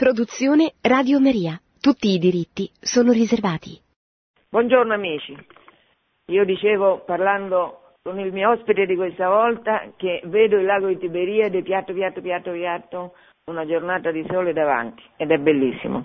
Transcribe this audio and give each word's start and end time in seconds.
Produzione 0.00 0.72
Radio 0.80 1.20
Maria. 1.20 1.60
Tutti 1.78 2.08
i 2.08 2.18
diritti 2.18 2.70
sono 2.80 3.12
riservati. 3.12 3.78
Buongiorno 4.48 4.94
amici. 4.94 5.36
Io 6.32 6.42
dicevo, 6.46 7.04
parlando 7.04 7.98
con 8.02 8.18
il 8.18 8.32
mio 8.32 8.48
ospite 8.48 8.86
di 8.86 8.96
questa 8.96 9.28
volta, 9.28 9.92
che 9.98 10.22
vedo 10.24 10.56
il 10.56 10.64
lago 10.64 10.86
di 10.86 10.96
Tiberiade 10.96 11.60
piatto, 11.60 11.92
piatto, 11.92 12.22
piatto, 12.22 12.50
piatto, 12.50 13.12
una 13.50 13.66
giornata 13.66 14.10
di 14.10 14.24
sole 14.26 14.54
davanti 14.54 15.02
ed 15.18 15.32
è 15.32 15.36
bellissimo. 15.36 16.02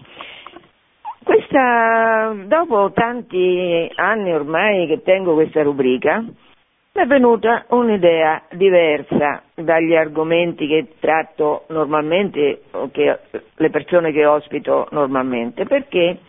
Questa, 1.23 2.35
dopo 2.47 2.91
tanti 2.91 3.89
anni 3.95 4.33
ormai 4.33 4.87
che 4.87 5.03
tengo 5.03 5.35
questa 5.35 5.63
rubrica, 5.63 6.21
mi 6.95 7.01
è 7.01 7.07
venuta 7.07 7.65
un'idea 7.69 8.43
diversa 8.51 9.43
dagli 9.53 9.93
argomenti 9.95 10.65
che 10.65 10.93
tratto 11.01 11.65
normalmente, 11.67 12.61
o 12.71 12.89
che 12.89 13.19
le 13.55 13.69
persone 13.69 14.13
che 14.13 14.25
ospito 14.25 14.87
normalmente, 14.91 15.65
perché 15.65 16.19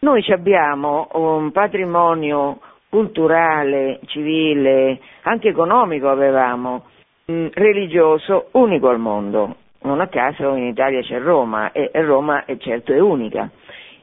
noi 0.00 0.24
abbiamo 0.30 1.08
un 1.12 1.52
patrimonio 1.52 2.58
culturale, 2.88 4.00
civile, 4.06 4.98
anche 5.22 5.48
economico 5.48 6.08
avevamo, 6.10 6.86
mh, 7.26 7.46
religioso 7.52 8.48
unico 8.52 8.88
al 8.88 8.98
mondo. 8.98 9.54
Non 9.82 10.00
a 10.00 10.08
caso 10.08 10.56
in 10.56 10.64
Italia 10.64 11.00
c'è 11.02 11.20
Roma 11.20 11.70
e 11.70 11.90
Roma 11.92 12.44
è 12.44 12.56
certo 12.56 12.92
è 12.92 12.98
unica. 12.98 13.48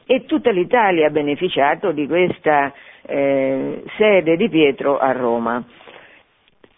E 0.06 0.24
tutta 0.24 0.50
l'Italia 0.50 1.08
ha 1.08 1.10
beneficiato 1.10 1.92
di 1.92 2.06
questa 2.06 2.72
eh, 3.06 3.82
sede 3.96 4.36
di 4.36 4.48
Pietro 4.48 4.98
a 4.98 5.12
Roma. 5.12 5.64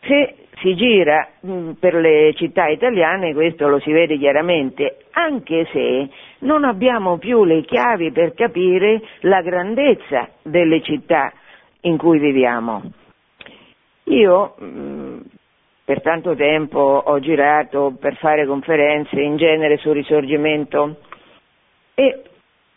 Se 0.00 0.34
si 0.58 0.74
gira 0.74 1.28
mh, 1.40 1.72
per 1.72 1.94
le 1.94 2.32
città 2.34 2.68
italiane 2.68 3.34
questo 3.34 3.68
lo 3.68 3.78
si 3.80 3.92
vede 3.92 4.16
chiaramente, 4.18 4.98
anche 5.12 5.66
se 5.72 6.08
non 6.40 6.64
abbiamo 6.64 7.18
più 7.18 7.44
le 7.44 7.62
chiavi 7.62 8.12
per 8.12 8.34
capire 8.34 9.02
la 9.20 9.42
grandezza 9.42 10.28
delle 10.42 10.80
città 10.82 11.32
in 11.82 11.96
cui 11.96 12.18
viviamo. 12.18 12.82
Io 14.04 14.54
mh, 14.58 15.20
per 15.84 16.00
tanto 16.02 16.34
tempo 16.34 16.80
ho 16.80 17.20
girato 17.20 17.94
per 18.00 18.16
fare 18.16 18.46
conferenze 18.46 19.20
in 19.20 19.36
genere 19.36 19.76
sul 19.76 19.94
risorgimento 19.94 20.96
e 21.94 22.22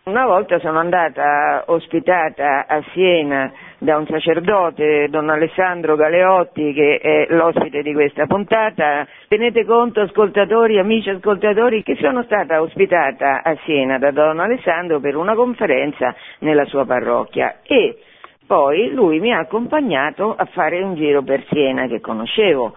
una 0.09 0.25
volta 0.25 0.59
sono 0.59 0.79
andata 0.79 1.63
ospitata 1.67 2.65
a 2.67 2.83
Siena 2.93 3.51
da 3.77 3.97
un 3.97 4.07
sacerdote, 4.07 5.07
don 5.09 5.29
Alessandro 5.29 5.95
Galeotti, 5.95 6.73
che 6.73 6.97
è 6.97 7.27
l'ospite 7.29 7.83
di 7.83 7.93
questa 7.93 8.25
puntata. 8.25 9.07
Tenete 9.27 9.63
conto, 9.65 10.01
ascoltatori, 10.01 10.79
amici 10.79 11.11
ascoltatori, 11.11 11.83
che 11.83 11.95
sono 12.01 12.23
stata 12.23 12.59
ospitata 12.59 13.43
a 13.43 13.55
Siena 13.65 13.99
da 13.99 14.11
don 14.11 14.39
Alessandro 14.39 14.99
per 14.99 15.15
una 15.15 15.35
conferenza 15.35 16.15
nella 16.39 16.65
sua 16.65 16.85
parrocchia 16.85 17.59
e 17.63 17.99
poi 18.47 18.91
lui 18.91 19.19
mi 19.19 19.31
ha 19.31 19.37
accompagnato 19.37 20.35
a 20.35 20.45
fare 20.45 20.81
un 20.81 20.95
giro 20.95 21.21
per 21.21 21.45
Siena 21.49 21.85
che 21.85 22.01
conoscevo, 22.01 22.75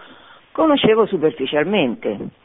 conoscevo 0.53 1.07
superficialmente 1.07 2.41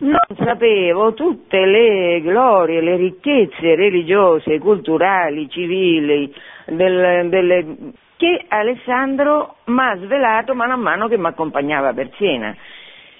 non 0.00 0.18
sapevo 0.36 1.12
tutte 1.14 1.64
le 1.64 2.20
glorie, 2.20 2.80
le 2.80 2.96
ricchezze 2.96 3.74
religiose, 3.74 4.58
culturali, 4.58 5.48
civili 5.48 6.32
del, 6.66 7.28
delle, 7.28 7.76
che 8.16 8.44
Alessandro 8.48 9.56
mi 9.66 9.80
ha 9.80 9.96
svelato 9.96 10.54
mano 10.54 10.74
a 10.74 10.76
mano 10.76 11.08
che 11.08 11.18
mi 11.18 11.26
accompagnava 11.26 11.92
per 11.92 12.10
Siena. 12.16 12.54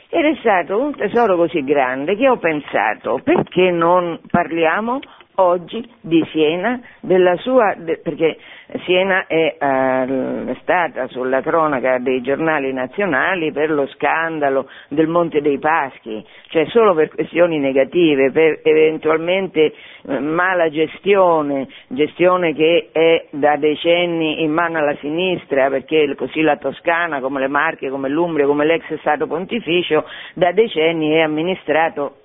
Ed 0.09 0.25
è 0.25 0.35
stato 0.41 0.79
un 0.81 0.95
tesoro 0.97 1.37
così 1.37 1.63
grande 1.63 2.17
che 2.17 2.29
ho 2.29 2.37
pensato, 2.39 3.21
perché 3.23 3.71
non 3.71 4.19
parliamo 4.29 4.99
oggi 5.37 5.89
di 6.01 6.27
Siena, 6.33 6.81
della 7.01 7.37
sua, 7.37 7.75
de, 7.79 8.01
perché 8.03 8.37
Siena 8.85 9.27
è 9.27 9.57
eh, 9.59 10.57
stata 10.61 11.09
sulla 11.09 11.41
cronaca 11.41 11.99
dei 11.99 12.21
giornali 12.23 12.73
nazionali 12.73 13.51
per 13.53 13.71
lo 13.71 13.87
scandalo 13.89 14.69
del 14.89 15.09
Monte 15.09 15.41
dei 15.41 15.59
Paschi, 15.59 16.25
cioè 16.49 16.67
solo 16.67 16.95
per 16.95 17.09
questioni 17.09 17.59
negative, 17.59 18.31
per 18.31 18.61
eventualmente 18.63 19.73
eh, 20.07 20.19
mala 20.21 20.71
gestione, 20.71 21.69
gestione 21.89 22.55
che 22.55 22.91
è 22.93 23.27
da 23.31 23.57
decenni 23.57 24.43
in 24.43 24.53
mano 24.53 24.79
alla 24.79 24.97
sinistra, 24.97 25.69
perché 25.69 26.15
così 26.15 26.41
la 26.43 26.57
Toscana, 26.57 27.21
come 27.21 27.41
le 27.41 27.49
Marche, 27.49 27.91
come 27.91 28.09
l'Umbria, 28.09 28.47
come 28.47 28.65
l'ex 28.65 28.85
Stato 29.01 29.27
Pontificio, 29.27 30.05
da 30.35 30.53
decenni 30.53 31.11
è 31.11 31.21
amministrato 31.21 32.20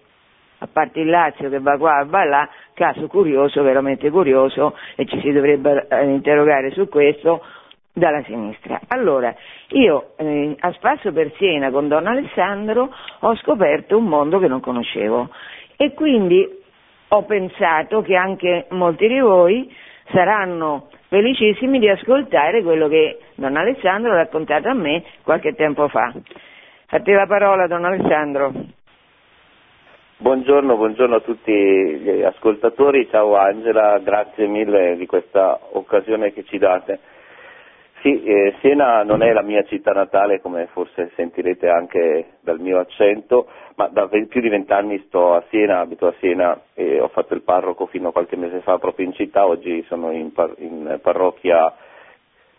a 0.65 0.69
parte 0.71 0.99
il 0.99 1.09
Lazio 1.09 1.49
che 1.49 1.59
va 1.59 1.77
qua, 1.77 2.03
va 2.05 2.23
là, 2.25 2.49
caso 2.73 3.07
curioso, 3.07 3.61
veramente 3.63 4.09
curioso, 4.09 4.75
e 4.95 5.05
ci 5.05 5.19
si 5.21 5.31
dovrebbe 5.31 5.87
eh, 5.89 6.03
interrogare 6.05 6.71
su 6.71 6.89
questo, 6.89 7.41
dalla 7.93 8.21
sinistra. 8.23 8.81
Allora, 8.89 9.33
io 9.69 10.11
eh, 10.17 10.55
a 10.59 10.71
spasso 10.73 11.13
per 11.13 11.31
Siena 11.37 11.71
con 11.71 11.87
Don 11.87 12.05
Alessandro 12.05 12.93
ho 13.19 13.35
scoperto 13.37 13.97
un 13.97 14.05
mondo 14.05 14.37
che 14.37 14.49
non 14.49 14.59
conoscevo 14.59 15.29
e 15.77 15.93
quindi 15.93 16.45
ho 17.07 17.23
pensato 17.23 18.01
che 18.01 18.15
anche 18.15 18.65
molti 18.71 19.07
di 19.07 19.19
voi 19.19 19.73
saranno 20.11 20.89
felicissimi 21.07 21.79
di 21.79 21.87
ascoltare 21.87 22.63
quello 22.63 22.89
che 22.89 23.19
Don 23.35 23.55
Alessandro 23.55 24.11
ha 24.11 24.15
raccontato 24.15 24.67
a 24.67 24.73
me 24.73 25.01
qualche 25.23 25.53
tempo 25.53 25.87
fa. 25.87 26.11
A 26.89 26.99
te 26.99 27.13
la 27.13 27.25
parola, 27.27 27.67
Don 27.67 27.85
Alessandro. 27.85 28.74
Buongiorno, 30.25 30.75
buongiorno, 30.75 31.17
a 31.17 31.19
tutti 31.19 31.51
gli 31.53 32.23
ascoltatori, 32.23 33.07
ciao 33.11 33.35
Angela, 33.35 33.99
grazie 33.99 34.47
mille 34.47 34.95
di 34.97 35.05
questa 35.05 35.59
occasione 35.73 36.33
che 36.33 36.43
ci 36.45 36.57
date. 36.57 36.99
Sì, 38.01 38.23
eh, 38.23 38.55
Siena 38.59 39.03
non 39.03 39.21
è 39.21 39.31
la 39.33 39.43
mia 39.43 39.61
città 39.65 39.91
natale, 39.91 40.41
come 40.41 40.65
forse 40.71 41.11
sentirete 41.13 41.69
anche 41.69 42.37
dal 42.41 42.59
mio 42.59 42.79
accento, 42.79 43.45
ma 43.75 43.87
da 43.87 44.07
più 44.07 44.41
di 44.41 44.49
vent'anni 44.49 44.97
sto 45.05 45.35
a 45.35 45.43
Siena, 45.49 45.81
abito 45.81 46.07
a 46.07 46.15
Siena 46.17 46.59
e 46.73 46.99
ho 46.99 47.09
fatto 47.09 47.35
il 47.35 47.43
parroco 47.43 47.85
fino 47.85 48.07
a 48.07 48.11
qualche 48.11 48.35
mese 48.35 48.61
fa 48.61 48.79
proprio 48.79 49.05
in 49.05 49.13
città, 49.13 49.45
oggi 49.45 49.83
sono 49.87 50.09
in, 50.11 50.33
par- 50.33 50.55
in 50.57 50.97
parrocchia 51.03 51.71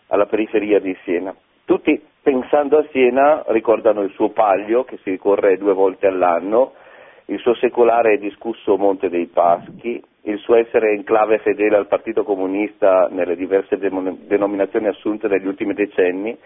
alla 0.07 0.27
periferia 0.27 0.79
di 0.79 0.97
Siena. 1.03 1.35
Tutti 1.65 2.01
pensando 2.23 2.79
a 2.79 2.87
Siena 2.93 3.43
ricordano 3.49 4.03
il 4.03 4.13
suo 4.13 4.29
palio 4.29 4.85
che 4.85 4.99
si 5.03 5.11
ricorre 5.11 5.59
due 5.59 5.73
volte 5.73 6.07
all'anno, 6.07 6.85
il 7.27 7.39
suo 7.41 7.55
secolare 7.55 8.15
e 8.15 8.19
discusso 8.19 8.77
Monte 8.77 9.09
dei 9.09 9.27
Paschi, 9.27 10.03
il 10.23 10.39
suo 10.39 10.57
essere 10.57 10.93
enclave 10.93 11.39
fedele 11.39 11.77
al 11.77 11.89
Partito 11.89 12.25
Comunista 12.25 13.09
nelle 13.11 13.37
diverse 13.37 13.79
denominazioni 13.79 14.87
assunte 14.87 15.29
negli 15.29 15.47
ultimi 15.47 15.75
decenni, 15.75 16.37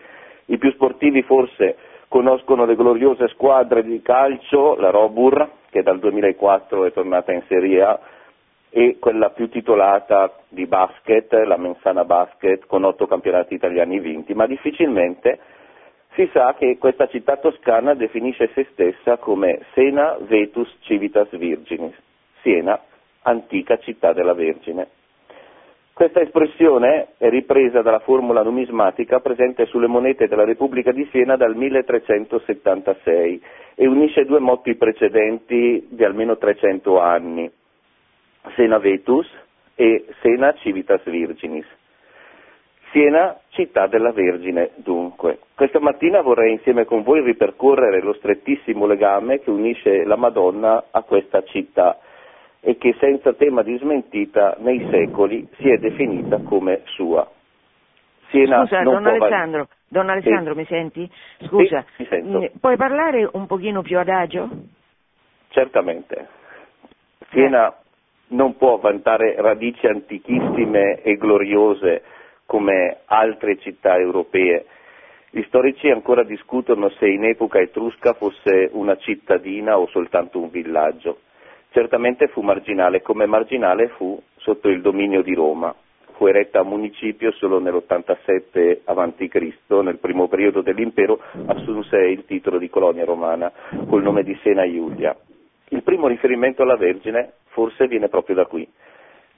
i 0.47 0.59
più 0.59 0.71
sportivi 0.73 1.23
forse 1.23 1.77
conoscono 2.09 2.65
le 2.65 2.77
gloriose 2.77 3.29
squadre 3.29 3.83
di 3.83 4.01
calcio, 4.03 4.75
la 4.77 4.91
Robur, 4.91 5.49
che 5.71 5.83
dal 5.83 5.99
2004 5.99 6.87
è 6.87 6.93
tornata 6.93 7.33
in 7.33 7.43
Serie 7.47 7.83
A, 7.83 8.01
e 8.71 8.97
quella 8.99 9.31
più 9.31 9.49
titolata 9.49 10.33
di 10.49 10.67
basket, 10.67 11.33
la 11.33 11.57
Mensana 11.57 12.05
Basket, 12.05 12.67
con 12.67 12.85
otto 12.85 13.07
campionati 13.07 13.55
italiani 13.55 13.99
vinti, 14.01 14.33
ma 14.33 14.47
difficilmente 14.47 15.39
si 16.15 16.29
sa 16.33 16.55
che 16.59 16.77
questa 16.79 17.07
città 17.07 17.37
toscana 17.37 17.95
definisce 17.95 18.51
se 18.55 18.67
stessa 18.73 19.17
come 19.19 19.61
Sena 19.75 20.17
Vetus 20.21 20.69
Civitas 20.81 21.29
Virginis, 21.37 21.95
Siena, 22.43 22.81
antica 23.23 23.79
città 23.79 24.13
della 24.13 24.35
Vergine. 24.35 24.89
Questa 25.93 26.21
espressione 26.21 27.09
è 27.19 27.29
ripresa 27.29 27.83
dalla 27.83 27.99
formula 27.99 28.43
numismatica 28.43 29.21
presente 29.21 29.67
sulle 29.67 29.87
monete 29.87 30.29
della 30.29 30.45
Repubblica 30.45 30.93
di 30.93 31.07
Siena 31.11 31.37
dal 31.37 31.55
1376 31.55 33.43
e 33.75 33.87
unisce 33.87 34.25
due 34.25 34.39
motti 34.41 34.75
precedenti 34.77 35.89
di 35.91 36.03
almeno 36.03 36.39
300 36.39 36.99
anni, 36.99 37.51
Sena 38.57 38.79
Vetus 38.79 39.29
e 39.75 40.07
Sena 40.23 40.55
Civitas 40.55 41.03
Virginis. 41.05 41.67
Siena, 42.91 43.39
città 43.51 43.87
della 43.87 44.11
Vergine, 44.11 44.71
dunque. 44.77 45.39
Questa 45.55 45.79
mattina 45.79 46.23
vorrei 46.23 46.53
insieme 46.53 46.85
con 46.85 47.03
voi 47.03 47.23
ripercorrere 47.23 48.01
lo 48.03 48.15
strettissimo 48.15 48.87
legame 48.87 49.41
che 49.41 49.51
unisce 49.51 50.05
la 50.05 50.17
Madonna 50.17 50.87
a 50.91 51.03
questa 51.03 51.43
città 51.45 51.99
e 52.61 52.77
che 52.79 52.95
senza 52.99 53.33
tema 53.35 53.63
di 53.63 53.77
smentita 53.79 54.57
nei 54.59 54.87
secoli 54.91 55.47
si 55.59 55.71
è 55.71 55.79
definita 55.79 56.39
come 56.39 56.83
sua. 56.87 57.29
Siena 58.31 58.61
Scusa, 58.67 58.83
don 58.83 59.07
Alessandro, 59.07 59.69
don 59.89 60.09
Alessandro, 60.11 60.53
sì. 60.53 60.59
mi 60.59 60.67
senti? 60.67 61.11
Scusa, 61.47 61.85
sì, 61.97 62.09
mm, 62.13 62.45
puoi 62.61 62.77
parlare 62.77 63.29
un 63.33 63.47
pochino 63.47 63.83
più 63.83 63.99
adagio? 63.99 64.49
Certamente. 65.49 66.29
Siena 67.31 67.69
eh. 67.69 67.75
non 68.29 68.57
può 68.57 68.79
vantare 68.79 69.35
radici 69.39 69.87
antichissime 69.87 71.03
e 71.03 71.17
gloriose 71.17 72.03
come 72.51 73.03
altre 73.05 73.59
città 73.59 73.97
europee. 73.97 74.65
Gli 75.31 75.41
storici 75.47 75.89
ancora 75.89 76.25
discutono 76.25 76.89
se 76.99 77.07
in 77.07 77.23
epoca 77.23 77.61
etrusca 77.61 78.15
fosse 78.15 78.69
una 78.73 78.97
cittadina 78.97 79.79
o 79.79 79.87
soltanto 79.87 80.41
un 80.41 80.51
villaggio. 80.51 81.19
Certamente 81.71 82.27
fu 82.27 82.41
marginale, 82.41 83.03
come 83.03 83.27
marginale 83.27 83.91
fu 83.91 84.21
sotto 84.39 84.69
il 84.69 84.81
dominio 84.81 85.23
di 85.23 85.33
Roma. 85.33 85.73
Fu 86.17 86.27
eretta 86.27 86.59
a 86.59 86.65
municipio 86.65 87.31
solo 87.31 87.61
nell'87 87.61 88.79
a.C., 88.83 89.83
nel 89.85 89.99
primo 89.99 90.27
periodo 90.27 90.61
dell'impero, 90.61 91.21
assunse 91.47 91.99
il 91.99 92.25
titolo 92.25 92.59
di 92.59 92.69
colonia 92.69 93.05
romana 93.05 93.53
col 93.87 94.03
nome 94.03 94.25
di 94.25 94.37
Sena 94.43 94.65
Iulia. 94.65 95.17
Il 95.69 95.85
primo 95.85 96.09
riferimento 96.09 96.63
alla 96.63 96.77
Vergine 96.77 97.35
forse 97.51 97.87
viene 97.87 98.09
proprio 98.09 98.35
da 98.35 98.47
qui. 98.47 98.69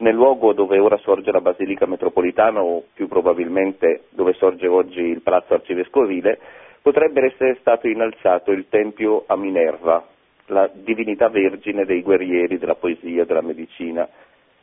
Nel 0.02 0.16
luogo 0.16 0.52
dove 0.52 0.80
ora 0.80 0.96
sorge 0.96 1.30
la 1.30 1.40
Basilica 1.40 1.86
Metropolitana, 1.86 2.60
o 2.60 2.82
più 2.92 3.06
probabilmente 3.06 4.06
dove 4.10 4.32
sorge 4.32 4.66
oggi 4.66 4.98
il 4.98 5.22
Palazzo 5.22 5.54
Arcivescovile, 5.54 6.40
potrebbe 6.82 7.24
essere 7.24 7.56
stato 7.60 7.86
innalzato 7.86 8.50
il 8.50 8.66
Tempio 8.68 9.22
a 9.28 9.36
Minerva, 9.36 10.04
la 10.46 10.68
divinità 10.72 11.28
vergine 11.28 11.84
dei 11.84 12.02
guerrieri, 12.02 12.58
della 12.58 12.74
poesia, 12.74 13.24
della 13.24 13.42
medicina. 13.42 14.08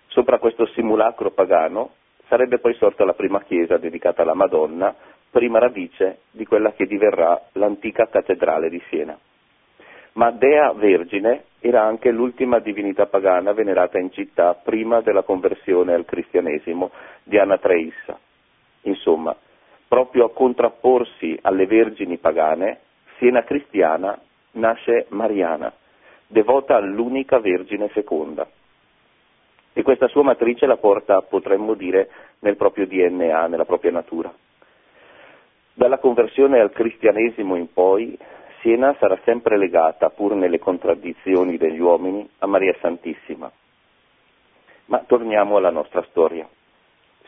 Sopra 0.07 0.39
questo 0.39 0.65
simulacro 0.74 1.31
pagano 1.31 1.91
sarebbe 2.27 2.59
poi 2.59 2.74
sorta 2.74 3.06
la 3.06 3.13
prima 3.13 3.41
chiesa 3.44 3.77
dedicata 3.77 4.24
alla 4.24 4.33
Madonna, 4.33 4.94
prima 5.31 5.57
radice 5.57 6.18
di 6.31 6.45
quella 6.45 6.74
che 6.74 6.86
diverrà 6.86 7.41
l'antica 7.53 8.09
cattedrale 8.09 8.69
di 8.69 8.81
Siena. 8.89 9.18
Ma 10.14 10.32
Dea 10.32 10.74
Vergine 10.74 11.44
era 11.60 11.84
anche 11.84 12.12
l'ultima 12.12 12.60
divinità 12.60 13.06
pagana 13.06 13.54
venerata 13.54 14.00
in 14.00 14.12
città 14.12 14.54
prima 14.56 15.02
della 15.02 15.24
conversione 15.24 15.94
al 15.94 16.06
cristianesimo 16.06 16.92
di 17.24 17.38
Anatreissa. 17.38 18.18
Insomma, 18.84 19.36
proprio 19.88 20.26
a 20.26 20.32
contrapporsi 20.32 21.38
alle 21.42 21.66
vergini 21.66 22.18
pagane, 22.18 22.80
Siena 23.18 23.44
cristiana 23.44 24.18
nasce 24.52 25.08
Mariana, 25.10 25.74
devota 26.28 26.76
all'unica 26.76 27.40
Vergine 27.40 27.90
seconda. 27.94 28.48
E 29.74 29.82
questa 29.84 30.08
sua 30.08 30.24
matrice 30.24 30.66
la 30.66 30.78
porta, 30.78 31.22
potremmo 31.22 31.74
dire, 31.74 32.10
nel 32.40 32.56
proprio 32.56 32.88
DNA, 32.88 33.48
nella 33.48 33.66
propria 33.66 33.92
natura. 33.92 34.34
Dalla 35.74 36.00
conversione 36.00 36.60
al 36.60 36.72
cristianesimo 36.72 37.56
in 37.56 37.72
poi, 37.72 38.18
Siena 38.62 38.96
sarà 39.00 39.18
sempre 39.24 39.58
legata, 39.58 40.10
pur 40.10 40.34
nelle 40.36 40.60
contraddizioni 40.60 41.58
degli 41.58 41.80
uomini, 41.80 42.28
a 42.40 42.48
Maria 42.48 42.76
Santissima. 42.82 43.50
Ma 44.86 45.04
torniamo 45.08 45.58
alla 45.58 45.70
nostra 45.70 46.04
storia. 46.10 46.48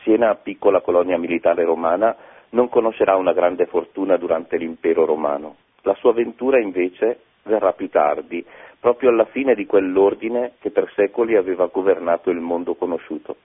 Siena, 0.02 0.34
piccola 0.34 0.80
colonia 0.80 1.16
militare 1.16 1.64
romana, 1.64 2.14
non 2.50 2.68
conoscerà 2.68 3.16
una 3.16 3.32
grande 3.32 3.66
fortuna 3.66 4.16
durante 4.16 4.56
l'impero 4.56 5.06
romano. 5.06 5.56
La 5.82 5.94
sua 5.94 6.10
avventura 6.10 6.60
invece 6.60 7.20
verrà 7.44 7.72
più 7.72 7.88
tardi, 7.88 8.44
proprio 8.78 9.10
alla 9.10 9.24
fine 9.26 9.54
di 9.54 9.64
quell'ordine 9.64 10.54
che 10.60 10.70
per 10.70 10.92
secoli 10.94 11.36
aveva 11.36 11.66
governato 11.66 12.30
il 12.30 12.40
mondo 12.40 12.74
conosciuto. 12.74 13.36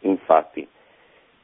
Infatti, 0.00 0.66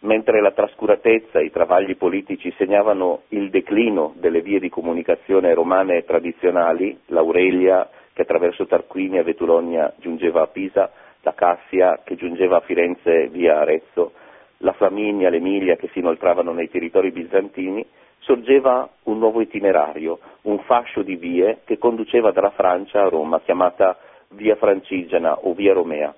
mentre 0.00 0.40
la 0.40 0.52
trascuratezza 0.52 1.38
e 1.38 1.46
i 1.46 1.50
travagli 1.50 1.96
politici 1.96 2.52
segnavano 2.56 3.22
il 3.28 3.50
declino 3.50 4.12
delle 4.16 4.40
vie 4.40 4.60
di 4.60 4.68
comunicazione 4.68 5.54
romane 5.54 6.04
tradizionali, 6.04 6.98
l'Aurelia 7.06 7.88
che 8.12 8.22
attraverso 8.22 8.66
Tarquinia 8.66 9.20
e 9.20 9.24
Vetulonia 9.24 9.92
giungeva 9.98 10.42
a 10.42 10.46
Pisa, 10.46 10.90
la 11.20 11.34
Cassia 11.34 12.00
che 12.04 12.16
giungeva 12.16 12.58
a 12.58 12.60
Firenze 12.60 13.28
via 13.28 13.60
Arezzo, 13.60 14.12
la 14.58 14.72
Flaminia, 14.72 15.28
l'Emilia 15.28 15.76
che 15.76 15.88
si 15.92 15.98
inoltravano 15.98 16.52
nei 16.52 16.70
territori 16.70 17.10
bizantini, 17.10 17.84
sorgeva 18.20 18.88
un 19.04 19.18
nuovo 19.18 19.40
itinerario, 19.40 20.18
un 20.42 20.58
fascio 20.60 21.02
di 21.02 21.16
vie 21.16 21.60
che 21.64 21.78
conduceva 21.78 22.30
dalla 22.32 22.50
Francia 22.50 23.02
a 23.02 23.08
Roma, 23.08 23.40
chiamata 23.40 23.98
Via 24.30 24.56
Francigena 24.56 25.38
o 25.40 25.54
Via 25.54 25.72
Romea. 25.72 26.14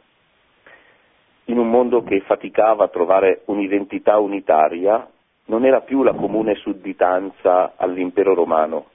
In 1.49 1.56
un 1.56 1.71
mondo 1.71 2.03
che 2.03 2.21
faticava 2.21 2.85
a 2.85 2.89
trovare 2.89 3.41
un'identità 3.47 4.19
unitaria, 4.19 5.09
non 5.47 5.65
era 5.65 5.81
più 5.81 6.03
la 6.03 6.12
comune 6.12 6.55
sudditanza 6.56 7.73
all'impero 7.77 8.35
romano, 8.35 8.89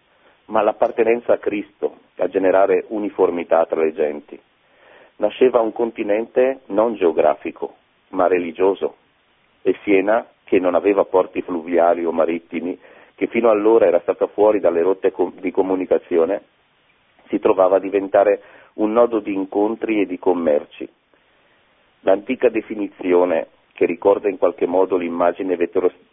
ma 0.45 0.61
l'appartenenza 0.61 1.33
a 1.33 1.39
Cristo 1.39 1.95
a 2.17 2.27
generare 2.27 2.85
uniformità 2.89 3.65
tra 3.65 3.81
le 3.81 3.91
genti. 3.93 4.39
Nasceva 5.15 5.61
un 5.61 5.73
continente 5.73 6.59
non 6.67 6.93
geografico, 6.93 7.73
ma 8.09 8.27
religioso, 8.27 8.97
e 9.63 9.75
Siena, 9.81 10.23
che 10.43 10.59
non 10.59 10.75
aveva 10.75 11.05
porti 11.05 11.41
fluviali 11.41 12.05
o 12.05 12.11
marittimi, 12.11 12.79
che 13.15 13.25
fino 13.25 13.49
allora 13.49 13.87
era 13.87 13.99
stata 14.01 14.27
fuori 14.27 14.59
dalle 14.59 14.83
rotte 14.83 15.11
di 15.39 15.49
comunicazione, 15.49 16.43
si 17.29 17.39
trovava 17.39 17.77
a 17.77 17.79
diventare 17.79 18.43
un 18.73 18.91
nodo 18.91 19.21
di 19.21 19.33
incontri 19.33 20.01
e 20.01 20.05
di 20.05 20.19
commerci. 20.19 20.87
L'antica 22.03 22.49
definizione, 22.49 23.47
che 23.73 23.85
ricorda 23.85 24.29
in 24.29 24.37
qualche 24.37 24.67
modo 24.67 24.95
l'immagine 24.97 25.57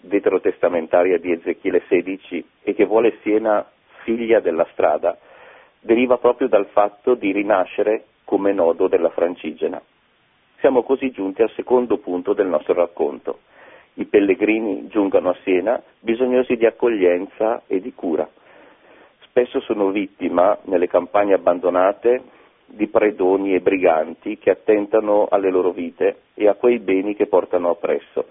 veterotestamentaria 0.01 1.19
di 1.19 1.33
Ezechiele 1.33 1.83
XVI 1.83 2.45
e 2.63 2.75
che 2.75 2.85
vuole 2.87 3.19
Siena 3.23 3.65
figlia 4.03 4.41
della 4.41 4.67
strada, 4.73 5.19
deriva 5.81 6.17
proprio 6.19 6.49
dal 6.49 6.67
fatto 6.67 7.15
di 7.15 7.33
rinascere 7.33 8.05
come 8.25 8.53
nodo 8.53 8.89
della 8.89 9.11
Francigena. 9.11 9.81
Siamo 10.59 10.83
così 10.83 11.11
giunti 11.11 11.43
al 11.43 11.51
secondo 11.51 11.99
punto 11.99 12.33
del 12.33 12.47
nostro 12.47 12.75
racconto 12.75 13.41
i 13.95 14.07
pellegrini 14.07 14.87
giungano 14.89 15.31
a 15.31 15.37
Siena 15.43 15.83
bisognosi 15.99 16.57
di 16.57 16.67
accoglienza 16.67 17.63
e 17.67 17.81
di 17.81 17.93
cura. 17.93 18.29
Spesso 19.23 19.61
sono 19.61 19.91
vittima, 19.91 20.57
nelle 20.65 20.89
campagne 20.89 21.35
abbandonate, 21.35 22.23
di 22.71 22.89
predoni 22.89 23.55
e 23.55 23.61
briganti 23.61 24.39
che 24.39 24.51
attentano 24.51 25.27
alle 25.31 25.51
loro 25.51 25.71
vite 25.71 26.23
e 26.35 26.49
a 26.49 26.55
quei 26.55 26.79
beni 26.79 27.15
che 27.15 27.27
portano 27.27 27.71
appresso, 27.71 28.27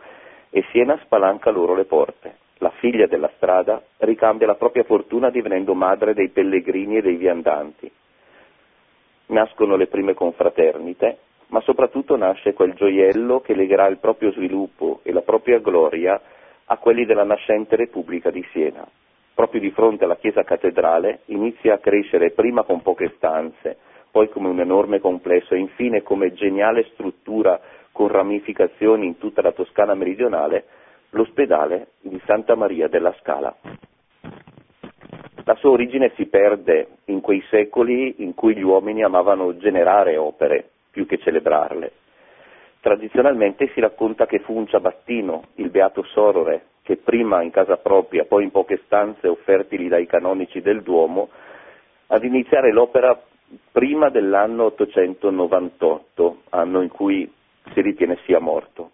e 0.50 0.63
Siena 0.71 1.00
spalanca 1.03 1.51
loro 1.51 1.75
le 1.75 1.86
porte. 1.86 2.38
La 2.57 2.71
figlia 2.71 3.07
della 3.07 3.31
strada 3.36 3.81
ricambia 3.97 4.47
la 4.47 4.56
propria 4.56 4.83
fortuna 4.83 5.30
divenendo 5.30 5.74
madre 5.74 6.13
dei 6.13 6.30
pellegrini 6.30 6.97
e 6.97 7.01
dei 7.01 7.15
viandanti. 7.15 7.89
Nascono 9.27 9.75
le 9.75 9.88
prime 9.88 10.13
confraternite 10.13 11.19
ma 11.50 11.62
soprattutto 11.62 12.15
nasce 12.15 12.53
quel 12.53 12.74
gioiello 12.74 13.42
che 13.42 13.56
legherà 13.56 13.88
il 13.88 13.97
proprio 13.97 14.31
sviluppo 14.31 15.00
e 15.03 15.12
la 15.12 15.21
propria 15.21 15.59
gloria 15.59 16.19
a 16.65 16.77
quelli 16.77 17.06
della 17.06 17.24
nascente 17.24 17.75
Repubblica 17.75 18.30
di 18.30 18.45
Siena. 18.51 18.88
Proprio 19.33 19.62
di 19.62 19.71
fronte 19.71 20.03
alla 20.03 20.18
chiesa 20.18 20.44
cattedrale 20.44 21.21
inizia 21.25 21.75
a 21.75 21.80
crescere 21.80 22.31
prima 22.31 22.63
con 22.63 22.81
poche 22.81 23.13
stanze, 23.15 23.77
poi 24.11 24.29
come 24.29 24.47
un 24.47 24.59
enorme 24.59 25.00
complesso 25.00 25.53
e 25.53 25.59
infine 25.59 26.03
come 26.03 26.33
geniale 26.33 26.88
struttura 26.94 27.59
con 27.91 28.07
ramificazioni 28.07 29.06
in 29.06 29.18
tutta 29.18 29.42
la 29.42 29.51
Toscana 29.51 29.94
meridionale, 29.94 30.66
l'ospedale 31.11 31.89
di 32.01 32.19
Santa 32.25 32.56
Maria 32.56 32.87
della 32.87 33.13
Scala. 33.19 33.56
La 35.44 35.56
sua 35.56 35.71
origine 35.71 36.11
si 36.16 36.28
perde 36.28 36.87
in 37.06 37.21
quei 37.21 37.44
secoli 37.49 38.23
in 38.23 38.35
cui 38.35 38.56
gli 38.56 38.61
uomini 38.61 39.04
amavano 39.04 39.57
generare 39.57 40.16
opere, 40.16 40.69
più 40.92 41.06
che 41.06 41.18
celebrarle. 41.18 41.92
Tradizionalmente 42.81 43.69
si 43.73 43.80
racconta 43.80 44.25
che 44.25 44.39
fu 44.39 44.56
un 44.56 44.68
ciabattino, 44.68 45.45
il 45.56 45.69
beato 45.69 46.04
Sorore, 46.04 46.66
che 46.83 46.97
prima 46.97 47.42
in 47.42 47.51
casa 47.51 47.78
propria, 47.78 48.25
poi 48.25 48.44
in 48.44 48.51
poche 48.51 48.81
stanze 48.85 49.28
offertili 49.28 49.87
dai 49.87 50.06
canonici 50.06 50.61
del 50.61 50.81
Duomo, 50.81 51.30
ad 52.07 52.23
iniziare 52.23 52.71
l'opera 52.71 53.19
prima 53.71 54.09
dell'anno 54.09 54.65
898, 54.65 56.41
anno 56.49 56.81
in 56.81 56.89
cui 56.89 57.31
si 57.73 57.81
ritiene 57.81 58.18
sia 58.25 58.39
morto. 58.39 58.91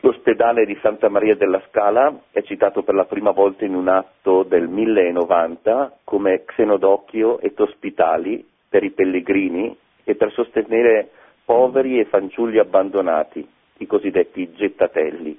L'ospedale 0.00 0.66
di 0.66 0.78
Santa 0.82 1.08
Maria 1.08 1.34
della 1.34 1.62
Scala 1.68 2.14
è 2.30 2.42
citato 2.42 2.82
per 2.82 2.94
la 2.94 3.06
prima 3.06 3.30
volta 3.30 3.64
in 3.64 3.74
un 3.74 3.88
atto 3.88 4.42
del 4.42 4.68
1090 4.68 6.00
come 6.04 6.44
xenodocchio 6.44 7.40
et 7.40 7.58
ospitali 7.58 8.46
per 8.68 8.84
i 8.84 8.90
pellegrini 8.90 9.74
e 10.04 10.14
per 10.14 10.30
sostenere 10.32 11.10
poveri 11.44 11.98
e 12.00 12.04
fanciulli 12.04 12.58
abbandonati, 12.58 13.48
i 13.78 13.86
cosiddetti 13.86 14.52
gettatelli. 14.52 15.38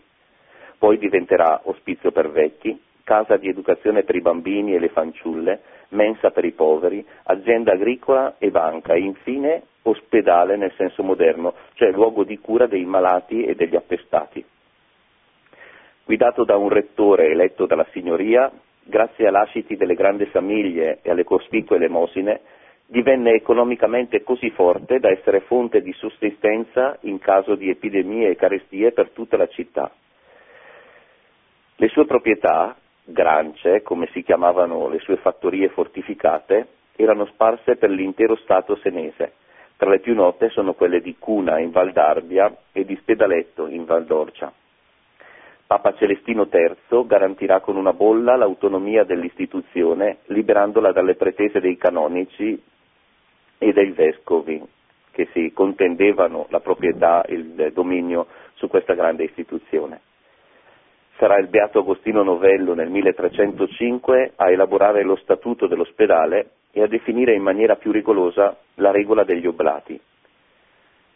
Poi 0.79 0.97
diventerà 0.97 1.61
ospizio 1.65 2.11
per 2.11 2.31
vecchi, 2.31 2.79
casa 3.05 3.37
di 3.37 3.47
educazione 3.47 4.03
per 4.03 4.15
i 4.15 4.21
bambini 4.21 4.73
e 4.73 4.79
le 4.79 4.89
fanciulle, 4.89 5.61
mensa 5.89 6.31
per 6.31 6.43
i 6.43 6.51
poveri, 6.51 7.05
azienda 7.25 7.71
agricola 7.71 8.35
e 8.39 8.49
banca 8.49 8.93
e 8.93 8.99
infine 8.99 9.61
ospedale 9.83 10.57
nel 10.57 10.73
senso 10.75 11.03
moderno, 11.03 11.53
cioè 11.75 11.91
luogo 11.91 12.23
di 12.23 12.39
cura 12.39 12.65
dei 12.65 12.83
malati 12.83 13.43
e 13.43 13.53
degli 13.53 13.75
appestati. 13.75 14.43
Guidato 16.03 16.43
da 16.43 16.57
un 16.57 16.69
rettore 16.69 17.29
eletto 17.29 17.67
dalla 17.67 17.85
signoria, 17.91 18.51
grazie 18.83 19.27
a 19.27 19.31
lasciti 19.31 19.77
delle 19.77 19.93
grandi 19.93 20.25
famiglie 20.25 20.99
e 21.03 21.11
alle 21.11 21.23
cospicue 21.23 21.75
elemosine, 21.75 22.41
divenne 22.87 23.33
economicamente 23.33 24.23
così 24.23 24.49
forte 24.51 24.99
da 24.99 25.09
essere 25.09 25.41
fonte 25.41 25.81
di 25.81 25.93
sussistenza 25.93 26.97
in 27.01 27.19
caso 27.19 27.55
di 27.55 27.69
epidemie 27.69 28.29
e 28.29 28.35
carestie 28.35 28.91
per 28.91 29.11
tutta 29.11 29.37
la 29.37 29.47
città. 29.47 29.91
Le 31.77 31.87
sue 31.89 32.05
proprietà, 32.05 32.75
grance, 33.05 33.81
come 33.83 34.09
si 34.11 34.23
chiamavano 34.23 34.89
le 34.89 34.99
sue 34.99 35.17
fattorie 35.17 35.69
fortificate, 35.69 36.67
erano 36.95 37.25
sparse 37.25 37.75
per 37.75 37.89
l'intero 37.89 38.35
Stato 38.35 38.75
senese. 38.77 39.33
Tra 39.77 39.89
le 39.89 39.99
più 39.99 40.15
note 40.15 40.49
sono 40.49 40.73
quelle 40.73 41.01
di 41.01 41.15
Cuna 41.19 41.59
in 41.59 41.71
Val 41.71 41.91
d'Arbia 41.91 42.55
e 42.71 42.85
di 42.85 42.95
Spedaletto 42.95 43.67
in 43.67 43.85
Val 43.85 44.05
d'Orcia. 44.05 44.51
Papa 45.67 45.93
Celestino 45.95 46.47
III 46.51 47.05
garantirà 47.07 47.59
con 47.59 47.75
una 47.75 47.91
bolla 47.91 48.35
l'autonomia 48.35 49.03
dell'istituzione, 49.03 50.19
liberandola 50.25 50.91
dalle 50.91 51.15
pretese 51.15 51.59
dei 51.59 51.75
canonici 51.75 52.61
e 53.57 53.73
dei 53.73 53.91
vescovi 53.91 54.63
che 55.11 55.27
si 55.33 55.51
contendevano 55.53 56.45
la 56.49 56.59
proprietà, 56.59 57.23
il 57.29 57.71
dominio 57.73 58.27
su 58.53 58.67
questa 58.67 58.93
grande 58.93 59.23
istituzione. 59.23 60.01
Sarà 61.17 61.37
il 61.37 61.47
Beato 61.47 61.79
Agostino 61.79 62.23
Novello 62.23 62.73
nel 62.73 62.89
1305 62.89 64.33
a 64.35 64.51
elaborare 64.51 65.03
lo 65.03 65.15
statuto 65.15 65.65
dell'ospedale 65.65 66.49
e 66.71 66.81
a 66.81 66.87
definire 66.87 67.33
in 67.33 67.41
maniera 67.41 67.77
più 67.77 67.93
rigorosa 67.93 68.57
la 68.75 68.91
regola 68.91 69.23
degli 69.23 69.47
oblati. 69.47 69.99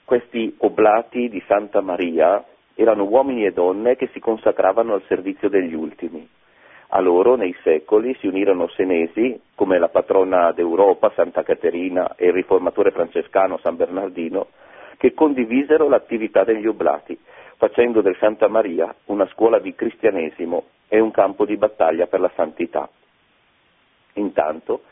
Questi 0.06 0.56
oblati 0.60 1.28
di 1.28 1.44
Santa 1.46 1.82
Maria 1.82 2.42
erano 2.76 3.04
uomini 3.04 3.46
e 3.46 3.52
donne 3.52 3.98
che 3.98 4.08
si 4.14 4.22
consacravano 4.22 4.94
al 4.94 5.04
servizio 5.08 5.50
degli 5.50 5.74
ultimi. 5.74 6.26
A 6.92 7.02
loro, 7.02 7.36
nei 7.36 7.54
secoli, 7.62 8.16
si 8.20 8.28
unirono 8.28 8.70
senesi, 8.70 9.40
come 9.54 9.78
la 9.78 9.90
patrona 9.90 10.54
d'Europa, 10.54 11.12
Santa 11.14 11.44
Caterina, 11.44 12.16
e 12.16 12.28
il 12.28 12.34
riformatore 12.34 12.92
francescano 12.92 13.60
San 13.62 13.76
Bernardino, 13.76 14.48
che 14.98 15.14
condivisero 15.14 15.90
l'attività 15.90 16.46
degli 16.46 16.66
oblati, 16.66 17.16
facendo 17.60 18.00
del 18.00 18.16
Santa 18.22 18.48
Maria 18.48 18.96
una 19.08 19.28
scuola 19.34 19.60
di 19.60 19.76
cristianesimo 19.76 20.64
e 20.88 21.02
un 21.02 21.12
campo 21.12 21.44
di 21.44 21.58
battaglia 21.58 22.08
per 22.08 22.22
la 22.22 22.32
santità. 22.34 22.90
Intanto, 24.14 24.84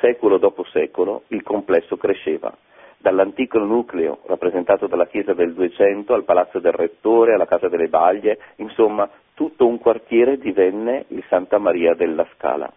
secolo 0.00 0.38
dopo 0.38 0.64
secolo, 0.64 1.24
il 1.28 1.42
complesso 1.42 1.98
cresceva 1.98 2.50
dall'antico 2.96 3.58
nucleo 3.58 4.20
rappresentato 4.24 4.86
dalla 4.86 5.06
chiesa 5.06 5.34
del 5.34 5.52
200 5.52 6.14
al 6.14 6.24
palazzo 6.24 6.60
del 6.60 6.72
rettore, 6.72 7.34
alla 7.34 7.46
casa 7.46 7.68
delle 7.68 7.88
Baglie, 7.88 8.38
insomma 8.56 9.08
tutto 9.34 9.66
un 9.66 9.78
quartiere 9.78 10.38
divenne 10.38 11.04
il 11.08 11.22
Santa 11.28 11.58
Maria 11.58 11.94
della 11.94 12.26
Scala. 12.34 12.72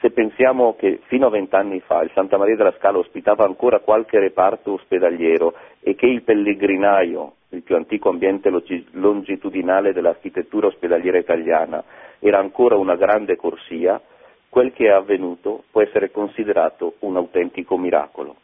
Se 0.00 0.10
pensiamo 0.10 0.76
che 0.76 1.00
fino 1.06 1.28
a 1.28 1.30
vent'anni 1.30 1.80
fa 1.80 2.02
il 2.02 2.10
Santa 2.12 2.36
Maria 2.36 2.56
della 2.56 2.74
Scala 2.76 2.98
ospitava 2.98 3.46
ancora 3.46 3.80
qualche 3.80 4.18
reparto 4.20 4.74
ospedaliero 4.74 5.54
e 5.80 5.94
che 5.94 6.06
il 6.06 6.22
pellegrinaio, 6.22 7.32
il 7.50 7.62
più 7.62 7.76
antico 7.76 8.10
ambiente 8.10 8.50
longitudinale 8.92 9.92
dell'architettura 9.92 10.66
ospedaliera 10.66 11.18
italiana, 11.18 11.82
era 12.18 12.38
ancora 12.38 12.76
una 12.76 12.96
grande 12.96 13.36
corsia, 13.36 14.00
quel 14.48 14.72
che 14.72 14.86
è 14.86 14.90
avvenuto 14.90 15.64
può 15.70 15.82
essere 15.82 16.10
considerato 16.10 16.94
un 17.00 17.16
autentico 17.16 17.78
miracolo. 17.78 18.36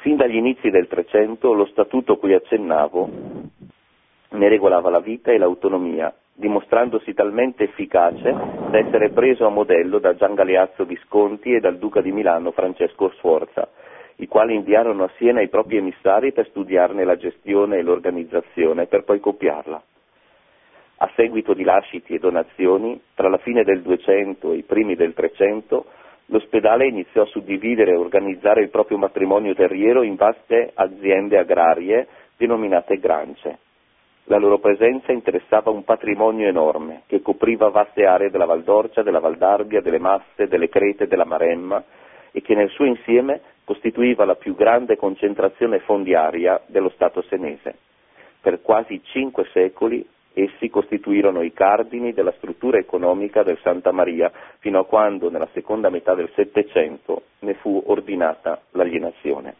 Fin 0.00 0.16
dagli 0.16 0.36
inizi 0.36 0.70
del 0.70 0.86
Trecento 0.86 1.52
lo 1.52 1.66
statuto 1.66 2.16
cui 2.16 2.32
accennavo 2.32 3.10
ne 4.30 4.48
regolava 4.48 4.90
la 4.90 5.00
vita 5.00 5.32
e 5.32 5.38
l'autonomia, 5.38 6.14
dimostrandosi 6.32 7.14
talmente 7.14 7.64
efficace 7.64 8.30
da 8.30 8.78
essere 8.78 9.10
preso 9.10 9.44
a 9.44 9.50
modello 9.50 9.98
da 9.98 10.14
Gian 10.14 10.34
Galeazzo 10.34 10.84
Visconti 10.84 11.52
e 11.52 11.60
dal 11.60 11.78
duca 11.78 12.00
di 12.00 12.12
Milano 12.12 12.52
Francesco 12.52 13.10
Sforza, 13.16 13.68
i 14.20 14.26
quali 14.26 14.54
inviarono 14.54 15.04
a 15.04 15.10
Siena 15.16 15.40
i 15.40 15.48
propri 15.48 15.76
emissari 15.76 16.32
per 16.32 16.46
studiarne 16.48 17.04
la 17.04 17.16
gestione 17.16 17.78
e 17.78 17.82
l'organizzazione 17.82 18.86
per 18.86 19.04
poi 19.04 19.20
copiarla. 19.20 19.82
A 21.00 21.10
seguito 21.14 21.54
di 21.54 21.62
lasciti 21.62 22.14
e 22.14 22.18
donazioni, 22.18 23.00
tra 23.14 23.28
la 23.28 23.38
fine 23.38 23.62
del 23.62 23.82
200 23.82 24.52
e 24.52 24.56
i 24.56 24.62
primi 24.62 24.96
del 24.96 25.14
300, 25.14 25.86
L'ospedale 26.30 26.86
iniziò 26.86 27.22
a 27.22 27.26
suddividere 27.26 27.92
e 27.92 27.96
organizzare 27.96 28.60
il 28.60 28.68
proprio 28.68 28.98
matrimonio 28.98 29.54
terriero 29.54 30.02
in 30.02 30.14
vaste 30.14 30.72
aziende 30.74 31.38
agrarie 31.38 32.06
denominate 32.36 32.98
grance. 32.98 33.58
La 34.24 34.36
loro 34.36 34.58
presenza 34.58 35.10
interessava 35.10 35.70
un 35.70 35.84
patrimonio 35.84 36.46
enorme 36.46 37.04
che 37.06 37.22
copriva 37.22 37.70
vaste 37.70 38.04
aree 38.04 38.28
della 38.28 38.44
Valdorcia, 38.44 39.02
della 39.02 39.20
Valdarbia, 39.20 39.80
delle 39.80 39.98
Masse, 39.98 40.48
delle 40.48 40.68
Crete, 40.68 41.06
della 41.06 41.24
Maremma 41.24 41.82
e 42.30 42.42
che 42.42 42.54
nel 42.54 42.68
suo 42.68 42.84
insieme 42.84 43.40
costituiva 43.68 44.24
la 44.24 44.34
più 44.34 44.54
grande 44.54 44.96
concentrazione 44.96 45.80
fondiaria 45.80 46.58
dello 46.68 46.88
Stato 46.88 47.20
senese. 47.28 47.76
Per 48.40 48.62
quasi 48.62 48.98
cinque 49.04 49.44
secoli 49.52 50.02
Essi 50.38 50.70
costituirono 50.70 51.42
i 51.42 51.52
cardini 51.52 52.12
della 52.12 52.32
struttura 52.36 52.78
economica 52.78 53.42
del 53.42 53.58
Santa 53.60 53.90
Maria 53.90 54.30
fino 54.60 54.78
a 54.78 54.86
quando 54.86 55.30
nella 55.30 55.48
seconda 55.52 55.90
metà 55.90 56.14
del 56.14 56.30
Settecento 56.34 57.22
ne 57.40 57.54
fu 57.54 57.82
ordinata 57.86 58.60
l'alienazione. 58.72 59.54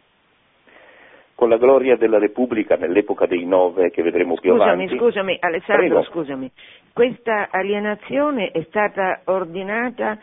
Con 1.35 1.49
la 1.49 1.57
gloria 1.57 1.97
della 1.97 2.17
Repubblica 2.17 2.77
nell'epoca 2.77 3.25
dei 3.25 3.45
nove 3.45 3.89
che 3.89 4.03
vedremo 4.03 4.35
più 4.35 4.51
scusami, 4.53 4.69
avanti. 4.71 4.97
Scusami, 4.97 5.37
Alessandro, 5.41 5.85
Prego. 5.85 6.03
scusami. 6.03 6.51
Questa 6.93 7.49
alienazione 7.51 8.51
è 8.51 8.61
stata 8.63 9.19
ordinata 9.25 10.17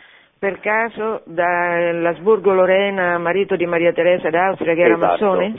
per 0.47 0.61
caso 0.61 1.23
dall'Asburgo 1.25 2.53
Lorena, 2.53 3.19
marito 3.19 3.57
di 3.57 3.67
Maria 3.67 3.93
Teresa 3.93 4.31
d'Austria, 4.31 4.75
che 4.75 4.81
era 4.81 4.95
esatto. 4.95 5.11
massone? 5.11 5.55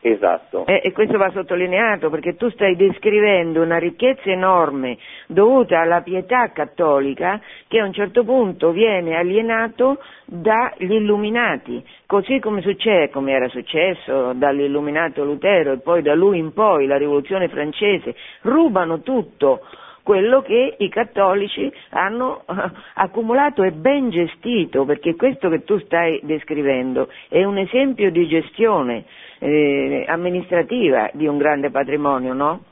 Esatto. 0.00 0.66
Eh, 0.66 0.80
e 0.82 0.90
questo 0.90 1.16
va 1.18 1.30
sottolineato 1.30 2.10
perché 2.10 2.34
tu 2.34 2.50
stai 2.50 2.74
descrivendo 2.74 3.62
una 3.62 3.78
ricchezza 3.78 4.28
enorme 4.30 4.98
dovuta 5.28 5.78
alla 5.78 6.00
pietà 6.00 6.50
cattolica 6.50 7.40
che 7.68 7.78
a 7.78 7.84
un 7.84 7.92
certo 7.92 8.24
punto 8.24 8.72
viene 8.72 9.14
alienato 9.14 9.98
dagli 10.24 10.92
illuminati, 10.92 11.82
così 12.04 12.40
come, 12.40 12.60
succede, 12.60 13.10
come 13.10 13.30
era 13.30 13.46
successo 13.48 14.32
dall'illuminato 14.32 15.24
Lutero 15.24 15.72
e 15.74 15.78
poi 15.78 16.02
da 16.02 16.14
lui 16.14 16.38
in 16.38 16.52
poi 16.52 16.86
la 16.86 16.96
rivoluzione 16.96 17.46
francese, 17.46 18.16
rubano 18.42 19.00
tutto 19.00 19.60
quello 20.04 20.42
che 20.42 20.76
i 20.78 20.88
cattolici 20.90 21.72
hanno 21.90 22.44
uh, 22.46 22.54
accumulato 22.94 23.64
e 23.64 23.72
ben 23.72 24.10
gestito, 24.10 24.84
perché 24.84 25.16
questo 25.16 25.48
che 25.48 25.64
tu 25.64 25.78
stai 25.78 26.20
descrivendo 26.22 27.08
è 27.28 27.42
un 27.42 27.56
esempio 27.56 28.10
di 28.10 28.28
gestione 28.28 29.04
eh, 29.38 30.04
amministrativa 30.06 31.08
di 31.14 31.26
un 31.26 31.38
grande 31.38 31.70
patrimonio, 31.70 32.34
no? 32.34 32.64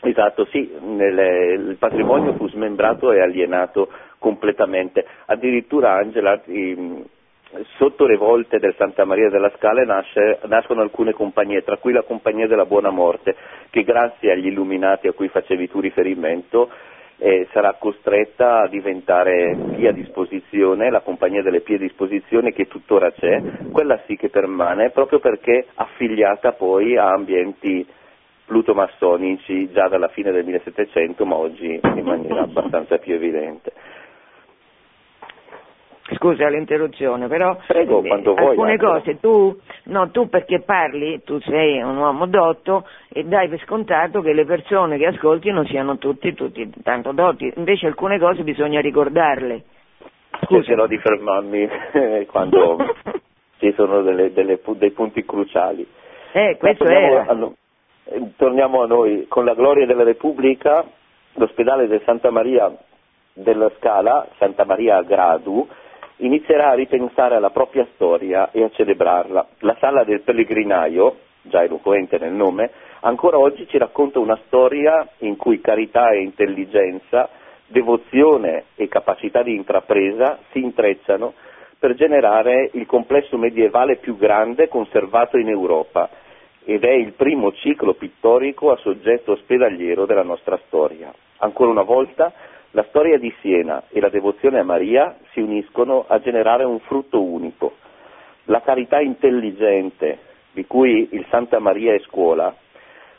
Esatto, 0.00 0.46
sì, 0.46 0.70
nel, 0.80 1.68
il 1.68 1.76
patrimonio 1.78 2.34
fu 2.34 2.48
smembrato 2.48 3.12
e 3.12 3.20
alienato 3.20 3.88
completamente. 4.18 5.06
Addirittura 5.26 5.94
Angela, 5.94 6.40
sotto 7.78 8.06
le 8.06 8.16
volte 8.16 8.58
del 8.58 8.74
Santa 8.76 9.04
Maria 9.04 9.30
della 9.30 9.52
Scala 9.56 9.82
nasce, 9.84 10.40
nascono 10.46 10.80
alcune 10.82 11.12
compagnie, 11.12 11.62
tra 11.62 11.76
cui 11.76 11.92
la 11.92 12.02
Compagnia 12.02 12.46
della 12.46 12.66
Buona 12.66 12.90
Morte, 12.90 13.36
che 13.70 13.82
grazie 13.82 14.32
agli 14.32 14.46
illuminati 14.46 15.06
a 15.06 15.12
cui 15.12 15.28
facevi 15.28 15.68
tu 15.68 15.80
riferimento 15.80 16.70
eh, 17.18 17.46
sarà 17.52 17.74
costretta 17.78 18.60
a 18.62 18.68
diventare 18.68 19.56
pie 19.74 19.88
a 19.88 19.92
disposizione, 19.92 20.90
la 20.90 21.00
compagnia 21.00 21.42
delle 21.42 21.60
pie 21.60 21.76
a 21.76 21.80
disposizione 21.80 22.52
che 22.52 22.66
tuttora 22.66 23.10
c'è, 23.12 23.40
quella 23.72 24.00
sì 24.06 24.16
che 24.16 24.28
permane 24.28 24.90
proprio 24.90 25.18
perché 25.18 25.66
affiliata 25.74 26.52
poi 26.52 26.96
a 26.96 27.10
ambienti 27.10 27.86
plutomassonici 28.44 29.70
già 29.72 29.88
dalla 29.88 30.08
fine 30.08 30.30
del 30.30 30.44
1700 30.44 31.24
ma 31.24 31.36
oggi 31.36 31.80
in 31.82 32.04
maniera 32.04 32.42
abbastanza 32.42 32.98
più 32.98 33.14
evidente. 33.14 33.72
Scusa 36.14 36.48
l'interruzione, 36.48 37.26
però 37.26 37.56
Prego, 37.66 38.00
eh, 38.04 38.20
vuoi, 38.22 38.36
alcune 38.36 38.72
Angela. 38.72 38.92
cose 39.00 39.18
tu, 39.18 39.58
no, 39.84 40.10
tu 40.10 40.28
perché 40.28 40.60
parli, 40.60 41.20
tu 41.24 41.40
sei 41.40 41.82
un 41.82 41.96
uomo 41.96 42.26
dotto 42.26 42.86
e 43.08 43.24
dai 43.24 43.48
per 43.48 43.60
scontato 43.64 44.20
che 44.20 44.32
le 44.32 44.44
persone 44.44 44.98
che 44.98 45.06
ascolti 45.06 45.50
non 45.50 45.66
siano 45.66 45.98
tutti, 45.98 46.32
tutti 46.32 46.70
tanto 46.84 47.10
dotti, 47.10 47.52
invece 47.56 47.86
alcune 47.88 48.20
cose 48.20 48.44
bisogna 48.44 48.80
ricordarle. 48.80 49.62
Scusa. 50.44 50.60
Cercherò 50.62 50.86
di 50.86 50.98
fermarmi 50.98 51.68
quando 52.30 52.76
ci 53.58 53.72
sono 53.72 54.02
delle- 54.02 54.32
delle 54.32 54.60
dei 54.64 54.90
punti 54.90 55.24
cruciali. 55.24 55.84
Eh, 56.32 56.56
questo 56.58 56.84
torniamo 56.84 57.12
era. 57.14 57.32
a, 57.32 57.50
eh, 58.04 58.30
torniamo 58.36 58.82
a 58.82 58.86
noi. 58.86 59.26
Con 59.26 59.44
la 59.44 59.54
gloria 59.54 59.86
della 59.86 60.04
Repubblica, 60.04 60.84
l'ospedale 61.34 61.88
del 61.88 62.02
Santa 62.04 62.30
Maria 62.30 62.70
della 63.32 63.70
Scala, 63.78 64.28
Santa 64.38 64.64
Maria 64.64 64.98
a 64.98 65.02
Gradu, 65.02 65.66
inizierà 66.18 66.70
a 66.70 66.74
ripensare 66.74 67.34
alla 67.34 67.50
propria 67.50 67.86
storia 67.94 68.50
e 68.52 68.62
a 68.62 68.70
celebrarla. 68.70 69.46
La 69.60 69.76
sala 69.80 70.04
del 70.04 70.22
pellegrinaio, 70.22 71.16
già 71.42 71.62
eloquente 71.62 72.18
nel 72.18 72.32
nome, 72.32 72.70
ancora 73.00 73.38
oggi 73.38 73.66
ci 73.68 73.78
racconta 73.78 74.18
una 74.18 74.38
storia 74.46 75.06
in 75.18 75.36
cui 75.36 75.60
carità 75.60 76.10
e 76.10 76.22
intelligenza, 76.22 77.28
devozione 77.66 78.64
e 78.76 78.88
capacità 78.88 79.42
di 79.42 79.54
intrapresa 79.54 80.38
si 80.52 80.60
intrecciano 80.62 81.34
per 81.78 81.94
generare 81.94 82.70
il 82.72 82.86
complesso 82.86 83.36
medievale 83.36 83.96
più 83.96 84.16
grande 84.16 84.68
conservato 84.68 85.36
in 85.36 85.48
Europa 85.48 86.08
ed 86.64 86.84
è 86.84 86.92
il 86.92 87.12
primo 87.12 87.52
ciclo 87.52 87.94
pittorico 87.94 88.72
a 88.72 88.76
soggetto 88.78 89.32
ospedaliero 89.32 90.06
della 90.06 90.22
nostra 90.22 90.58
storia. 90.66 91.12
Ancora 91.38 91.70
una 91.70 91.82
volta 91.82 92.32
La 92.76 92.84
storia 92.90 93.16
di 93.16 93.34
Siena 93.40 93.84
e 93.88 94.00
la 94.00 94.10
devozione 94.10 94.58
a 94.58 94.62
Maria 94.62 95.16
si 95.30 95.40
uniscono 95.40 96.04
a 96.06 96.20
generare 96.20 96.62
un 96.62 96.78
frutto 96.80 97.22
unico. 97.22 97.76
La 98.44 98.60
carità 98.60 99.00
intelligente 99.00 100.18
di 100.52 100.66
cui 100.66 101.08
il 101.12 101.24
Santa 101.30 101.58
Maria 101.58 101.94
è 101.94 101.98
scuola 102.00 102.54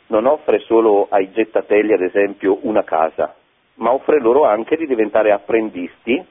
non 0.06 0.26
offre 0.26 0.60
solo 0.60 1.08
ai 1.10 1.32
gettatelli, 1.32 1.92
ad 1.92 2.02
esempio, 2.02 2.58
una 2.62 2.84
casa, 2.84 3.34
ma 3.78 3.92
offre 3.92 4.20
loro 4.20 4.44
anche 4.44 4.76
di 4.76 4.86
diventare 4.86 5.32
apprendisti 5.32 6.24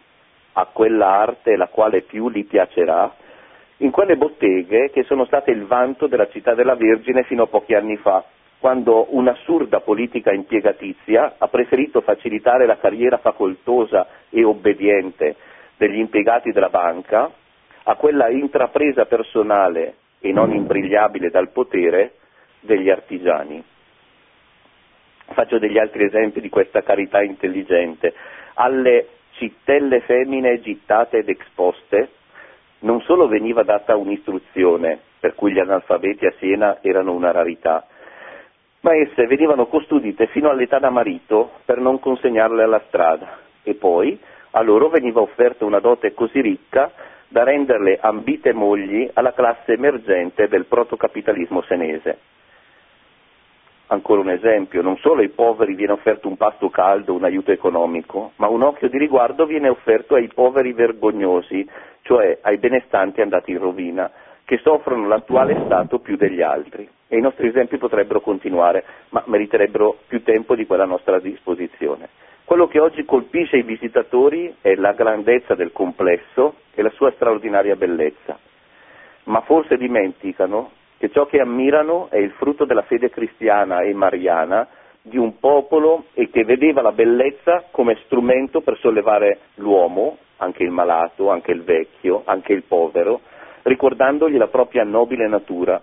a 0.53 0.65
quella 0.71 1.09
arte 1.09 1.57
la 1.57 1.67
quale 1.67 2.03
più 2.03 2.29
gli 2.29 2.45
piacerà, 2.45 3.13
in 3.79 3.91
quelle 3.91 4.15
botteghe 4.15 4.89
che 4.89 5.03
sono 5.03 5.25
state 5.25 5.51
il 5.51 5.65
vanto 5.65 6.07
della 6.07 6.29
città 6.29 6.53
della 6.53 6.75
Vergine 6.75 7.23
fino 7.23 7.43
a 7.43 7.47
pochi 7.47 7.73
anni 7.73 7.97
fa, 7.97 8.23
quando 8.59 9.07
un'assurda 9.15 9.81
politica 9.81 10.31
impiegatizia 10.33 11.35
ha 11.37 11.47
preferito 11.47 12.01
facilitare 12.01 12.65
la 12.65 12.77
carriera 12.77 13.17
facoltosa 13.17 14.07
e 14.29 14.43
obbediente 14.43 15.35
degli 15.77 15.99
impiegati 15.99 16.51
della 16.51 16.69
banca 16.69 17.31
a 17.83 17.95
quella 17.95 18.29
intrapresa 18.29 19.05
personale 19.05 19.95
e 20.19 20.31
non 20.31 20.53
imbrigliabile 20.53 21.29
dal 21.29 21.49
potere 21.51 22.13
degli 22.59 22.89
artigiani. 22.89 23.63
Faccio 25.33 25.59
degli 25.59 25.77
altri 25.77 26.05
esempi 26.05 26.41
di 26.41 26.49
questa 26.49 26.81
carità 26.81 27.21
intelligente. 27.21 28.13
Alle 28.55 29.07
cittelle 29.33 30.01
femmine 30.01 30.59
gittate 30.61 31.17
ed 31.17 31.29
exposte 31.29 32.09
non 32.79 33.01
solo 33.01 33.27
veniva 33.27 33.63
data 33.63 33.95
un'istruzione, 33.95 34.99
per 35.19 35.35
cui 35.35 35.51
gli 35.51 35.59
analfabeti 35.59 36.25
a 36.25 36.33
Siena 36.37 36.77
erano 36.81 37.13
una 37.13 37.31
rarità, 37.31 37.85
ma 38.81 38.95
esse 38.95 39.25
venivano 39.25 39.65
custodite 39.67 40.27
fino 40.27 40.49
all'età 40.49 40.79
da 40.79 40.89
marito 40.89 41.51
per 41.65 41.79
non 41.79 41.99
consegnarle 41.99 42.63
alla 42.63 42.81
strada 42.87 43.39
e 43.63 43.73
poi 43.73 44.19
a 44.51 44.61
loro 44.61 44.89
veniva 44.89 45.21
offerta 45.21 45.65
una 45.65 45.79
dote 45.79 46.13
così 46.13 46.41
ricca 46.41 46.91
da 47.27 47.43
renderle 47.43 47.97
ambite 47.99 48.53
mogli 48.53 49.09
alla 49.13 49.33
classe 49.33 49.73
emergente 49.73 50.47
del 50.47 50.65
protocapitalismo 50.65 51.61
senese. 51.63 52.19
Ancora 53.87 54.21
un 54.21 54.29
esempio, 54.29 54.81
non 54.81 54.97
solo 54.97 55.21
ai 55.21 55.29
poveri 55.29 55.73
viene 55.73 55.93
offerto 55.93 56.27
un 56.27 56.35
pasto 56.35 56.69
caldo, 56.69 57.13
un 57.13 57.23
aiuto 57.23 57.51
economico, 57.51 58.31
ma 58.35 58.47
un 58.47 58.61
occhio 58.61 58.89
di 58.89 58.97
riguardo 58.97 59.45
viene 59.45 59.69
offerto 59.69 60.15
ai 60.15 60.27
poveri 60.33 60.73
vergognosi, 60.73 61.67
cioè 62.01 62.39
ai 62.41 62.57
benestanti 62.57 63.21
andati 63.21 63.51
in 63.51 63.59
rovina, 63.59 64.11
che 64.43 64.57
soffrono 64.57 65.07
l'attuale 65.07 65.61
Stato 65.65 65.99
più 65.99 66.17
degli 66.17 66.41
altri. 66.41 66.89
E 67.07 67.17
i 67.17 67.21
nostri 67.21 67.47
esempi 67.47 67.77
potrebbero 67.77 68.21
continuare, 68.21 68.83
ma 69.09 69.23
meriterebbero 69.25 69.99
più 70.07 70.23
tempo 70.23 70.55
di 70.55 70.65
quella 70.65 70.85
nostra 70.85 71.19
disposizione. 71.19 72.09
Quello 72.43 72.67
che 72.67 72.79
oggi 72.79 73.03
colpisce 73.05 73.57
i 73.57 73.63
visitatori 73.63 74.55
è 74.61 74.75
la 74.75 74.93
grandezza 74.93 75.53
del 75.53 75.71
complesso 75.71 76.55
e 76.73 76.81
la 76.81 76.89
sua 76.91 77.11
straordinaria 77.11 77.75
bellezza, 77.75 78.37
ma 79.25 79.41
forse 79.41 79.77
dimenticano 79.77 80.71
che 80.97 81.09
ciò 81.09 81.25
che 81.25 81.39
ammirano 81.39 82.07
è 82.09 82.17
il 82.17 82.31
frutto 82.31 82.65
della 82.65 82.83
fede 82.83 83.09
cristiana 83.09 83.81
e 83.81 83.93
mariana 83.93 84.67
di 85.01 85.17
un 85.17 85.39
popolo 85.39 86.05
e 86.13 86.29
che 86.29 86.43
vedeva 86.43 86.81
la 86.81 86.91
bellezza 86.91 87.65
come 87.71 87.97
strumento 88.05 88.61
per 88.61 88.77
sollevare 88.77 89.39
l'uomo, 89.55 90.17
anche 90.37 90.63
il 90.63 90.71
malato, 90.71 91.29
anche 91.29 91.51
il 91.51 91.63
vecchio, 91.63 92.23
anche 92.25 92.53
il 92.53 92.63
povero, 92.63 93.21
ricordandogli 93.63 94.37
la 94.37 94.47
propria 94.47 94.83
nobile 94.83 95.27
natura 95.27 95.81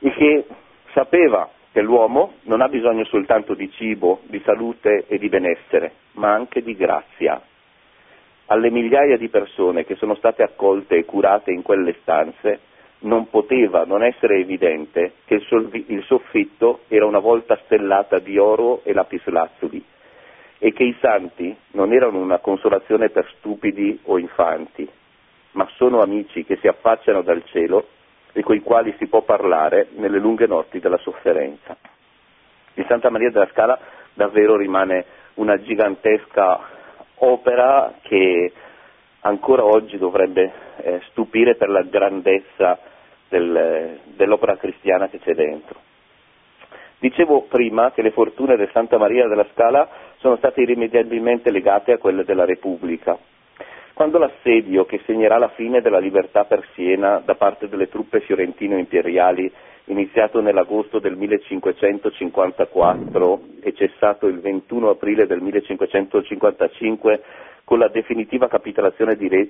e 0.00 0.10
che 0.12 0.44
sapeva 0.92 1.48
che 1.72 1.82
l'uomo 1.82 2.34
non 2.42 2.60
ha 2.60 2.68
bisogno 2.68 3.04
soltanto 3.04 3.54
di 3.54 3.70
cibo, 3.70 4.20
di 4.24 4.40
salute 4.44 5.04
e 5.06 5.18
di 5.18 5.28
benessere, 5.28 5.92
ma 6.12 6.32
anche 6.32 6.62
di 6.62 6.74
grazia. 6.74 7.40
Alle 8.46 8.70
migliaia 8.70 9.16
di 9.16 9.28
persone 9.28 9.84
che 9.84 9.94
sono 9.94 10.16
state 10.16 10.42
accolte 10.42 10.96
e 10.96 11.04
curate 11.04 11.52
in 11.52 11.62
quelle 11.62 11.94
stanze 12.00 12.60
non 13.00 13.30
poteva 13.30 13.84
non 13.84 14.02
essere 14.02 14.38
evidente 14.40 15.12
che 15.24 15.34
il, 15.34 16.04
soffitto 16.04 16.80
era 16.88 17.06
una 17.06 17.20
volta 17.20 17.58
stellata 17.64 18.18
di 18.18 18.36
oro 18.36 18.82
e 18.82 18.92
lapislazzuli 18.92 19.84
e 20.58 20.72
che 20.72 20.82
i 20.82 20.96
santi 21.00 21.56
non 21.72 21.92
erano 21.92 22.18
una 22.18 22.38
consolazione 22.38 23.08
per 23.08 23.26
stupidi 23.38 23.98
o 24.04 24.18
infanti, 24.18 24.86
ma 25.52 25.66
sono 25.76 26.00
amici 26.00 26.44
che 26.44 26.56
si 26.56 26.66
affacciano 26.66 27.22
dal 27.22 27.42
cielo 27.46 27.86
e 28.32 28.42
coi 28.42 28.60
quali 28.60 28.94
si 28.98 29.06
può 29.06 29.22
parlare 29.22 29.88
nelle 29.96 30.18
lunghe 30.18 30.46
notti 30.46 30.80
della 30.80 30.98
sofferenza. 30.98 31.76
Il 32.74 32.84
Santa 32.86 33.10
Maria 33.10 33.30
della 33.30 33.48
Scala 33.50 33.78
davvero 34.14 34.56
rimane 34.56 35.04
una 35.34 35.60
gigantesca 35.60 36.60
opera 37.16 37.94
che 38.02 38.52
ancora 39.20 39.64
oggi 39.64 39.98
dovrebbe 39.98 40.52
eh, 40.76 41.00
stupire 41.10 41.56
per 41.56 41.68
la 41.68 41.82
grandezza 41.82 42.78
del, 43.28 44.00
dell'opera 44.04 44.56
cristiana 44.56 45.08
che 45.08 45.18
c'è 45.18 45.34
dentro. 45.34 45.78
Dicevo 46.98 47.42
prima 47.42 47.92
che 47.92 48.02
le 48.02 48.10
fortune 48.10 48.56
del 48.56 48.68
Santa 48.72 48.98
Maria 48.98 49.26
della 49.26 49.46
Scala 49.52 49.88
sono 50.18 50.36
state 50.36 50.60
irrimediabilmente 50.60 51.50
legate 51.50 51.92
a 51.92 51.98
quelle 51.98 52.24
della 52.24 52.44
Repubblica. 52.44 53.16
Quando 54.00 54.16
l'assedio 54.16 54.86
che 54.86 55.02
segnerà 55.04 55.36
la 55.36 55.50
fine 55.50 55.82
della 55.82 55.98
libertà 55.98 56.46
per 56.46 56.66
Siena 56.72 57.20
da 57.22 57.34
parte 57.34 57.68
delle 57.68 57.90
truppe 57.90 58.20
fiorentino-imperiali, 58.20 59.52
iniziato 59.88 60.40
nell'agosto 60.40 61.00
del 61.00 61.16
1554 61.16 63.40
e 63.60 63.74
cessato 63.74 64.26
il 64.26 64.40
21 64.40 64.88
aprile 64.88 65.26
del 65.26 65.42
1555 65.42 67.22
con 67.64 67.78
la 67.78 67.88
definitiva 67.88 68.48
capitolazione 68.48 69.16
di, 69.16 69.28
Re, 69.28 69.46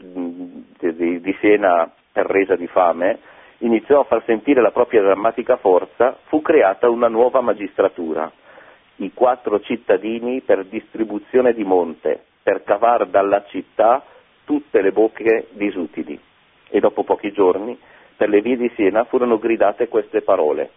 di, 0.97 1.21
di 1.21 1.37
Siena 1.39 1.89
per 2.13 2.27
resa 2.27 2.57
di 2.57 2.67
fame, 2.67 3.21
iniziò 3.59 4.01
a 4.01 4.05
far 4.05 4.25
sentire 4.25 4.61
la 4.61 4.73
propria 4.73 5.03
drammatica 5.03 5.59
forza, 5.59 6.19
fu 6.25 6.43
creata 6.43 6.89
una 6.89 7.07
nuova 7.07 7.41
magistratura, 7.41 8.29
i 8.97 9.13
quattro 9.15 9.61
cittadini 9.61 10.41
per 10.41 10.65
distribuzione 10.65 11.53
di 11.53 11.63
monte, 11.63 12.25
per 12.43 12.65
cavar 12.65 13.07
dalla 13.07 13.45
città 13.45 14.03
tutte 14.51 14.83
le 14.83 14.91
bocche 14.91 15.47
disutili. 15.51 16.19
E 16.71 16.81
dopo 16.81 17.05
pochi 17.05 17.31
giorni, 17.31 17.79
per 18.17 18.29
le 18.29 18.41
vie 18.41 18.57
di 18.57 18.69
Siena 18.75 19.05
furono 19.05 19.39
gridate 19.39 19.87
queste 19.87 20.23
parole, 20.23 20.71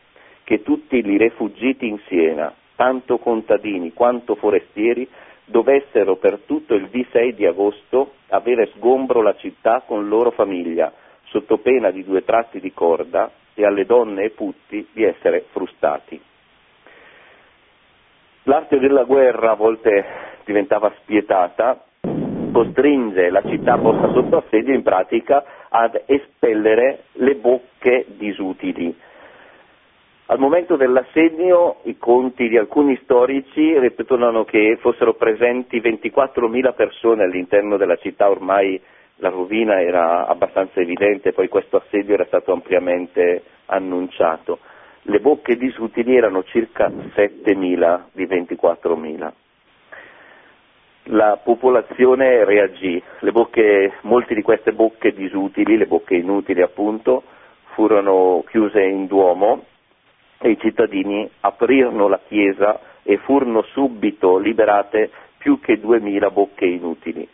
che 0.44 0.62
tutti 0.62 0.98
i 0.98 1.18
rifuggiti 1.18 1.88
in 1.88 1.98
Siena, 2.06 2.54
tanto 2.76 3.18
contadini 3.18 3.92
quanto 3.92 4.36
forestieri, 4.36 5.10
dovessero 5.46 6.18
per 6.18 6.42
tutto 6.46 6.76
il 6.76 6.84
V6 6.84 7.32
di 7.32 7.48
agosto 7.48 8.14
avere 8.28 8.70
sgombro 8.76 9.24
la 9.24 9.36
città 9.38 9.82
con 9.88 10.08
loro 10.08 10.30
famiglia, 10.30 10.94
sotto 11.24 11.58
pena 11.58 11.90
di 11.90 12.04
due 12.04 12.24
tratti 12.24 12.60
di 12.60 12.72
corda 12.74 13.32
e 13.56 13.66
alle 13.66 13.86
donne 13.88 14.26
e 14.26 14.30
putti 14.30 14.88
di 14.94 15.04
essere 15.04 15.46
frustati. 15.50 16.22
L'arte 18.44 18.78
della 18.78 19.04
guerra 19.04 19.54
a 19.54 19.56
volte 19.56 20.06
diventava 20.46 20.94
spietata 21.00 21.86
costringe 22.54 23.30
la 23.32 23.42
città 23.42 23.78
posta 23.78 24.14
sotto 24.14 24.38
assedio 24.38 24.74
in 24.74 24.84
pratica 24.84 25.44
ad 25.68 26.00
espellere 26.06 27.06
le 27.14 27.36
bocche 27.36 28.06
disutili. 28.16 28.96
Al 30.28 30.40
momento 30.40 30.78
dell'assedio 30.78 31.78
i 31.84 31.98
conti 31.98 32.48
di 32.48 32.58
alcuni 32.58 32.98
storici 33.04 33.78
ripetono 33.78 34.46
che 34.46 34.78
fossero 34.80 35.16
presenti 35.16 35.82
24.000 35.82 36.74
persone 36.76 37.24
all'interno 37.24 37.76
della 37.76 37.98
città, 37.98 38.30
ormai 38.30 38.80
la 39.18 39.30
rovina 39.30 39.82
era 39.82 40.28
abbastanza 40.28 40.80
evidente, 40.80 41.34
poi 41.34 41.50
questo 41.50 41.78
assedio 41.78 42.14
era 42.14 42.26
stato 42.26 42.54
ampiamente 42.54 43.44
annunciato. 43.66 44.60
Le 45.04 45.20
bocche 45.20 45.58
disutili 45.58 46.16
erano 46.16 46.44
circa 46.44 46.88
7.000 46.88 48.04
di 48.14 48.26
24.000 48.26 49.32
la 51.08 51.40
popolazione 51.44 52.46
reagì, 52.46 53.02
bocche, 53.32 53.94
molte 54.02 54.34
di 54.36 54.42
queste 54.42 54.72
bocche 54.72 55.14
disutili, 55.14 55.78
le 55.78 55.88
bocche 55.88 56.16
inutili 56.16 56.62
appunto, 56.62 57.24
furono 57.74 58.44
chiuse 58.48 58.82
in 58.84 59.08
Duomo 59.08 59.66
e 60.40 60.52
i 60.52 60.60
cittadini 60.60 61.30
aprirono 61.42 62.08
la 62.08 62.20
chiesa 62.28 62.80
e 63.04 63.18
furono 63.18 63.62
subito 63.74 64.38
liberate 64.38 65.10
più 65.38 65.60
che 65.60 65.80
2000 65.80 66.30
bocche 66.32 66.66
inutili. 66.66 67.28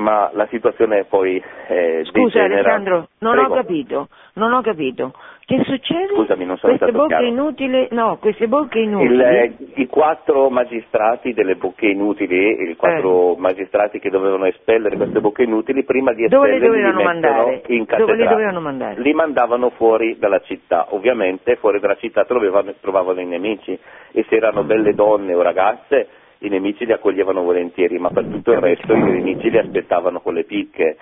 Ma 0.00 0.30
la 0.32 0.46
situazione 0.46 1.04
poi 1.04 1.42
eh, 1.68 2.00
Scusa 2.06 2.38
degenera. 2.40 2.60
Alessandro, 2.60 3.08
non 3.18 3.34
Prego. 3.34 3.52
ho 3.52 3.56
capito, 3.56 4.08
non 4.34 4.52
ho 4.54 4.62
capito. 4.62 5.12
Che 5.44 5.62
succede? 5.64 6.14
Scusami, 6.14 6.44
non 6.46 6.56
sono 6.58 6.76
queste 6.76 6.86
stato 6.90 6.92
bocche 6.92 7.08
chiaro. 7.08 7.26
inutili, 7.26 7.88
no, 7.90 8.16
queste 8.18 8.46
bocche 8.48 8.78
inutili. 8.78 9.12
Il, 9.14 9.20
eh, 9.20 9.52
I 9.74 9.86
quattro 9.88 10.48
magistrati 10.48 11.34
delle 11.34 11.56
bocche 11.56 11.86
inutili, 11.88 12.70
i 12.70 12.76
quattro 12.76 13.34
magistrati 13.36 13.98
che 13.98 14.10
dovevano 14.10 14.46
espellere 14.46 14.96
queste 14.96 15.20
bocche 15.20 15.42
inutili, 15.42 15.82
prima 15.84 16.12
di 16.12 16.24
Eh. 16.24 16.28
Dove 16.28 16.56
li 16.58 16.60
li 16.60 16.92
mandare? 17.02 17.62
in 17.66 17.84
Dove 17.84 17.84
li 17.84 17.86
cattedrale. 17.86 18.24
dovevano 18.28 18.60
mandare? 18.60 19.00
Li 19.00 19.12
mandavano 19.12 19.70
fuori 19.70 20.16
dalla 20.18 20.40
città, 20.40 20.86
ovviamente 20.90 21.56
fuori 21.56 21.78
dalla 21.80 21.96
città 21.96 22.24
trovavano, 22.24 22.72
trovavano 22.80 23.20
i 23.20 23.26
nemici 23.26 23.76
e 24.12 24.24
se 24.28 24.36
erano 24.36 24.62
belle 24.62 24.94
donne 24.94 25.34
o 25.34 25.42
ragazze 25.42 26.08
i 26.40 26.48
nemici 26.48 26.86
li 26.86 26.92
accoglievano 26.92 27.42
volentieri, 27.42 27.98
ma 27.98 28.10
per 28.10 28.24
tutto 28.24 28.52
il 28.52 28.58
resto 28.58 28.94
i 28.94 29.02
nemici 29.02 29.50
li 29.50 29.58
aspettavano 29.58 30.20
con 30.20 30.34
le 30.34 30.44
picche. 30.44 30.96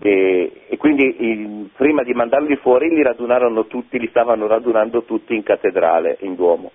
E, 0.00 0.52
e 0.68 0.76
quindi 0.76 1.16
il, 1.30 1.70
prima 1.76 2.02
di 2.02 2.12
mandarli 2.12 2.56
fuori 2.56 2.88
li 2.88 3.02
radunarono 3.02 3.66
tutti, 3.66 3.98
li 3.98 4.08
stavano 4.08 4.46
radunando 4.46 5.04
tutti 5.04 5.34
in 5.34 5.42
cattedrale, 5.42 6.18
in 6.20 6.34
Duomo. 6.34 6.70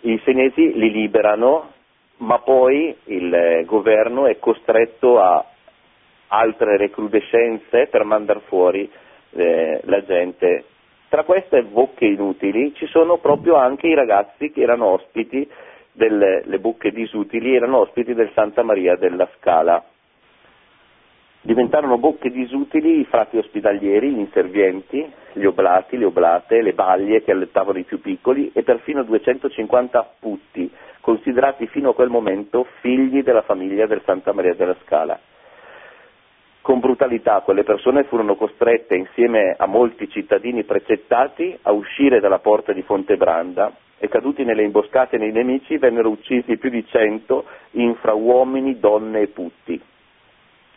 I 0.00 0.20
senesi 0.24 0.72
li 0.74 0.90
liberano, 0.90 1.72
ma 2.18 2.38
poi 2.38 2.94
il 3.04 3.62
governo 3.66 4.26
è 4.26 4.38
costretto 4.38 5.20
a 5.20 5.44
altre 6.28 6.76
recrudescenze 6.76 7.86
per 7.86 8.04
mandare 8.04 8.40
fuori 8.46 8.88
eh, 9.32 9.80
la 9.84 10.02
gente. 10.04 10.64
Tra 11.08 11.24
queste 11.24 11.62
bocche 11.62 12.06
inutili 12.06 12.74
ci 12.74 12.86
sono 12.86 13.18
proprio 13.18 13.54
anche 13.56 13.86
i 13.86 13.94
ragazzi 13.94 14.50
che 14.50 14.62
erano 14.62 14.86
ospiti 14.86 15.48
delle 15.94 16.42
le 16.44 16.58
bocche 16.58 16.90
disutili, 16.90 17.54
erano 17.54 17.78
ospiti 17.78 18.14
del 18.14 18.30
Santa 18.34 18.62
Maria 18.62 18.96
della 18.96 19.28
Scala. 19.38 19.82
Diventarono 21.40 21.98
bocche 21.98 22.30
disutili 22.30 23.00
i 23.00 23.04
frati 23.04 23.36
ospedalieri, 23.36 24.12
gli 24.12 24.18
inservienti, 24.18 25.10
gli 25.32 25.44
oblati, 25.44 25.96
le 25.96 26.06
oblate, 26.06 26.62
le 26.62 26.72
baglie 26.72 27.22
che 27.22 27.32
allettavano 27.32 27.78
i 27.78 27.84
più 27.84 28.00
piccoli 28.00 28.50
e 28.52 28.62
perfino 28.62 29.02
250 29.02 30.14
putti, 30.18 30.70
considerati 31.00 31.66
fino 31.66 31.90
a 31.90 31.94
quel 31.94 32.08
momento 32.08 32.66
figli 32.80 33.22
della 33.22 33.42
famiglia 33.42 33.86
del 33.86 34.02
Santa 34.04 34.32
Maria 34.32 34.54
della 34.54 34.76
Scala. 34.84 35.18
Con 36.62 36.80
brutalità 36.80 37.40
quelle 37.40 37.62
persone 37.62 38.04
furono 38.04 38.36
costrette, 38.36 38.96
insieme 38.96 39.54
a 39.56 39.66
molti 39.66 40.08
cittadini 40.08 40.64
precettati, 40.64 41.58
a 41.60 41.72
uscire 41.72 42.20
dalla 42.20 42.38
porta 42.38 42.72
di 42.72 42.80
Fontebranda 42.80 43.70
e 43.98 44.08
caduti 44.08 44.44
nelle 44.44 44.62
imboscate 44.62 45.16
nei 45.16 45.32
nemici 45.32 45.78
vennero 45.78 46.10
uccisi 46.10 46.56
più 46.56 46.70
di 46.70 46.84
cento 46.86 47.44
infra 47.72 48.12
uomini, 48.12 48.78
donne 48.78 49.20
e 49.20 49.26
putti. 49.28 49.80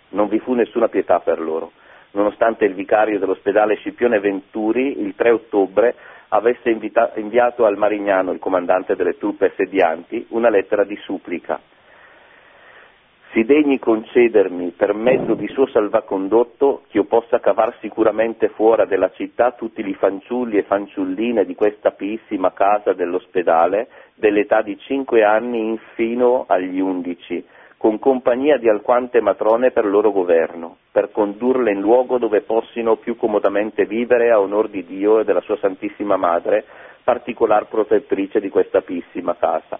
Non 0.10 0.28
vi 0.28 0.40
fu 0.40 0.54
nessuna 0.54 0.88
pietà 0.88 1.20
per 1.20 1.40
loro, 1.40 1.72
nonostante 2.12 2.66
il 2.66 2.74
vicario 2.74 3.20
dell'ospedale 3.20 3.76
Scipione 3.76 4.20
Venturi 4.20 5.02
il 5.02 5.16
3 5.16 5.30
ottobre 5.32 5.96
avesse 6.30 6.70
invita- 6.70 7.12
inviato 7.16 7.66
al 7.66 7.78
Marignano, 7.78 8.32
il 8.32 8.40
comandante 8.40 8.96
delle 8.96 9.18
truppe 9.18 9.48
assedianti, 9.48 10.28
una 10.30 10.50
lettera 10.50 10.84
di 10.84 10.96
supplica 10.98 11.60
si 13.32 13.44
degni 13.44 13.78
concedermi 13.78 14.72
per 14.72 14.94
mezzo 14.94 15.34
di 15.34 15.48
suo 15.48 15.68
salvacondotto 15.68 16.84
che 16.90 16.98
io 16.98 17.04
possa 17.04 17.40
cavar 17.40 17.76
sicuramente 17.82 18.50
fuori 18.50 18.88
della 18.88 19.12
città 19.12 19.52
tutti 19.52 19.86
i 19.86 19.94
fanciulli 19.94 20.58
e 20.58 20.64
fanciulline 20.64 21.46
di 21.46 21.54
questa 21.54 21.92
piissima 21.92 22.54
casa 22.54 22.94
dell'ospedale 22.94 23.88
dell'età 24.16 24.62
di 24.62 24.78
cinque 24.80 25.24
anni 25.24 25.60
infino 25.68 26.46
agli 26.48 26.80
undici, 26.80 27.44
con 27.78 28.00
compagnia 28.00 28.58
di 28.58 28.70
alquante 28.70 29.22
matrone 29.22 29.72
per 29.72 29.86
loro 29.86 30.12
governo, 30.12 30.78
per 30.92 31.12
condurle 31.12 31.72
in 31.72 31.80
luogo 31.80 32.18
dove 32.18 32.42
possino 32.42 32.96
più 32.96 33.16
comodamente 33.16 33.86
vivere 33.86 34.32
a 34.32 34.40
onor 34.40 34.70
di 34.70 34.84
Dio 34.86 35.20
e 35.20 35.24
della 35.24 35.42
sua 35.42 35.58
Santissima 35.58 36.16
Madre, 36.18 36.66
particolar 37.04 37.68
protettrice 37.68 38.40
di 38.40 38.50
questa 38.50 38.82
piissima 38.82 39.36
casa. 39.36 39.80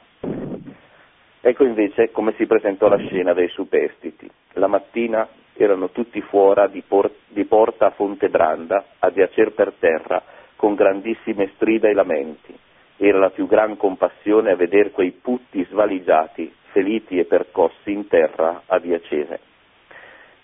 Ecco 1.48 1.64
invece 1.64 2.12
come 2.12 2.34
si 2.36 2.46
presentò 2.46 2.90
la 2.90 2.98
scena 2.98 3.32
dei 3.32 3.48
superstiti. 3.48 4.30
La 4.56 4.68
mattina 4.68 5.26
erano 5.54 5.92
tutti 5.92 6.20
fuori 6.20 6.70
di, 6.72 6.84
por- 6.86 7.10
di 7.30 7.46
porta 7.46 7.86
a 7.86 7.92
Fontebranda 7.92 8.84
a 9.00 9.10
giacer 9.14 9.54
per 9.54 9.72
terra 9.80 10.22
con 10.58 10.76
grandissime 10.76 11.52
strida 11.56 11.88
e 11.88 11.94
lamenti. 11.94 12.54
Era 12.98 13.20
la 13.20 13.30
più 13.30 13.48
gran 13.48 13.78
compassione 13.78 14.52
a 14.52 14.58
vedere 14.58 14.92
quei 14.92 15.12
putti 15.12 15.66
svaligiati, 15.70 16.54
feriti 16.74 17.18
e 17.18 17.24
percossi 17.24 17.94
in 17.94 18.10
terra 18.10 18.64
a 18.66 18.78
Diacese. 18.80 19.40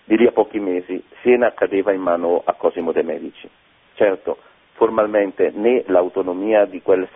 Di 0.04 0.16
lì 0.16 0.26
a 0.26 0.32
pochi 0.32 0.58
mesi 0.58 1.04
Siena 1.20 1.52
cadeva 1.52 1.92
in 1.92 2.00
mano 2.00 2.40
a 2.42 2.54
Cosimo 2.54 2.92
de' 2.92 3.02
Medici. 3.02 3.46
Certo, 3.92 4.38
formalmente 4.72 5.50
né 5.52 5.84
l'autonomia 5.86 6.64
di, 6.64 6.80
quel, 6.80 7.06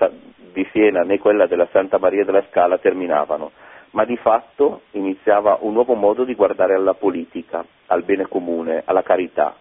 di 0.52 0.68
Siena 0.72 1.04
né 1.04 1.18
quella 1.18 1.46
della 1.46 1.68
Santa 1.72 1.96
Maria 1.96 2.26
della 2.26 2.44
Scala 2.50 2.76
terminavano, 2.76 3.52
ma 3.90 4.04
di 4.04 4.16
fatto 4.16 4.82
iniziava 4.92 5.58
un 5.60 5.72
nuovo 5.72 5.94
modo 5.94 6.24
di 6.24 6.34
guardare 6.34 6.74
alla 6.74 6.94
politica, 6.94 7.64
al 7.86 8.02
bene 8.02 8.26
comune, 8.26 8.82
alla 8.84 9.02
carità. 9.02 9.56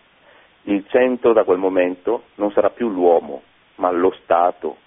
Il 0.63 0.85
centro 0.89 1.33
da 1.33 1.43
quel 1.43 1.57
momento 1.57 2.23
non 2.35 2.51
sarà 2.51 2.69
più 2.69 2.89
l'uomo, 2.89 3.41
ma 3.75 3.91
lo 3.91 4.11
Stato. 4.23 4.77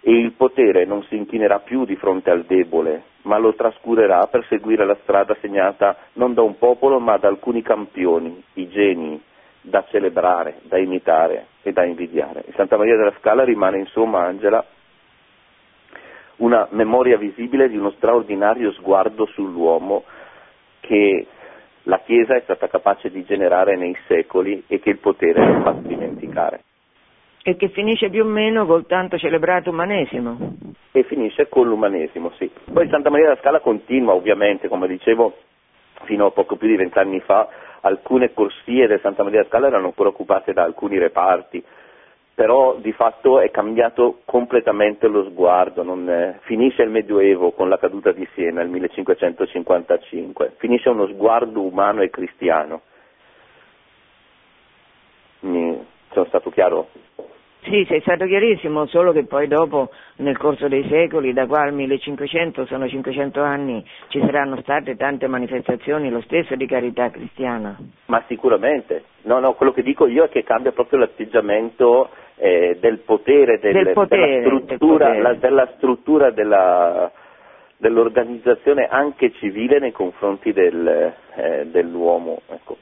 E 0.00 0.12
il 0.12 0.32
potere 0.32 0.84
non 0.84 1.02
si 1.04 1.16
inchinerà 1.16 1.58
più 1.58 1.84
di 1.84 1.96
fronte 1.96 2.30
al 2.30 2.44
debole, 2.44 3.02
ma 3.22 3.36
lo 3.36 3.54
trascurerà 3.54 4.26
per 4.28 4.44
seguire 4.48 4.84
la 4.84 4.96
strada 5.02 5.36
segnata 5.40 5.96
non 6.14 6.34
da 6.34 6.42
un 6.42 6.56
popolo, 6.56 7.00
ma 7.00 7.16
da 7.16 7.28
alcuni 7.28 7.62
campioni, 7.62 8.42
i 8.54 8.68
geni, 8.68 9.20
da 9.60 9.84
celebrare, 9.90 10.60
da 10.62 10.78
imitare 10.78 11.46
e 11.62 11.72
da 11.72 11.84
invidiare. 11.84 12.44
Santa 12.54 12.76
Maria 12.76 12.96
della 12.96 13.14
Scala 13.18 13.44
rimane 13.44 13.78
insomma, 13.78 14.24
Angela, 14.24 14.64
una 16.38 16.66
memoria 16.70 17.16
visibile 17.16 17.68
di 17.68 17.76
uno 17.76 17.90
straordinario 17.92 18.72
sguardo 18.72 19.26
sull'uomo 19.26 20.04
che 20.80 21.26
la 21.84 22.00
Chiesa 22.00 22.36
è 22.36 22.40
stata 22.42 22.68
capace 22.68 23.10
di 23.10 23.24
generare 23.24 23.76
nei 23.76 23.96
secoli 24.06 24.62
e 24.66 24.78
che 24.78 24.90
il 24.90 24.98
potere 24.98 25.44
non 25.44 25.62
fa 25.62 25.72
dimenticare. 25.72 26.62
E 27.42 27.56
che 27.56 27.68
finisce 27.68 28.10
più 28.10 28.24
o 28.24 28.28
meno 28.28 28.66
col 28.66 28.86
tanto 28.86 29.16
celebrato 29.16 29.70
umanesimo. 29.70 30.36
E 30.92 31.02
finisce 31.04 31.48
con 31.48 31.66
l'umanesimo, 31.66 32.30
sì. 32.36 32.50
Poi 32.70 32.88
Santa 32.88 33.08
Maria 33.08 33.28
della 33.28 33.40
Scala 33.40 33.60
continua 33.60 34.12
ovviamente, 34.12 34.68
come 34.68 34.86
dicevo, 34.86 35.34
fino 36.04 36.26
a 36.26 36.30
poco 36.30 36.56
più 36.56 36.68
di 36.68 36.76
vent'anni 36.76 37.20
fa, 37.20 37.48
alcune 37.80 38.34
corsie 38.34 38.86
del 38.86 39.00
Santa 39.00 39.22
Maria 39.22 39.38
della 39.38 39.50
Scala 39.50 39.68
erano 39.68 39.86
ancora 39.86 40.10
occupate 40.10 40.52
da 40.52 40.64
alcuni 40.64 40.98
reparti, 40.98 41.64
però 42.38 42.76
di 42.76 42.92
fatto 42.92 43.40
è 43.40 43.50
cambiato 43.50 44.20
completamente 44.24 45.08
lo 45.08 45.24
sguardo, 45.24 45.82
non, 45.82 46.38
finisce 46.42 46.82
il 46.82 46.88
Medioevo 46.88 47.50
con 47.50 47.68
la 47.68 47.78
caduta 47.78 48.12
di 48.12 48.24
Siena 48.32 48.60
nel 48.60 48.68
1555, 48.68 50.52
finisce 50.58 50.88
uno 50.88 51.08
sguardo 51.08 51.60
umano 51.60 52.00
e 52.00 52.10
cristiano. 52.10 52.82
Mi, 55.40 55.84
sono 56.12 56.26
stato 56.26 56.50
chiaro? 56.50 56.90
Sì, 57.62 57.84
sei 57.88 58.00
stato 58.02 58.24
chiarissimo, 58.24 58.86
solo 58.86 59.10
che 59.10 59.24
poi 59.24 59.48
dopo, 59.48 59.90
nel 60.18 60.38
corso 60.38 60.68
dei 60.68 60.86
secoli, 60.88 61.32
da 61.32 61.44
qua 61.46 61.62
al 61.62 61.74
1500, 61.74 62.66
sono 62.66 62.88
500 62.88 63.42
anni, 63.42 63.84
ci 64.10 64.20
saranno 64.20 64.60
state 64.60 64.94
tante 64.94 65.26
manifestazioni, 65.26 66.08
lo 66.08 66.20
stesso 66.20 66.54
di 66.54 66.66
carità 66.68 67.10
cristiana. 67.10 67.76
Ma 68.06 68.22
sicuramente, 68.28 69.06
no, 69.22 69.40
no, 69.40 69.54
quello 69.54 69.72
che 69.72 69.82
dico 69.82 70.06
io 70.06 70.22
è 70.24 70.28
che 70.28 70.44
cambia 70.44 70.70
proprio 70.70 71.00
l'atteggiamento 71.00 72.10
eh, 72.38 72.78
del 72.80 72.98
potere, 72.98 73.58
del, 73.58 73.72
del 73.72 73.92
potere, 73.92 74.40
della 74.42 74.60
struttura, 74.62 75.06
del 75.10 75.16
potere. 75.16 75.22
la, 75.22 75.34
della 75.34 75.72
struttura 75.76 76.30
della, 76.30 77.12
dell'organizzazione 77.76 78.86
anche 78.88 79.32
civile 79.32 79.78
nei 79.78 79.92
confronti 79.92 80.52
del, 80.52 81.12
eh, 81.34 81.66
dell'uomo. 81.66 82.40
Ecco. 82.48 82.76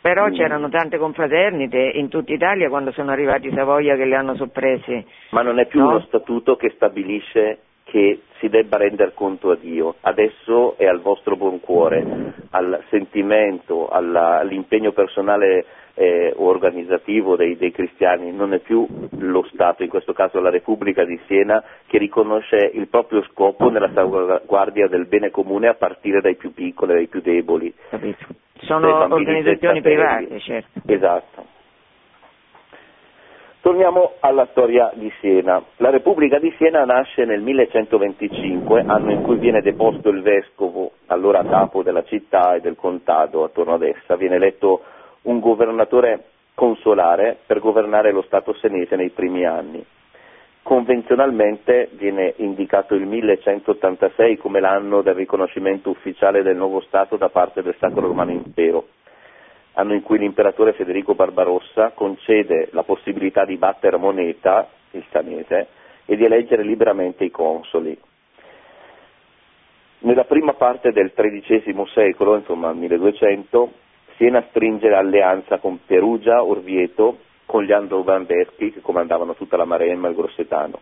Però 0.00 0.28
c'erano 0.30 0.68
tante 0.68 0.96
confraternite 0.96 1.78
in 1.78 2.08
tutta 2.08 2.32
Italia 2.32 2.68
quando 2.68 2.92
sono 2.92 3.10
arrivati 3.10 3.48
i 3.48 3.52
Savoia 3.52 3.96
che 3.96 4.04
le 4.04 4.14
hanno 4.14 4.36
soppresse. 4.36 5.04
Ma 5.30 5.42
non 5.42 5.58
è 5.58 5.66
più 5.66 5.80
No? 5.80 5.88
uno 5.88 6.00
statuto 6.00 6.56
che 6.56 6.70
stabilisce 6.70 7.58
che 7.90 8.20
si 8.38 8.48
debba 8.48 8.76
rendere 8.76 9.12
conto 9.14 9.50
a 9.50 9.56
Dio, 9.56 9.94
adesso 10.02 10.76
è 10.76 10.86
al 10.86 11.00
vostro 11.00 11.36
buon 11.36 11.58
cuore, 11.60 12.04
al 12.50 12.82
sentimento, 12.90 13.88
alla- 13.88 14.38
all'impegno 14.38 14.92
personale 14.92 15.64
eh, 15.94 16.32
o 16.36 16.44
organizzativo 16.46 17.34
dei, 17.34 17.56
dei 17.56 17.72
cristiani, 17.72 18.30
non 18.30 18.52
è 18.52 18.58
più 18.60 18.86
lo 19.18 19.42
Stato, 19.52 19.82
in 19.82 19.88
questo 19.88 20.12
caso 20.12 20.38
la 20.38 20.50
Repubblica 20.50 21.04
di 21.04 21.18
Siena, 21.26 21.60
che 21.86 21.98
riconosce 21.98 22.70
il 22.72 22.86
proprio 22.86 23.22
scopo 23.32 23.68
nella 23.68 23.90
salvaguardia 23.92 24.86
del 24.86 25.06
bene 25.06 25.30
comune 25.30 25.66
a 25.66 25.74
partire 25.74 26.20
dai 26.20 26.36
più 26.36 26.52
piccoli, 26.52 26.92
dai 26.92 27.08
più 27.08 27.20
deboli. 27.20 27.74
Capito? 27.88 28.26
Sono 28.60 29.12
organizzazioni 29.12 29.80
private, 29.80 30.38
certo. 30.38 30.80
Esatto. 30.86 31.56
Torniamo 33.60 34.12
alla 34.20 34.46
storia 34.52 34.92
di 34.94 35.12
Siena. 35.18 35.60
La 35.78 35.90
Repubblica 35.90 36.38
di 36.38 36.54
Siena 36.56 36.84
nasce 36.84 37.24
nel 37.24 37.40
1125, 37.40 38.84
anno 38.86 39.10
in 39.10 39.22
cui 39.22 39.36
viene 39.36 39.60
deposto 39.60 40.10
il 40.10 40.22
vescovo, 40.22 40.92
allora 41.06 41.44
capo 41.44 41.82
della 41.82 42.04
città 42.04 42.54
e 42.54 42.60
del 42.60 42.76
contado 42.76 43.42
attorno 43.42 43.74
ad 43.74 43.82
essa. 43.82 44.14
Viene 44.14 44.36
eletto 44.36 44.82
un 45.22 45.40
governatore 45.40 46.24
consolare 46.54 47.36
per 47.46 47.58
governare 47.58 48.12
lo 48.12 48.22
Stato 48.22 48.54
senese 48.54 48.94
nei 48.94 49.10
primi 49.10 49.44
anni. 49.44 49.84
Convenzionalmente 50.62 51.88
viene 51.92 52.34
indicato 52.36 52.94
il 52.94 53.06
1186 53.06 54.36
come 54.36 54.60
l'anno 54.60 55.02
del 55.02 55.14
riconoscimento 55.14 55.90
ufficiale 55.90 56.42
del 56.42 56.56
nuovo 56.56 56.80
Stato 56.82 57.16
da 57.16 57.28
parte 57.28 57.62
del 57.62 57.74
Sacro 57.78 58.06
Romano 58.06 58.30
Impero 58.30 58.86
anno 59.78 59.94
in 59.94 60.02
cui 60.02 60.18
l'imperatore 60.18 60.72
Federico 60.72 61.14
Barbarossa 61.14 61.92
concede 61.94 62.68
la 62.72 62.82
possibilità 62.82 63.44
di 63.44 63.56
battere 63.56 63.96
moneta, 63.96 64.68
il 64.90 65.04
sanese, 65.10 65.68
e 66.04 66.16
di 66.16 66.24
eleggere 66.24 66.64
liberamente 66.64 67.24
i 67.24 67.30
consoli. 67.30 67.96
Nella 70.00 70.24
prima 70.24 70.54
parte 70.54 70.90
del 70.90 71.12
XIII 71.14 71.86
secolo, 71.94 72.36
insomma 72.36 72.72
1200, 72.72 73.72
Siena 74.16 74.44
stringe 74.48 74.92
alleanza 74.92 75.58
con 75.58 75.78
Perugia, 75.86 76.42
Orvieto, 76.42 77.18
con 77.46 77.62
gli 77.62 77.70
Anglo-Brandeschi 77.70 78.72
che 78.72 78.80
comandavano 78.80 79.34
tutta 79.34 79.56
la 79.56 79.64
Maremma 79.64 80.08
e 80.08 80.10
il 80.10 80.16
Grossetano. 80.16 80.80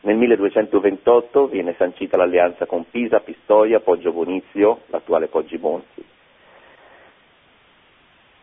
Nel 0.00 0.16
1228 0.16 1.46
viene 1.46 1.74
sancita 1.78 2.16
l'alleanza 2.16 2.66
con 2.66 2.90
Pisa, 2.90 3.20
Pistoia, 3.20 3.78
Poggio 3.78 4.12
Bonizio, 4.12 4.80
l'attuale 4.86 5.28
Poggi 5.28 5.58
Bonzi. 5.58 6.04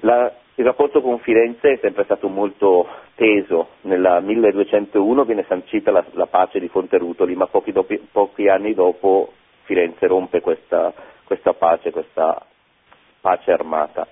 La, 0.06 0.32
il 0.54 0.63
rapporto 0.63 1.02
con 1.02 1.18
Firenze 1.18 1.74
è 1.74 1.78
sempre 1.82 2.04
stato 2.04 2.28
molto 2.30 2.88
teso. 3.15 3.70
Nel 3.82 4.20
1201 4.22 5.26
viene 5.26 5.46
sancita 5.48 5.89
la, 5.89 6.06
la 6.12 6.28
pace 6.28 6.60
di 6.60 6.68
Fonterutoli, 6.68 7.36
ma 7.36 7.48
pochi, 7.48 7.72
dopo, 7.72 7.96
pochi, 8.12 8.48
anni 8.48 8.76
dopo 8.76 9.34
Firenze 9.63 10.06
rompe 10.06 10.41
questa, 10.41 10.94
questa 11.24 11.54
pace, 11.54 11.89
questa 11.89 12.39
pace 13.20 13.52
armata. 13.52 14.08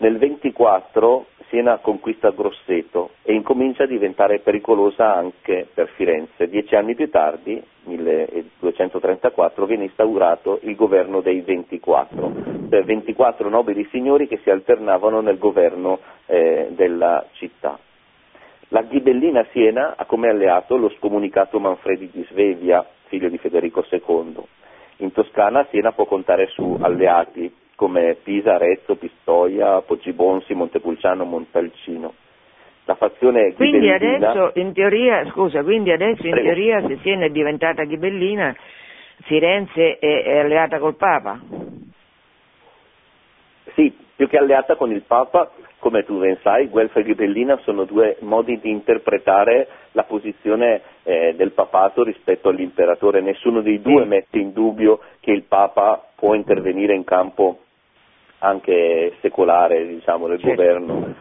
Nel 0.00 0.16
24 0.16 1.26
Siena 1.50 1.76
conquista 1.78 2.30
Grosseto 2.30 3.10
e 3.22 3.34
incomincia 3.34 3.82
a 3.82 3.86
diventare 3.86 4.38
pericolosa 4.38 5.14
anche 5.14 5.66
per 5.74 5.88
Firenze. 5.88 6.48
Dieci 6.48 6.74
anni 6.74 6.94
più 6.94 7.10
tardi, 7.10 7.62
1234, 7.84 9.66
viene 9.66 9.84
instaurato 9.84 10.60
il 10.62 10.74
governo 10.74 11.20
dei 11.20 11.42
24, 11.42 12.32
cioè 12.70 12.82
24 12.82 13.50
nobili 13.50 13.86
signori 13.90 14.26
che 14.26 14.38
si 14.42 14.48
alternavano 14.48 15.20
nel 15.20 15.36
governo 15.36 15.98
eh, 16.26 16.68
della 16.70 17.26
città. 17.32 17.78
La 18.68 18.82
ghibellina 18.82 19.44
Siena 19.50 19.96
ha 19.96 20.06
come 20.06 20.30
alleato 20.30 20.78
lo 20.78 20.88
scomunicato 20.96 21.60
Manfredi 21.60 22.08
di 22.10 22.24
Svevia, 22.30 22.86
figlio 23.08 23.28
di 23.28 23.36
Federico 23.36 23.84
II. 23.90 24.36
In 24.98 25.12
Toscana 25.12 25.66
Siena 25.70 25.92
può 25.92 26.06
contare 26.06 26.46
su 26.46 26.78
alleati 26.80 27.52
come 27.80 28.18
Pisa, 28.22 28.56
Arezzo, 28.56 28.96
Pistoia, 28.96 29.80
Poggibonsi, 29.80 30.52
Montepulciano, 30.52 31.24
Montalcino. 31.24 32.12
La 32.84 32.94
fazione 32.94 33.54
quindi 33.54 33.90
adesso 33.90 34.50
in 34.56 34.74
teoria, 34.74 35.24
scusa, 35.30 35.62
quindi 35.62 35.90
adesso 35.90 36.26
in 36.26 36.32
Prego. 36.32 36.46
teoria 36.46 36.86
se 36.86 36.98
Siena 37.00 37.24
è 37.24 37.30
diventata 37.30 37.84
ghibellina, 37.84 38.54
Firenze 39.22 39.96
è, 39.98 40.24
è 40.24 40.38
alleata 40.40 40.78
col 40.78 40.96
Papa? 40.96 41.40
Sì, 43.72 43.96
più 44.14 44.28
che 44.28 44.36
alleata 44.36 44.76
con 44.76 44.92
il 44.92 45.02
Papa, 45.06 45.50
come 45.78 46.04
tu 46.04 46.18
ben 46.18 46.36
sai, 46.42 46.66
Guelfa 46.66 47.00
e 47.00 47.04
Ghibellina 47.04 47.56
sono 47.62 47.84
due 47.84 48.18
modi 48.20 48.60
di 48.60 48.68
interpretare 48.68 49.68
la 49.92 50.02
posizione 50.02 50.82
eh, 51.04 51.32
del 51.34 51.52
papato 51.52 52.02
rispetto 52.02 52.50
all'imperatore. 52.50 53.22
Nessuno 53.22 53.62
dei 53.62 53.80
due 53.80 54.04
mette 54.04 54.36
in 54.36 54.52
dubbio 54.52 55.00
che 55.20 55.30
il 55.30 55.44
Papa 55.44 56.08
può 56.14 56.34
intervenire 56.34 56.94
in 56.94 57.04
campo 57.04 57.60
anche 58.40 59.14
secolare 59.20 59.86
diciamo, 59.86 60.28
del 60.28 60.40
certo. 60.40 60.54
governo, 60.54 61.14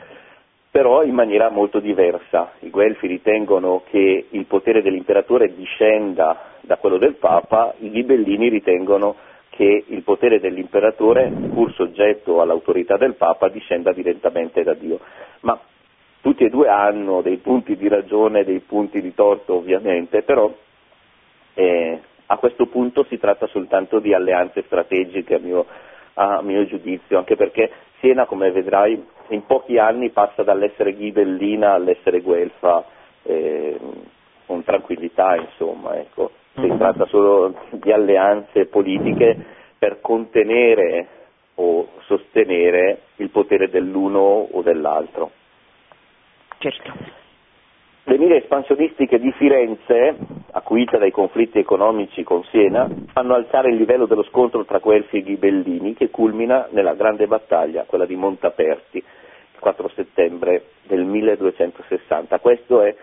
però 0.70 1.04
in 1.04 1.14
maniera 1.14 1.50
molto 1.50 1.80
diversa. 1.80 2.52
I 2.60 2.70
Guelfi 2.70 3.08
ritengono 3.08 3.84
che 3.90 4.26
il 4.30 4.46
potere 4.46 4.82
dell'imperatore 4.82 5.54
discenda 5.56 6.58
da 6.62 6.78
quello 6.78 6.98
del 6.98 7.16
Papa, 7.16 7.74
i 7.80 7.90
ghibellini 7.90 8.50
ritengono 8.50 9.16
che 9.50 9.84
il 9.88 10.04
potere 10.04 10.40
dell'imperatore, 10.40 11.30
pur 11.54 11.74
soggetto 11.74 12.42
all'autorità 12.42 12.98
del 12.98 13.16
Papa, 13.16 13.50
discenda 13.50 13.92
direttamente 13.92 14.64
da 14.64 14.74
Dio. 14.74 15.00
Ma 15.42 15.60
tutti 16.22 16.46
e 16.46 16.50
due 16.50 16.70
hanno 16.70 17.22
dei 17.22 17.38
punti 17.38 17.76
di 17.76 17.88
ragione 17.88 18.44
dei 18.44 18.60
punti 18.60 19.02
di 19.02 19.14
torto 19.14 19.56
ovviamente, 19.56 20.22
però 20.22 20.54
eh, 21.56 22.00
a 22.28 22.38
questo 22.38 22.68
punto 22.68 23.04
si 23.10 23.18
tratta 23.18 23.48
soltanto 23.48 24.00
di 24.00 24.14
alleanze 24.14 24.64
strategiche 24.66 25.36
a 25.36 25.40
mio, 25.40 25.66
a 26.14 26.42
mio 26.42 26.66
giudizio, 26.66 27.18
anche 27.18 27.36
perché 27.36 27.72
Siena, 28.00 28.26
come 28.26 28.52
vedrai, 28.52 29.02
in 29.30 29.46
pochi 29.46 29.78
anni 29.78 30.10
passa 30.10 30.44
dall'essere 30.44 30.94
ghibellina 30.94 31.74
all'essere 31.74 32.22
guelfa 32.22 32.86
eh, 33.24 33.78
con 34.46 34.64
tranquillità, 34.64 35.36
insomma, 35.36 35.98
ecco. 35.98 36.32
Si 36.56 36.62
mm-hmm. 36.62 36.78
tratta 36.78 37.06
solo 37.06 37.54
di 37.72 37.92
alleanze 37.92 38.66
politiche 38.66 39.38
per 39.78 40.02
contenere 40.02 41.08
o 41.56 41.88
sostenere 42.06 43.02
il 43.18 43.30
potere 43.30 43.70
dell'uno 43.70 44.48
o 44.52 44.62
dell'altro. 44.62 45.32
Certo. 46.58 47.19
Le 48.10 48.18
mire 48.18 48.38
espansionistiche 48.38 49.20
di 49.20 49.32
Firenze, 49.34 50.18
acuite 50.54 50.98
dai 50.98 51.12
conflitti 51.12 51.60
economici 51.60 52.24
con 52.24 52.44
Siena, 52.46 52.90
fanno 53.14 53.36
alzare 53.36 53.70
il 53.70 53.76
livello 53.76 54.08
dello 54.08 54.24
scontro 54.24 54.66
tra 54.66 54.80
Guelfi 54.80 55.18
e 55.18 55.22
Ghibellini 55.22 55.94
che 55.94 56.10
culmina 56.10 56.66
nella 56.72 56.96
grande 56.96 57.28
battaglia, 57.28 57.84
quella 57.84 58.08
di 58.08 58.16
Montaperti, 58.16 58.98
il 58.98 59.60
4 59.60 59.90
settembre 59.90 60.70
del 60.88 61.06
1260. 61.06 62.40
Questa 62.40 62.84
è 62.84 62.96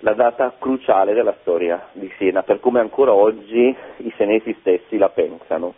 la 0.00 0.12
data 0.12 0.54
cruciale 0.58 1.14
della 1.14 1.36
storia 1.40 1.88
di 1.92 2.12
Siena, 2.18 2.42
per 2.42 2.60
come 2.60 2.80
ancora 2.80 3.14
oggi 3.14 3.74
i 3.96 4.12
senesi 4.18 4.54
stessi 4.60 4.98
la 4.98 5.08
pensano. 5.08 5.72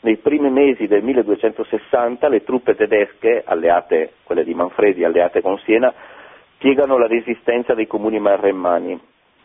Nei 0.00 0.18
primi 0.18 0.50
mesi 0.50 0.86
del 0.86 1.02
1260 1.02 2.28
le 2.28 2.44
truppe 2.44 2.74
tedesche, 2.74 3.44
alleate, 3.46 4.12
quelle 4.24 4.44
di 4.44 4.52
Manfredi, 4.52 5.04
alleate 5.04 5.40
con 5.40 5.56
Siena, 5.60 5.90
spiegano 6.64 6.96
la 6.96 7.06
resistenza 7.06 7.74
dei 7.74 7.86
comuni 7.86 8.18
marremmani. 8.18 8.98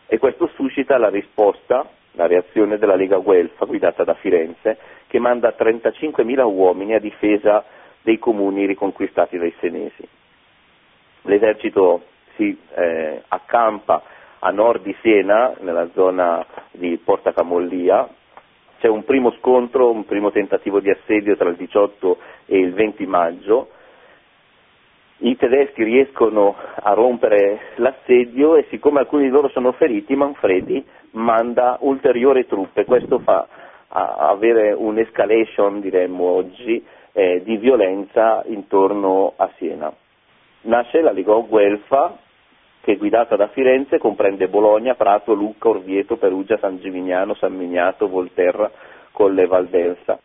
E 0.06 0.16
questo 0.16 0.46
suscita 0.54 0.96
la 0.96 1.10
risposta, 1.10 1.86
la 2.12 2.26
reazione 2.26 2.78
della 2.78 2.94
Lega 2.94 3.18
Guelfa 3.18 3.66
guidata 3.66 4.04
da 4.04 4.14
Firenze 4.14 4.78
che 5.06 5.18
manda 5.18 5.54
35.000 5.54 6.42
uomini 6.50 6.94
a 6.94 6.98
difesa 6.98 7.62
dei 8.00 8.18
comuni 8.18 8.64
riconquistati 8.64 9.36
dai 9.36 9.52
senesi. 9.60 10.08
L'esercito 11.24 12.04
si 12.36 12.58
eh, 12.74 13.22
accampa 13.28 14.02
a 14.38 14.50
nord 14.50 14.82
di 14.82 14.96
Siena, 15.02 15.52
nella 15.60 15.90
zona 15.92 16.42
di 16.70 16.96
Porta 17.04 17.34
Camollia, 17.34 18.08
c'è 18.78 18.88
un 18.88 19.04
primo 19.04 19.30
scontro, 19.32 19.90
un 19.90 20.06
primo 20.06 20.30
tentativo 20.30 20.80
di 20.80 20.88
assedio 20.88 21.36
tra 21.36 21.50
il 21.50 21.56
18 21.56 22.16
e 22.46 22.58
il 22.58 22.72
20 22.72 23.04
maggio, 23.04 23.68
i 25.20 25.36
tedeschi 25.36 25.82
riescono 25.82 26.54
a 26.74 26.92
rompere 26.92 27.72
l'assedio 27.76 28.56
e 28.56 28.66
siccome 28.70 29.00
alcuni 29.00 29.24
di 29.24 29.30
loro 29.30 29.48
sono 29.48 29.72
feriti, 29.72 30.14
Manfredi 30.14 30.84
manda 31.12 31.76
ulteriori 31.80 32.46
truppe, 32.46 32.84
questo 32.84 33.18
fa 33.18 33.46
avere 33.88 34.72
un'escalation, 34.72 35.80
diremmo 35.80 36.24
oggi, 36.24 36.82
eh, 37.12 37.42
di 37.42 37.56
violenza 37.56 38.42
intorno 38.46 39.32
a 39.36 39.50
Siena. 39.56 39.92
Nasce 40.62 41.00
la 41.00 41.10
Ligò 41.10 41.42
Guelfa, 41.42 42.16
che 42.80 42.96
guidata 42.96 43.36
da 43.36 43.48
Firenze 43.48 43.98
comprende 43.98 44.48
Bologna, 44.48 44.94
Prato, 44.94 45.34
Lucca, 45.34 45.68
Orvieto, 45.68 46.16
Perugia, 46.16 46.56
San 46.58 46.78
Gimignano, 46.78 47.34
San 47.34 47.54
Miniato, 47.54 48.08
Volterra, 48.08 48.70
Colle 49.12 49.46
Valdelsa 49.46 50.18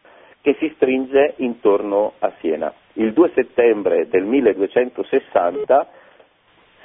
che 0.46 0.56
si 0.60 0.72
stringe 0.76 1.34
intorno 1.38 2.14
a 2.20 2.32
Siena. 2.40 2.72
Il 2.94 3.14
2 3.14 3.32
settembre 3.34 4.08
del 4.10 4.26
1260 4.26 5.88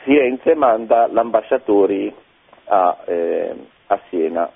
Firenze 0.02 0.54
manda 0.54 1.06
l'ambasciatori 1.12 2.10
a, 2.64 3.02
eh, 3.04 3.54
a 3.88 4.00
Siena. 4.08 4.50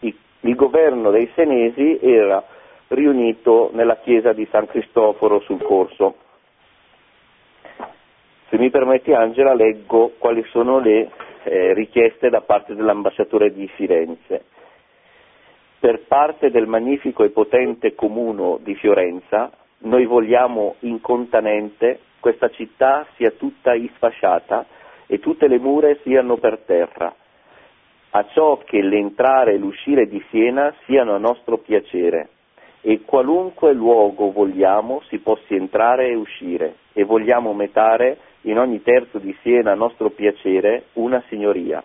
Il, 0.00 0.16
il 0.40 0.54
governo 0.56 1.12
dei 1.12 1.30
Senesi 1.36 2.00
era 2.02 2.44
riunito 2.88 3.70
nella 3.72 3.98
chiesa 3.98 4.32
di 4.32 4.44
San 4.50 4.66
Cristoforo 4.66 5.38
sul 5.42 5.62
Corso. 5.62 6.16
Se 8.48 8.58
mi 8.58 8.68
permetti 8.70 9.12
Angela 9.12 9.54
leggo 9.54 10.14
quali 10.18 10.42
sono 10.50 10.80
le 10.80 11.08
eh, 11.44 11.72
richieste 11.72 12.28
da 12.30 12.40
parte 12.40 12.74
dell'ambasciatore 12.74 13.52
di 13.52 13.68
Firenze 13.68 14.42
per 15.80 16.02
parte 16.06 16.50
del 16.50 16.66
magnifico 16.66 17.24
e 17.24 17.30
potente 17.30 17.94
comuno 17.94 18.60
di 18.62 18.74
Fiorenza, 18.74 19.50
noi 19.78 20.04
vogliamo 20.04 20.74
incontanente 20.80 22.00
questa 22.20 22.50
città 22.50 23.06
sia 23.16 23.30
tutta 23.30 23.72
isfasciata 23.72 24.66
e 25.06 25.18
tutte 25.20 25.48
le 25.48 25.58
mura 25.58 25.92
siano 26.02 26.36
per 26.36 26.58
terra, 26.66 27.14
a 28.10 28.26
ciò 28.26 28.58
che 28.58 28.82
l'entrare 28.82 29.54
e 29.54 29.56
l'uscire 29.56 30.06
di 30.06 30.22
Siena 30.28 30.74
siano 30.84 31.14
a 31.14 31.18
nostro 31.18 31.56
piacere, 31.56 32.28
e 32.82 33.00
qualunque 33.06 33.72
luogo 33.72 34.32
vogliamo 34.32 35.00
si 35.08 35.18
possa 35.18 35.54
entrare 35.54 36.08
e 36.08 36.14
uscire, 36.14 36.74
e 36.92 37.04
vogliamo 37.04 37.54
metare 37.54 38.18
in 38.42 38.58
ogni 38.58 38.82
terzo 38.82 39.18
di 39.18 39.34
Siena 39.40 39.72
a 39.72 39.76
nostro 39.76 40.10
piacere 40.10 40.84
una 40.94 41.22
signoria. 41.28 41.82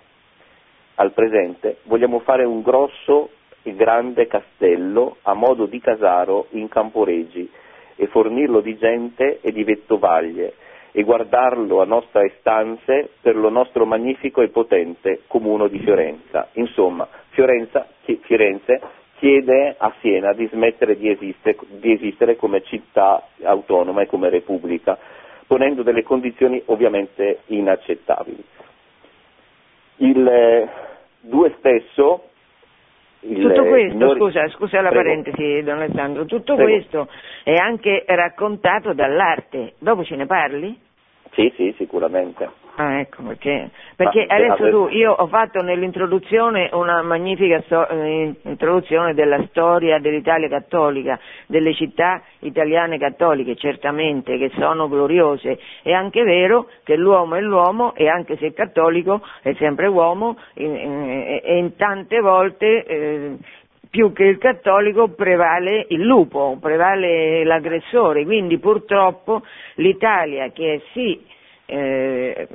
Al 0.95 1.13
presente 1.13 1.77
vogliamo 1.83 2.19
fare 2.19 2.43
un 2.43 2.61
grosso 2.61 3.29
il 3.65 3.75
grande 3.75 4.27
castello 4.27 5.17
a 5.23 5.33
modo 5.33 5.65
di 5.65 5.79
casaro 5.79 6.47
in 6.51 6.67
Camporeggi 6.67 7.49
e 7.95 8.07
fornirlo 8.07 8.61
di 8.61 8.77
gente 8.77 9.39
e 9.41 9.51
di 9.51 9.63
vettovaglie 9.63 10.53
e 10.91 11.03
guardarlo 11.03 11.81
a 11.81 11.85
nostre 11.85 12.35
stanze 12.39 13.09
per 13.21 13.35
lo 13.35 13.49
nostro 13.49 13.85
magnifico 13.85 14.41
e 14.41 14.47
potente 14.47 15.21
comuno 15.27 15.67
di 15.67 15.79
Fiorenza. 15.79 16.47
Insomma, 16.53 17.07
Fiorenza, 17.29 17.85
Firenze 18.21 18.81
chiede 19.17 19.75
a 19.77 19.93
Siena 19.99 20.33
di 20.33 20.47
smettere 20.47 20.97
di, 20.97 21.09
esiste, 21.09 21.57
di 21.67 21.91
esistere 21.91 22.35
come 22.35 22.63
città 22.63 23.27
autonoma 23.43 24.03
e 24.03 24.07
come 24.07 24.29
repubblica, 24.29 24.97
ponendo 25.47 25.83
delle 25.83 26.03
condizioni 26.03 26.61
ovviamente 26.67 27.39
inaccettabili. 27.47 28.43
Il 29.97 30.27
eh, 30.27 30.69
due 31.21 31.55
stesso 31.57 32.29
tutto 33.33 33.63
questo, 33.65 33.91
signori... 33.97 34.19
scusa, 34.19 34.49
scusa 34.49 34.81
la 34.81 34.89
Prego. 34.89 35.03
parentesi 35.03 35.63
Don 35.63 35.77
Alessandro, 35.77 36.25
tutto 36.25 36.55
Prego. 36.55 36.71
questo 36.71 37.07
è 37.43 37.53
anche 37.53 38.03
raccontato 38.07 38.93
dall'arte, 38.93 39.73
dopo 39.79 40.03
ce 40.03 40.15
ne 40.15 40.25
parli? 40.25 40.77
Sì, 41.31 41.51
sì, 41.55 41.73
sicuramente. 41.77 42.63
Ah, 42.77 42.99
ecco, 42.99 43.23
perché, 43.23 43.69
perché 43.95 44.25
Ma, 44.27 44.35
adesso 44.35 44.69
tu, 44.69 44.87
io 44.89 45.13
ho 45.13 45.27
fatto 45.27 45.61
nell'introduzione 45.61 46.69
una 46.73 47.01
magnifica 47.03 47.63
eh, 47.87 48.33
introduzione 48.41 49.13
della 49.13 49.41
storia 49.47 49.97
dell'Italia 49.99 50.49
cattolica, 50.49 51.17
delle 51.47 51.73
città 51.73 52.21
italiane 52.39 52.97
cattoliche, 52.97 53.55
certamente, 53.55 54.37
che 54.37 54.51
sono 54.57 54.89
gloriose. 54.89 55.57
È 55.83 55.93
anche 55.93 56.23
vero 56.23 56.67
che 56.83 56.97
l'uomo 56.97 57.35
è 57.35 57.39
l'uomo 57.39 57.95
e 57.95 58.09
anche 58.09 58.35
se 58.35 58.47
è 58.47 58.53
cattolico 58.53 59.21
è 59.41 59.53
sempre 59.53 59.87
uomo 59.87 60.37
e, 60.53 61.41
e 61.45 61.57
in 61.57 61.77
tante 61.77 62.19
volte 62.19 62.83
eh, 62.83 63.37
più 63.89 64.11
che 64.11 64.25
il 64.25 64.37
cattolico 64.37 65.07
prevale 65.07 65.85
il 65.87 66.01
lupo, 66.01 66.57
prevale 66.59 67.45
l'aggressore, 67.45 68.25
quindi 68.25 68.57
purtroppo 68.57 69.43
l'Italia 69.75 70.49
che 70.49 70.73
è 70.73 70.81
sì 70.91 71.33
eh, 71.65 72.47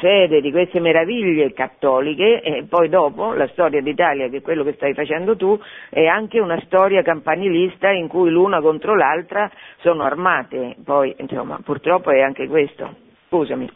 sede 0.00 0.40
di 0.40 0.50
queste 0.50 0.80
meraviglie 0.80 1.52
cattoliche 1.52 2.40
e 2.40 2.64
poi 2.68 2.88
dopo 2.88 3.32
la 3.32 3.48
storia 3.48 3.80
d'Italia, 3.80 4.28
che 4.28 4.38
è 4.38 4.42
quello 4.42 4.64
che 4.64 4.74
stai 4.74 4.94
facendo 4.94 5.36
tu, 5.36 5.58
è 5.88 6.06
anche 6.06 6.38
una 6.40 6.60
storia 6.66 7.02
campanilista 7.02 7.90
in 7.90 8.08
cui 8.08 8.30
l'una 8.30 8.60
contro 8.60 8.94
l'altra 8.94 9.50
sono 9.78 10.02
armate, 10.02 10.76
poi 10.84 11.14
insomma 11.18 11.58
purtroppo 11.64 12.10
è 12.10 12.20
anche 12.20 12.46
questo. 12.46 12.94
Scusami. 13.28 13.70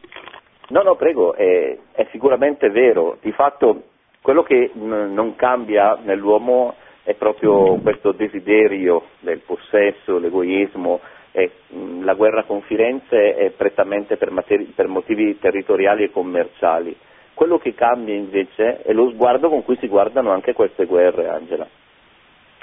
No, 0.68 0.82
no, 0.82 0.96
prego, 0.96 1.34
è, 1.34 1.76
è 1.92 2.06
sicuramente 2.10 2.70
vero. 2.70 3.18
Di 3.20 3.32
fatto 3.32 3.82
quello 4.22 4.42
che 4.42 4.70
n- 4.74 5.12
non 5.12 5.36
cambia 5.36 5.98
nell'uomo 6.02 6.76
è 7.02 7.14
proprio 7.14 7.76
questo 7.82 8.12
desiderio 8.12 9.06
del 9.20 9.40
possesso, 9.40 10.18
l'egoismo, 10.18 11.00
e, 11.32 11.50
mh, 11.68 12.04
la 12.04 12.14
guerra 12.14 12.44
con 12.44 12.62
Firenze 12.62 13.34
è 13.34 13.50
prettamente 13.50 14.16
per, 14.16 14.30
materi- 14.30 14.72
per 14.74 14.86
motivi 14.86 15.38
territoriali 15.38 16.04
e 16.04 16.10
commerciali. 16.10 16.96
Quello 17.34 17.58
che 17.58 17.74
cambia 17.74 18.14
invece 18.14 18.82
è 18.82 18.92
lo 18.92 19.10
sguardo 19.10 19.48
con 19.48 19.64
cui 19.64 19.76
si 19.78 19.88
guardano 19.88 20.30
anche 20.30 20.52
queste 20.52 20.84
guerre, 20.84 21.28
Angela. 21.28 21.66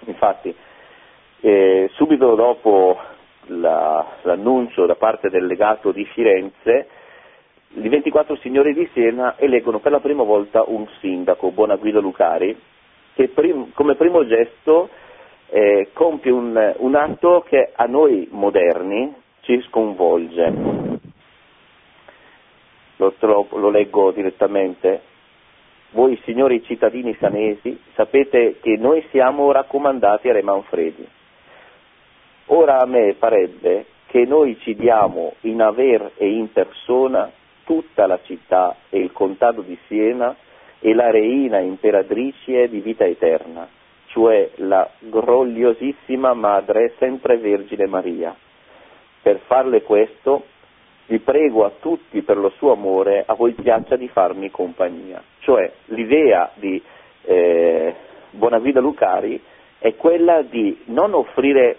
Infatti, 0.05 0.55
eh, 1.41 1.89
subito 1.93 2.35
dopo 2.35 2.97
la, 3.47 4.05
l'annuncio 4.21 4.85
da 4.85 4.95
parte 4.95 5.29
del 5.29 5.45
legato 5.45 5.91
di 5.91 6.05
Firenze, 6.05 6.87
i 7.73 7.87
24 7.87 8.35
signori 8.37 8.73
di 8.73 8.87
Siena 8.93 9.35
eleggono 9.37 9.79
per 9.79 9.91
la 9.91 9.99
prima 9.99 10.23
volta 10.23 10.63
un 10.65 10.87
sindaco, 10.99 11.51
Buonaguido 11.51 11.99
Lucari, 11.99 12.57
che 13.13 13.27
prim- 13.29 13.73
come 13.73 13.95
primo 13.95 14.25
gesto 14.25 14.89
eh, 15.49 15.89
compie 15.93 16.31
un, 16.31 16.73
un 16.77 16.95
atto 16.95 17.43
che 17.47 17.71
a 17.75 17.85
noi 17.85 18.27
moderni 18.31 19.13
ci 19.41 19.61
sconvolge. 19.67 20.53
Lo, 22.97 23.13
trovo, 23.17 23.57
lo, 23.57 23.69
leggo 23.69 24.11
direttamente. 24.11 25.01
Voi 25.91 26.19
signori 26.23 26.63
cittadini 26.63 27.15
sanesi 27.19 27.79
sapete 27.95 28.59
che 28.61 28.75
noi 28.77 29.03
siamo 29.09 29.51
raccomandati 29.51 30.29
a 30.29 30.33
Re 30.33 30.43
Manfredi. 30.43 31.07
Ora 32.47 32.79
a 32.79 32.85
me 32.85 33.15
parebbe 33.17 33.85
che 34.07 34.25
noi 34.25 34.57
ci 34.59 34.75
diamo 34.75 35.33
in 35.41 35.61
aver 35.61 36.11
e 36.17 36.29
in 36.29 36.51
persona 36.51 37.31
tutta 37.63 38.05
la 38.05 38.19
città 38.23 38.75
e 38.89 38.99
il 38.99 39.11
contado 39.11 39.61
di 39.61 39.77
Siena 39.87 40.35
e 40.79 40.93
la 40.93 41.09
reina 41.09 41.59
imperatrice 41.59 42.69
di 42.69 42.79
vita 42.79 43.05
eterna 43.05 43.67
cioè 44.09 44.49
la 44.55 44.89
gloriosissima 44.99 46.33
Madre 46.33 46.93
sempre 46.97 47.37
Vergine 47.37 47.87
Maria. 47.87 48.35
Per 49.21 49.39
farle 49.45 49.81
questo 49.83 50.45
vi 51.07 51.19
prego 51.19 51.65
a 51.65 51.71
tutti 51.79 52.21
per 52.21 52.37
lo 52.37 52.49
suo 52.49 52.71
amore, 52.71 53.23
a 53.25 53.33
voi 53.33 53.53
piaccia 53.53 53.95
di 53.95 54.07
farmi 54.07 54.49
compagnia. 54.49 55.21
Cioè 55.39 55.71
l'idea 55.85 56.51
di 56.55 56.81
eh, 57.23 57.95
Bonavida 58.31 58.79
Lucari 58.79 59.41
è 59.77 59.95
quella 59.95 60.41
di 60.41 60.81
non 60.85 61.13
offrire 61.13 61.77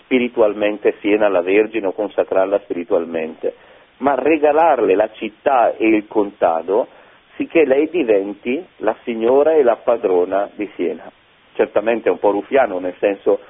spiritualmente 0.00 0.96
Siena 1.00 1.26
alla 1.26 1.42
Vergine 1.42 1.88
o 1.88 1.92
consacrarla 1.92 2.60
spiritualmente, 2.60 3.54
ma 3.98 4.14
regalarle 4.14 4.94
la 4.94 5.10
città 5.12 5.74
e 5.74 5.86
il 5.88 6.06
contado 6.06 6.86
sicché 7.34 7.64
lei 7.64 7.88
diventi 7.90 8.64
la 8.76 8.96
signora 9.02 9.54
e 9.54 9.62
la 9.62 9.76
padrona 9.76 10.48
di 10.54 10.70
Siena 10.74 11.10
certamente 11.56 12.08
un 12.08 12.18
po' 12.18 12.30
ruffiano, 12.30 12.78
nel 12.78 12.94
senso 12.98 13.40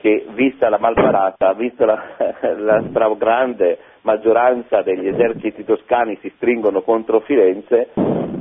che 0.00 0.26
vista 0.30 0.68
la 0.68 0.78
malparata, 0.78 1.52
vista 1.54 1.84
la, 1.84 2.00
la 2.56 2.84
stragrande 2.88 3.78
maggioranza 4.02 4.82
degli 4.82 5.08
eserciti 5.08 5.64
toscani 5.64 6.16
si 6.20 6.32
stringono 6.36 6.82
contro 6.82 7.20
Firenze, 7.20 7.88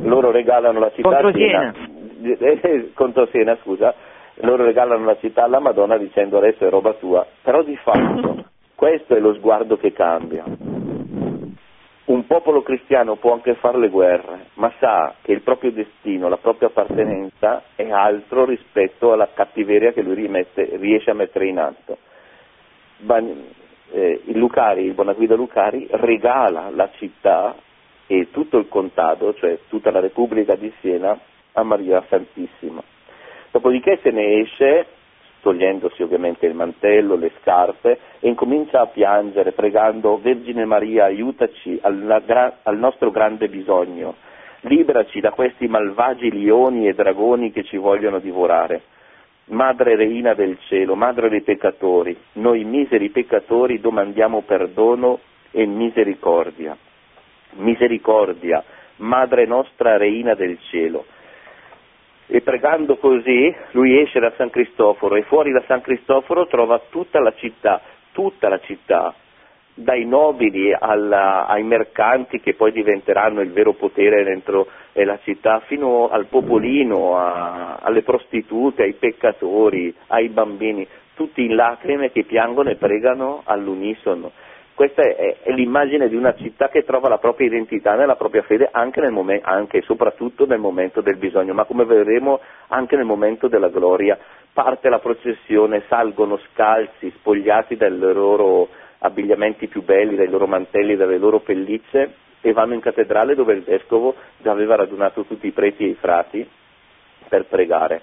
loro 0.02 0.30
regalano 0.32 0.80
la 0.80 0.92
città 0.92 1.10
contro 1.10 1.32
Siena. 1.34 1.74
Siena, 1.74 2.62
eh, 2.62 2.92
contro 2.94 3.26
Siena, 3.28 3.58
scusa, 3.64 3.94
loro 4.42 4.64
regalano 4.64 5.04
la 5.04 5.18
città 5.18 5.44
alla 5.44 5.60
Madonna 5.60 5.98
dicendo 5.98 6.38
adesso 6.38 6.66
è 6.66 6.70
roba 6.70 6.94
tua, 6.94 7.26
però 7.42 7.64
di 7.64 7.76
fatto 7.78 8.46
questo 8.76 9.16
è 9.16 9.20
lo 9.20 9.34
sguardo 9.34 9.78
che 9.78 9.92
cambia. 9.92 10.44
Popolo 12.28 12.62
cristiano 12.62 13.16
può 13.16 13.32
anche 13.34 13.56
fare 13.56 13.80
le 13.80 13.88
guerre, 13.88 14.48
ma 14.56 14.72
sa 14.80 15.16
che 15.22 15.32
il 15.32 15.42
proprio 15.42 15.72
destino, 15.72 16.28
la 16.28 16.38
propria 16.38 16.68
appartenenza 16.68 17.64
è 17.74 17.90
altro 17.90 18.44
rispetto 18.44 19.14
alla 19.14 19.30
cattiveria 19.34 19.94
che 19.94 20.02
lui 20.02 20.16
rimette, 20.16 20.76
riesce 20.76 21.10
a 21.10 21.14
mettere 21.14 21.48
in 21.48 21.58
atto. 21.58 21.98
Ban- 22.98 23.46
eh, 23.92 24.22
il 24.26 24.38
Lucari, 24.38 24.84
il 24.84 24.94
Bonaguida 24.94 25.36
Lucari, 25.36 25.88
regala 25.92 26.70
la 26.70 26.90
città 26.98 27.56
e 28.08 28.30
tutto 28.32 28.58
il 28.58 28.68
contado, 28.68 29.34
cioè 29.36 29.60
tutta 29.70 29.90
la 29.92 30.02
Repubblica 30.02 30.56
di 30.56 30.72
Siena, 30.82 31.18
a 31.54 31.64
Maria 31.64 32.04
Santissima. 32.10 32.84
Dopodiché 33.52 34.00
se 34.02 34.12
ne 34.12 34.42
esce 34.42 34.86
togliendosi 35.42 36.04
ovviamente 36.04 36.46
il 36.46 36.54
mantello, 36.54 37.16
le 37.16 37.32
scarpe, 37.42 38.00
e 38.20 38.28
incomincia 38.28 38.82
a 38.82 38.88
piangere 38.88 39.52
pregando 39.52 40.20
Vergine 40.20 40.66
Maria 40.66 41.06
aiutaci 41.06 41.80
al, 41.82 42.24
al 42.64 42.78
nostro 42.78 43.12
grande 43.12 43.48
bisogno, 43.48 44.16
liberaci 44.62 45.20
da 45.20 45.32
questi 45.32 45.68
malvagi 45.68 46.32
lioni 46.32 46.88
e 46.88 46.94
dragoni 46.94 47.52
che 47.52 47.64
ci 47.64 47.78
vogliono 47.78 48.20
divorare. 48.20 48.82
Madre 49.50 49.96
Reina 49.96 50.34
del 50.34 50.58
Cielo, 50.68 50.96
Madre 50.96 51.30
dei 51.30 51.42
peccatori, 51.42 52.18
noi 52.34 52.66
miseri 52.66 53.10
peccatori 53.10 53.80
domandiamo 53.80 54.42
perdono 54.42 55.20
e 55.52 55.66
misericordia. 55.66 56.76
Misericordia, 57.52 58.62
Madre 58.98 59.46
nostra 59.46 59.96
Reina 59.96 60.34
del 60.34 60.58
Cielo, 60.70 61.06
e 62.28 62.42
pregando 62.42 62.98
così 62.98 63.54
lui 63.72 64.00
esce 64.00 64.20
da 64.20 64.34
San 64.36 64.50
Cristoforo 64.50 65.16
e 65.16 65.24
fuori 65.24 65.52
da 65.52 65.64
San 65.66 65.82
Cristoforo 65.82 66.46
trova 66.48 66.82
tutta 66.90 67.20
la 67.20 67.34
città, 67.36 67.82
tutta 68.12 68.50
la 68.50 68.60
città, 68.60 69.14
dai 69.74 70.06
nobili 70.06 70.74
alla, 70.74 71.46
ai 71.46 71.64
mercanti 71.64 72.40
che 72.40 72.56
poi 72.56 72.72
diventeranno 72.72 73.42
il 73.42 73.52
vero 73.52 73.74
potere 73.74 74.24
dentro 74.24 74.68
eh, 74.92 75.06
la 75.06 75.20
città, 75.24 75.60
fino 75.62 76.10
al 76.10 76.26
popolino, 76.26 77.16
a, 77.16 77.76
alle 77.76 78.02
prostitute, 78.02 78.84
ai 78.84 78.94
peccatori, 78.94 79.94
ai 80.08 80.30
bambini, 80.30 80.86
tutti 81.14 81.44
in 81.46 81.56
lacrime 81.56 82.12
che 82.12 82.24
piangono 82.24 82.70
e 82.70 82.76
pregano 82.76 83.42
all'unisono. 83.46 84.32
Questa 84.78 85.02
è, 85.02 85.38
è, 85.42 85.52
l'immagine 85.54 86.08
di 86.08 86.16
una 86.16 86.36
città 86.36 86.70
che 86.70 86.84
trova 86.84 87.10
la 87.10 87.18
propria 87.18 87.48
identità 87.48 87.96
nella 87.96 88.16
propria 88.16 88.44
fede 88.44 88.70
anche, 88.72 89.02
e 89.02 89.82
soprattutto 89.82 90.46
nel 90.46 90.60
momento 90.60 91.02
del 91.02 91.18
bisogno, 91.18 91.56
ma 91.56 91.64
come 91.64 91.84
vedremo 91.84 92.40
anche 92.68 92.96
nel 92.96 93.06
momento 93.06 93.48
della 93.48 93.70
gloria. 93.70 94.20
Parte 94.54 94.90
la 94.90 95.00
processione, 95.00 95.86
salgono 95.88 96.38
scalzi, 96.52 97.10
spogliati 97.10 97.76
dai 97.76 97.98
loro 97.98 98.70
abbigliamenti 99.00 99.66
più 99.66 99.82
belli, 99.82 100.16
dai 100.16 100.30
loro 100.30 100.46
mantelli, 100.46 100.96
dalle 100.96 101.18
loro 101.18 101.40
pellicce 101.40 102.14
e 102.42 102.54
vanno 102.54 102.76
in 102.76 102.80
cattedrale 102.80 103.34
dove 103.34 103.56
il 103.56 103.64
vescovo 103.64 104.14
già 104.38 104.52
aveva 104.52 104.76
radunato 104.76 105.24
tutti 105.24 105.48
i 105.48 105.54
preti 105.54 105.86
e 105.86 105.88
i 105.88 105.98
frati 106.00 106.48
per 107.28 107.46
pregare 107.46 108.00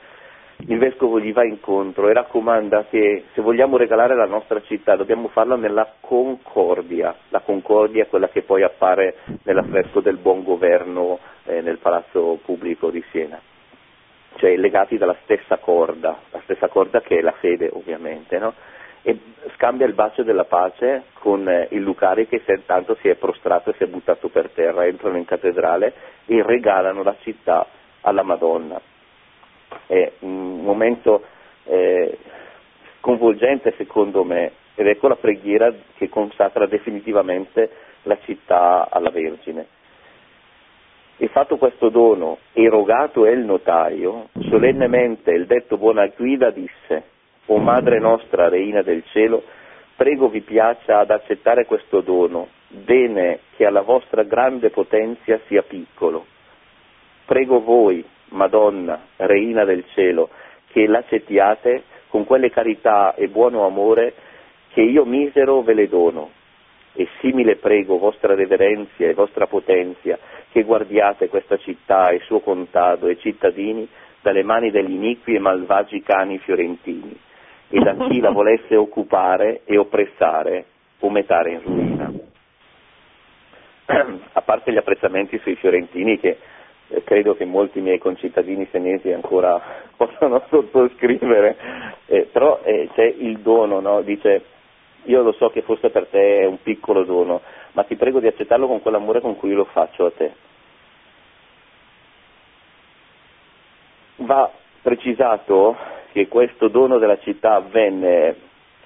il 0.67 0.79
vescovo 0.79 1.21
gli 1.21 1.33
va 1.33 1.45
incontro 1.45 2.09
e 2.09 2.15
raccomanda 2.15 2.87
che 2.89 3.25
se 3.35 3.43
vogliamo 3.43 3.77
regalare 3.77 4.15
la 4.15 4.27
nostra 4.27 4.63
città 4.63 4.97
dobbiamo 4.97 5.29
farlo 5.29 5.57
nella 5.57 5.95
concordia, 6.01 7.15
la 7.29 7.41
concordia 7.41 8.05
è 8.05 8.09
quella 8.09 8.29
che 8.29 8.43
poi 8.43 8.63
appare 8.63 9.17
nell'affresco 9.43 10.01
del 10.01 10.17
buon 10.17 10.43
governo 10.43 11.19
eh, 11.45 11.61
nel 11.61 11.79
palazzo 11.79 12.39
pubblico 12.45 12.91
di 12.91 13.05
Siena. 13.11 13.39
cioè 14.37 14.57
legati 14.57 14.97
dalla 14.97 15.17
stessa 15.23 15.59
corda, 15.59 16.19
la 16.31 16.41
stessa 16.45 16.69
corda 16.69 17.01
che 17.01 17.19
è 17.19 17.21
la 17.21 17.33
fede 17.33 17.69
ovviamente, 17.73 18.39
no? 18.39 18.55
e 19.03 19.19
scambia 19.57 19.87
il 19.87 19.93
bacio 19.93 20.23
della 20.23 20.45
pace 20.47 21.05
con 21.13 21.47
eh, 21.47 21.69
il 21.73 21.83
Lucari 21.83 22.27
che 22.27 22.43
intanto 22.47 22.97
si 23.03 23.09
è 23.09 23.17
prostrato 23.17 23.69
e 23.69 23.75
si 23.77 23.83
è 23.83 23.87
buttato 23.87 24.29
per 24.29 24.49
terra, 24.49 24.87
entrano 24.87 25.19
in 25.19 25.27
cattedrale 25.27 25.93
e 26.25 26.43
regalano 26.43 27.03
la 27.03 27.15
città 27.21 27.67
alla 28.01 28.23
Madonna. 28.23 28.81
È 29.87 30.13
un 30.21 30.63
momento 30.63 31.23
eh, 31.65 32.19
sconvolgente 32.99 33.75
secondo 33.77 34.25
me 34.25 34.53
ed 34.75 34.87
ecco 34.87 35.09
la 35.09 35.17
preghiera 35.17 35.73
che 35.97 36.09
consacra 36.09 36.67
definitivamente 36.67 37.71
la 38.03 38.19
città 38.25 38.89
alla 38.91 39.11
Vergine. 39.11 39.67
E 41.17 41.29
fatto 41.29 41.57
questo 41.59 41.91
dono, 41.91 42.39
erogato 42.53 43.25
è 43.25 43.31
il 43.31 43.45
notaio, 43.45 44.31
solennemente 44.49 45.31
il 45.31 45.47
detto 45.47 45.77
buona 45.77 46.07
guida 46.09 46.51
disse 46.51 47.13
o 47.47 47.59
Madre 47.59 48.01
nostra, 48.01 48.49
Reina 48.49 48.83
del 48.83 49.05
cielo, 49.13 49.43
prego 49.97 50.29
vi 50.29 50.41
piaccia 50.41 50.99
ad 50.99 51.11
accettare 51.11 51.67
questo 51.67 52.01
dono, 52.01 52.49
bene 52.69 53.41
che 53.57 53.65
alla 53.65 53.83
vostra 53.83 54.23
grande 54.23 54.71
potenzia 54.71 55.39
sia 55.47 55.63
piccolo. 55.63 56.27
Prego 57.27 57.61
voi, 57.61 58.05
Madonna, 58.35 59.01
Reina 59.17 59.65
del 59.65 59.85
cielo, 59.95 60.29
che 60.69 60.87
l'accettiate 60.87 61.85
con 62.09 62.25
quelle 62.25 62.51
carità 62.51 63.15
e 63.15 63.29
buono 63.29 63.67
amore 63.67 64.15
che 64.73 64.83
io 64.83 65.05
misero 65.05 65.63
ve 65.63 65.75
le 65.75 65.89
dono. 65.89 66.31
E 66.93 67.09
simile 67.21 67.57
prego 67.57 67.99
vostra 67.99 68.35
reverenzia 68.35 69.09
e 69.09 69.15
vostra 69.15 69.47
potenzia 69.47 70.19
che 70.53 70.63
guardiate 70.63 71.29
questa 71.29 71.57
città 71.57 72.11
e 72.11 72.21
suo 72.21 72.39
contado 72.41 73.09
e 73.09 73.19
cittadini 73.19 73.89
dalle 74.23 74.45
mani 74.45 74.71
degli 74.71 74.93
iniqui 74.93 75.35
e 75.35 75.41
malvagi 75.41 76.03
cani 76.03 76.39
fiorentini 76.39 77.19
e 77.69 77.81
da 77.81 77.97
chi 78.07 78.21
la 78.21 78.31
volesse 78.31 78.77
occupare 78.77 79.63
e 79.65 79.77
oppressare 79.77 80.65
o 81.01 81.11
mettere 81.11 81.51
in 81.51 81.61
ruina. 81.63 82.13
A 84.33 84.41
parte 84.43 84.73
gli 84.73 84.77
apprezzamenti 84.77 85.39
sui 85.39 85.57
fiorentini 85.57 86.19
che 86.19 86.39
credo 87.05 87.35
che 87.35 87.45
molti 87.45 87.81
miei 87.81 87.99
concittadini 87.99 88.67
senesi 88.71 89.11
ancora 89.13 89.61
possano 89.97 90.43
sottoscrivere, 90.49 91.57
eh, 92.07 92.29
però 92.31 92.61
eh, 92.63 92.89
c'è 92.95 93.05
il 93.05 93.39
dono, 93.39 93.81
no? 93.81 94.03
dice 94.03 94.53
io 95.05 95.23
lo 95.23 95.33
so 95.33 95.51
che 95.51 95.63
forse 95.63 95.91
per 95.91 96.07
te 96.07 96.41
è 96.41 96.47
un 96.47 96.63
piccolo 96.63 97.05
dono, 97.05 97.43
ma 97.73 97.83
ti 97.85 97.97
prego 97.97 98.21
di 98.21 98.27
accettarlo 98.27 98.67
con 98.67 98.81
quell'amore 98.81 99.21
con 99.21 99.37
cui 99.37 99.53
lo 99.53 99.65
faccio 99.65 100.07
a 100.07 100.11
te. 100.11 100.33
Va 104.17 104.51
precisato 104.81 105.77
che 106.13 106.29
questo 106.29 106.69
dono 106.69 106.99
della 106.99 107.19
città 107.19 107.55
avvenne 107.55 108.37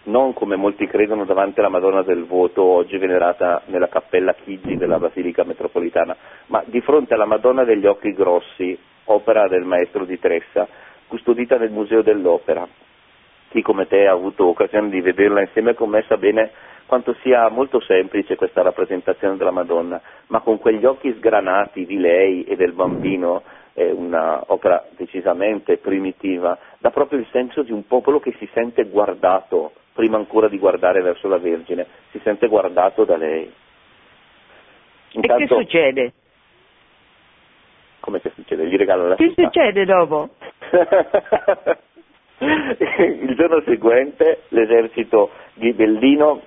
non 0.04 0.32
come 0.32 0.56
molti 0.56 0.86
credono 0.86 1.24
davanti 1.24 1.60
alla 1.60 1.68
Madonna 1.68 2.02
del 2.02 2.24
Voto, 2.24 2.62
oggi 2.62 2.96
venerata 2.98 3.62
nella 3.66 3.88
cappella 3.88 4.34
Chigi 4.34 4.76
della 4.76 4.98
Basilica 4.98 5.44
Metropolitana, 5.44 6.16
ma 6.46 6.62
di 6.64 6.80
fronte 6.80 7.14
alla 7.14 7.26
Madonna 7.26 7.64
degli 7.64 7.86
Occhi 7.86 8.12
Grossi, 8.12 8.78
opera 9.04 9.48
del 9.48 9.64
maestro 9.64 10.04
di 10.04 10.18
Tressa, 10.18 10.66
custodita 11.06 11.56
nel 11.56 11.70
Museo 11.70 12.02
dell'Opera. 12.02 12.66
Chi 13.50 13.62
come 13.62 13.86
te 13.86 14.06
ha 14.06 14.12
avuto 14.12 14.46
occasione 14.46 14.90
di 14.90 15.00
vederla 15.00 15.40
insieme 15.40 15.74
con 15.74 15.88
me 15.88 16.04
sa 16.06 16.16
bene 16.16 16.50
quanto 16.86 17.14
sia 17.20 17.48
molto 17.48 17.80
semplice 17.80 18.36
questa 18.36 18.62
rappresentazione 18.62 19.36
della 19.36 19.50
Madonna, 19.50 20.00
ma 20.28 20.40
con 20.40 20.58
quegli 20.58 20.84
occhi 20.86 21.12
sgranati 21.12 21.84
di 21.84 21.98
lei 21.98 22.44
e 22.44 22.56
del 22.56 22.72
bambino 22.72 23.42
è 23.74 23.90
un'opera 23.90 24.86
decisamente 24.96 25.76
primitiva, 25.76 26.58
dà 26.78 26.90
proprio 26.90 27.20
il 27.20 27.26
senso 27.30 27.62
di 27.62 27.72
un 27.72 27.86
popolo 27.86 28.18
che 28.18 28.34
si 28.38 28.48
sente 28.52 28.84
guardato, 28.84 29.72
prima 29.98 30.16
ancora 30.16 30.46
di 30.46 30.58
guardare 30.58 31.02
verso 31.02 31.26
la 31.26 31.38
Vergine, 31.38 31.84
si 32.12 32.20
sente 32.22 32.46
guardato 32.46 33.04
da 33.04 33.16
lei. 33.16 33.52
Intanto, 35.10 35.42
e 35.42 35.46
che 35.46 35.54
succede? 35.56 36.12
Come 37.98 38.20
che 38.20 38.30
succede? 38.32 38.68
Gli 38.68 38.76
regalano 38.76 39.08
la 39.08 39.16
Che 39.16 39.26
città. 39.30 39.42
succede 39.42 39.84
dopo? 39.84 40.28
il 42.38 43.34
giorno 43.34 43.60
seguente 43.62 44.42
l'esercito 44.50 45.30
ghibellino, 45.54 46.42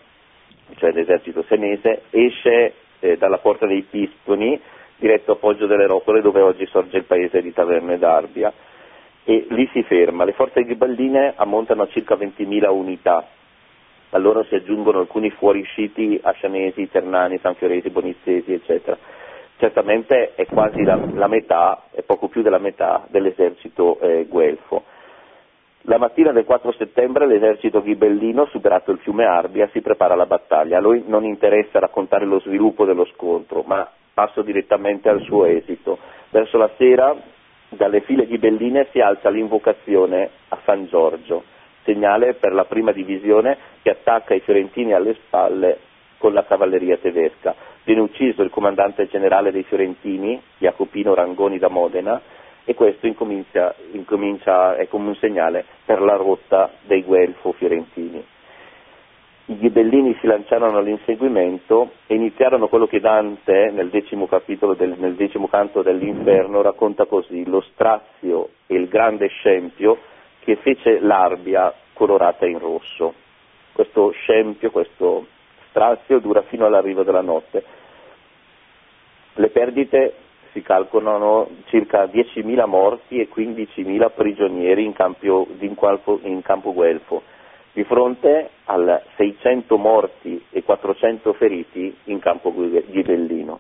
cioè 0.78 0.93
l'esercito 0.93 1.43
senese, 1.49 2.04
esce 2.10 2.74
eh, 2.99 3.18
dalla 3.18 3.39
porta 3.39 3.66
dei 3.68 3.82
Pisponi 3.82 4.58
diretto 4.95 5.34
a 5.34 5.36
Poggio 5.36 5.66
delle 5.66 5.88
Rocole 5.88 6.22
dove 6.22 6.39
oggi 6.39 6.66
sorge 6.68 6.95
il 6.95 7.04
paese 7.04 7.41
di 7.41 7.52
Taverne 7.52 7.97
d'Arbia 7.97 8.54
e 9.26 9.45
lì 9.49 9.70
si 9.74 9.84
ferma. 9.84 10.24
Le 10.24 10.32
forze 10.32 10.64
ghiballine 10.64 11.34
ammontano 11.36 11.82
a 11.82 11.88
circa 11.89 12.16
20.000 12.16 12.70
unità, 12.70 13.28
a 14.12 14.18
loro 14.18 14.43
si 14.43 14.55
aggiungono 14.55 14.99
alcuni 14.99 15.30
fuoriusciti 15.32 16.20
ascianesi, 16.22 16.89
ternani, 16.89 17.39
sanfioresi, 17.39 17.89
bonizzesi, 17.89 18.53
eccetera. 18.53 18.97
Certamente 19.57 20.34
è 20.36 20.45
quasi 20.47 20.84
la, 20.84 20.99
la 21.14 21.28
metà, 21.28 21.84
è 21.91 22.01
poco 22.01 22.28
più 22.28 22.41
della 22.41 22.57
metà 22.57 23.05
dell'esercito 23.09 23.99
eh, 23.99 24.26
guelfo. 24.26 24.84
La 25.86 25.97
mattina 25.97 26.32
del 26.32 26.45
4 26.45 26.74
settembre 26.74 27.26
l'esercito 27.26 27.82
ghibellino, 27.82 28.45
superato 28.45 28.91
il 28.91 28.99
fiume 28.99 29.26
Arbia, 29.26 29.70
si 29.72 29.82
prepara 29.82 30.14
alla 30.14 30.26
battaglia. 30.26 30.78
A 30.78 30.82
lui 30.82 31.03
non 31.07 31.24
interessa 31.24 31.80
raccontare 31.80 32.26
lo 32.26 32.39
sviluppo 32.39 32.86
dello 32.86 33.05
scontro, 33.05 33.64
ma 33.66 33.89
passo 34.14 34.41
direttamente 34.41 35.09
al 35.09 35.22
suo 35.22 35.45
esito. 35.45 35.97
Verso 36.30 36.57
la 36.57 36.70
sera 36.78 37.16
dalle 37.70 38.01
file 38.01 38.28
ghibelline 38.28 38.88
si 38.91 38.99
alza 38.99 39.30
l'invocazione 39.30 40.30
a 40.49 40.59
San 40.66 40.86
Giorgio, 40.88 41.43
segnale 41.84 42.34
per 42.34 42.53
la 42.53 42.65
prima 42.65 42.91
divisione 42.91 43.57
che 43.82 43.89
attacca 43.89 44.34
i 44.34 44.39
fiorentini 44.41 44.93
alle 44.93 45.15
spalle 45.15 45.77
con 46.17 46.34
la 46.34 46.45
cavalleria 46.45 46.97
tedesca. 46.97 47.55
Viene 47.84 48.01
ucciso 48.01 48.43
il 48.43 48.49
comandante 48.49 49.07
generale 49.07 49.51
dei 49.51 49.63
fiorentini, 49.63 50.39
Jacopino 50.57 51.13
Rangoni 51.13 51.57
da 51.57 51.69
Modena, 51.69 52.21
e 52.63 52.75
questo 52.75 53.07
incomincia, 53.07 53.73
incomincia, 53.91 54.75
è 54.75 54.88
come 54.88 55.07
un 55.07 55.15
segnale 55.15 55.65
per 55.84 56.01
la 56.01 56.15
rotta 56.15 56.71
dei 56.86 57.01
guelfo 57.01 57.53
fiorentini 57.53 58.23
i 59.51 59.57
ghibellini 59.57 60.15
si 60.21 60.27
lanciarono 60.27 60.77
all'inseguimento 60.77 61.91
e 62.07 62.15
iniziarono 62.15 62.67
quello 62.67 62.88
che 62.88 63.01
Dante 63.01 63.69
nel 63.71 63.89
decimo, 63.89 64.29
del, 64.77 64.95
nel 64.97 65.15
decimo 65.15 65.47
canto 65.47 65.82
dell'inferno 65.82 66.61
racconta 66.61 67.05
così, 67.05 67.45
lo 67.45 67.59
strazio 67.73 68.49
e 68.67 68.75
il 68.75 68.88
grande 68.88 69.27
scempio 69.27 69.97
che 70.44 70.56
fece 70.58 71.00
l'arbia 71.00 71.74
colorata 71.94 72.46
in 72.46 72.60
rosso. 72.60 73.14
Questo 73.74 74.12
scempio, 74.12 74.72
questo 74.72 75.28
strazio 75.70 76.20
dura 76.20 76.42
fino 76.44 76.66
all'arrivo 76.66 77.04
della 77.04 77.22
notte. 77.22 77.64
Le 79.34 79.50
perdite 79.50 80.14
si 80.52 80.62
calcolano 80.62 81.48
circa 81.66 82.06
10.000 82.06 82.66
morti 82.68 83.20
e 83.20 83.30
15.000 83.34 84.12
prigionieri 84.14 84.84
in 84.84 84.94
campo, 84.94 85.48
in 85.60 86.42
campo 86.42 86.74
guelfo 86.74 87.24
di 87.74 87.84
fronte 87.86 88.50
a 88.66 89.02
600 89.16 89.78
morti 89.78 90.44
e 90.50 90.64
400 90.64 91.34
feriti 91.34 91.96
in 92.06 92.20
campo 92.20 92.54
ghibellino. 92.54 93.60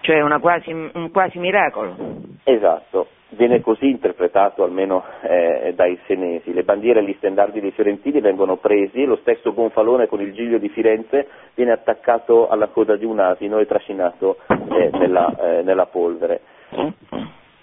Cioè 0.00 0.38
quasi, 0.38 0.70
un 0.72 1.10
quasi 1.10 1.38
miracolo. 1.38 1.96
Esatto, 2.44 3.08
viene 3.30 3.60
così 3.60 3.88
interpretato 3.88 4.64
almeno 4.64 5.04
eh, 5.22 5.72
dai 5.74 5.98
senesi. 6.06 6.52
Le 6.52 6.62
bandiere 6.62 7.00
e 7.00 7.04
gli 7.04 7.14
stendardi 7.18 7.60
dei 7.60 7.72
fiorentini 7.72 8.20
vengono 8.20 8.56
presi, 8.56 9.04
lo 9.04 9.16
stesso 9.16 9.52
gonfalone 9.52 10.06
con 10.06 10.20
il 10.20 10.32
giglio 10.32 10.58
di 10.58 10.68
Firenze 10.68 11.28
viene 11.54 11.72
attaccato 11.72 12.48
alla 12.48 12.68
coda 12.68 12.96
di 12.96 13.04
un 13.04 13.18
asino 13.20 13.58
e 13.58 13.66
trascinato 13.66 14.38
eh, 14.48 14.90
nella, 14.92 15.34
eh, 15.38 15.62
nella 15.62 15.86
polvere. 15.86 16.40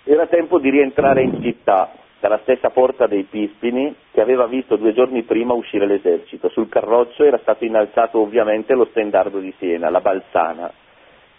Era 0.03 0.27
tempo 0.27 0.59
di 0.59 0.69
rientrare 0.69 1.23
in 1.23 1.41
città, 1.41 1.91
dalla 2.19 2.39
stessa 2.41 2.69
porta 2.69 3.07
dei 3.07 3.23
Pispini 3.23 3.93
che 4.11 4.21
aveva 4.21 4.47
visto 4.47 4.77
due 4.77 4.93
giorni 4.93 5.23
prima 5.23 5.53
uscire 5.53 5.85
l'esercito. 5.85 6.49
Sul 6.49 6.69
carroccio 6.69 7.23
era 7.23 7.37
stato 7.39 7.65
innalzato 7.65 8.19
ovviamente 8.19 8.73
lo 8.73 8.85
stendardo 8.85 9.39
di 9.39 9.53
Siena, 9.59 9.89
la 9.89 10.01
Balzana, 10.01 10.71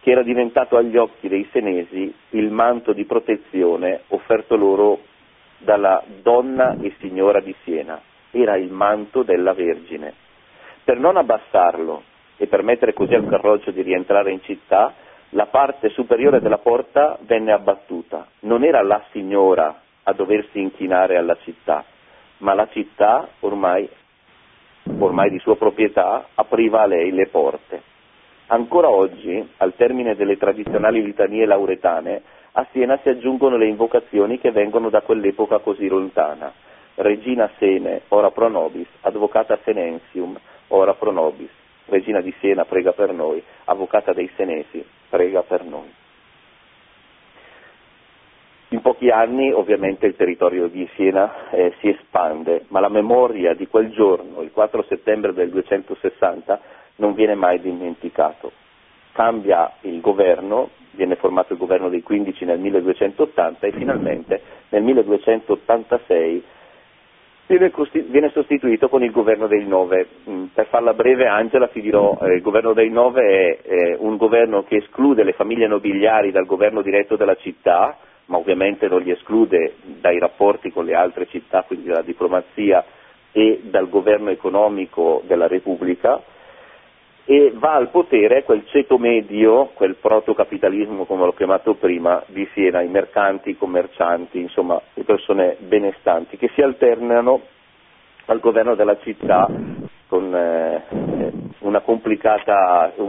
che 0.06 0.12
era 0.12 0.22
diventato 0.22 0.76
agli 0.76 0.96
occhi 0.96 1.26
dei 1.26 1.48
senesi 1.50 2.14
il 2.30 2.52
manto 2.52 2.92
di 2.92 3.06
protezione 3.06 4.02
offerto 4.10 4.54
loro 4.54 5.00
dalla 5.58 6.00
donna 6.22 6.76
e 6.80 6.94
signora 7.00 7.40
di 7.40 7.52
Siena. 7.64 8.00
Era 8.30 8.54
il 8.54 8.70
manto 8.70 9.24
della 9.24 9.52
Vergine. 9.52 10.14
Per 10.84 11.00
non 11.00 11.16
abbassarlo 11.16 12.04
e 12.36 12.46
permettere 12.46 12.92
così 12.92 13.14
al 13.14 13.26
carroccio 13.26 13.72
di 13.72 13.82
rientrare 13.82 14.30
in 14.30 14.40
città, 14.42 14.94
la 15.30 15.46
parte 15.46 15.88
superiore 15.88 16.38
della 16.38 16.58
porta 16.58 17.18
venne 17.22 17.50
abbattuta. 17.50 18.28
Non 18.42 18.62
era 18.62 18.84
la 18.84 19.02
signora 19.10 19.80
a 20.04 20.12
doversi 20.12 20.60
inchinare 20.60 21.16
alla 21.16 21.36
città, 21.42 21.84
ma 22.38 22.54
la 22.54 22.68
città 22.70 23.26
ormai, 23.40 23.88
ormai 25.00 25.30
di 25.30 25.40
sua 25.40 25.56
proprietà 25.56 26.28
apriva 26.36 26.82
a 26.82 26.86
lei 26.86 27.10
le 27.10 27.26
porte. 27.26 27.94
Ancora 28.48 28.88
oggi, 28.88 29.44
al 29.56 29.74
termine 29.74 30.14
delle 30.14 30.36
tradizionali 30.36 31.02
litanie 31.02 31.46
lauretane, 31.46 32.22
a 32.52 32.66
Siena 32.70 32.96
si 33.02 33.08
aggiungono 33.08 33.56
le 33.56 33.66
invocazioni 33.66 34.38
che 34.38 34.52
vengono 34.52 34.88
da 34.88 35.00
quell'epoca 35.00 35.58
così 35.58 35.88
lontana. 35.88 36.52
Regina 36.94 37.50
Sene, 37.58 38.02
ora 38.08 38.30
pro 38.30 38.48
nobis, 38.48 38.86
advocata 39.00 39.58
Senensium, 39.64 40.38
ora 40.68 40.94
pro 40.94 41.10
nobis. 41.10 41.50
Regina 41.86 42.20
di 42.20 42.32
Siena, 42.38 42.64
prega 42.64 42.92
per 42.92 43.12
noi, 43.12 43.42
avvocata 43.64 44.12
dei 44.12 44.30
Senesi, 44.36 44.84
prega 45.08 45.42
per 45.42 45.64
noi. 45.64 45.92
In 48.70 48.80
pochi 48.80 49.10
anni 49.10 49.52
ovviamente 49.52 50.06
il 50.06 50.16
territorio 50.16 50.68
di 50.68 50.88
Siena 50.94 51.50
eh, 51.50 51.74
si 51.80 51.88
espande, 51.88 52.64
ma 52.68 52.80
la 52.80 52.88
memoria 52.88 53.54
di 53.54 53.66
quel 53.66 53.90
giorno, 53.90 54.40
il 54.40 54.50
4 54.52 54.84
settembre 54.88 55.32
del 55.32 55.50
260, 55.50 56.60
non 56.96 57.14
viene 57.14 57.34
mai 57.34 57.60
dimenticato. 57.60 58.52
Cambia 59.12 59.72
il 59.82 60.00
governo, 60.00 60.70
viene 60.92 61.16
formato 61.16 61.52
il 61.52 61.58
governo 61.58 61.88
dei 61.88 62.02
15 62.02 62.44
nel 62.44 62.58
1280 62.58 63.66
e 63.66 63.72
finalmente 63.72 64.42
nel 64.70 64.82
1286 64.82 66.44
viene, 67.46 68.30
sostituito 68.30 68.88
con 68.88 69.04
il 69.04 69.12
governo 69.12 69.46
dei 69.46 69.66
nove. 69.66 70.08
Mm, 70.28 70.44
per 70.52 70.66
farla 70.66 70.94
breve 70.94 71.26
Angela 71.26 71.68
ti 71.68 71.80
dirò, 71.80 72.18
eh, 72.20 72.34
il 72.34 72.42
governo 72.42 72.72
dei 72.72 72.90
nove 72.90 73.60
è 73.62 73.96
un 73.98 74.16
governo 74.16 74.64
che 74.64 74.76
esclude 74.76 75.22
le 75.22 75.32
famiglie 75.32 75.68
nobiliari 75.68 76.32
dal 76.32 76.46
governo 76.46 76.82
diretto 76.82 77.16
della 77.16 77.36
città, 77.36 77.96
ma 78.26 78.38
ovviamente 78.38 78.88
non 78.88 79.02
li 79.02 79.12
esclude 79.12 79.74
dai 80.00 80.18
rapporti 80.18 80.72
con 80.72 80.84
le 80.84 80.94
altre 80.94 81.26
città, 81.26 81.62
quindi 81.62 81.86
dalla 81.86 82.02
diplomazia 82.02 82.84
e 83.30 83.60
dal 83.62 83.88
governo 83.88 84.30
economico 84.30 85.22
della 85.26 85.46
Repubblica, 85.46 86.20
e 87.28 87.52
va 87.54 87.74
al 87.74 87.90
potere 87.90 88.44
quel 88.44 88.64
ceto 88.66 88.98
medio, 88.98 89.70
quel 89.74 89.96
protocapitalismo 89.96 91.06
come 91.06 91.24
l'ho 91.24 91.32
chiamato 91.32 91.74
prima, 91.74 92.22
di 92.26 92.48
Siena, 92.52 92.82
i 92.82 92.88
mercanti, 92.88 93.50
i 93.50 93.58
commercianti, 93.58 94.38
insomma 94.38 94.80
le 94.94 95.02
persone 95.02 95.56
benestanti, 95.58 96.36
che 96.36 96.48
si 96.54 96.62
alternano 96.62 97.40
al 98.26 98.38
governo 98.38 98.76
della 98.76 98.96
città 99.00 99.48
con 100.06 100.32
eh, 100.32 100.84
un 101.58 101.82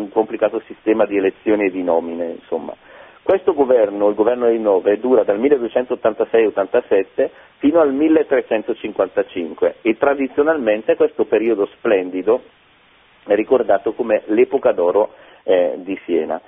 complicato 0.09 0.61
sistema 0.65 1.05
di 1.05 1.18
elezioni 1.18 1.68
e 1.68 1.72
di 1.72 1.84
nomine. 1.84 2.32
Insomma. 2.32 2.74
Questo 3.22 3.53
governo, 3.53 4.07
il 4.09 4.15
governo 4.15 4.45
dei 4.45 4.59
nove, 4.59 4.99
dura 4.99 5.24
dal 5.24 5.39
1286-87 5.39 7.30
fino 7.57 7.82
al 7.82 7.93
1355 7.93 9.76
e 9.82 9.95
tradizionalmente 9.97 10.95
questo 10.95 11.26
periodo 11.26 11.68
splendido 11.68 12.41
è 13.28 13.36
ricordato 13.36 13.93
come 13.93 14.23
l'epoca 14.28 14.71
d'oro 14.71 15.13
eh, 15.43 15.75
di 15.78 15.99
Siena. 16.05 16.41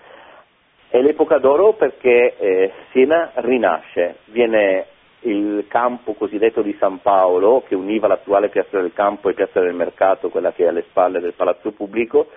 È 0.90 1.00
l'epoca 1.02 1.38
d'oro 1.38 1.74
perché 1.74 2.36
eh, 2.38 2.72
Siena 2.92 3.32
rinasce, 3.36 4.18
viene 4.26 4.86
il 5.22 5.66
campo 5.68 6.14
cosiddetto 6.14 6.62
di 6.62 6.76
San 6.80 7.02
Paolo, 7.02 7.64
che 7.68 7.76
univa 7.76 8.08
l'attuale 8.08 8.50
piazza 8.50 8.80
del 8.80 8.94
campo 8.94 9.30
e 9.30 9.34
piazza 9.34 9.60
del 9.60 9.74
mercato, 9.74 10.30
quella 10.30 10.54
che 10.54 10.64
è 10.64 10.68
alle 10.68 10.84
spalle 10.84 11.20
del 11.20 11.34
palazzo 11.34 11.72
pubblico, 11.72 12.28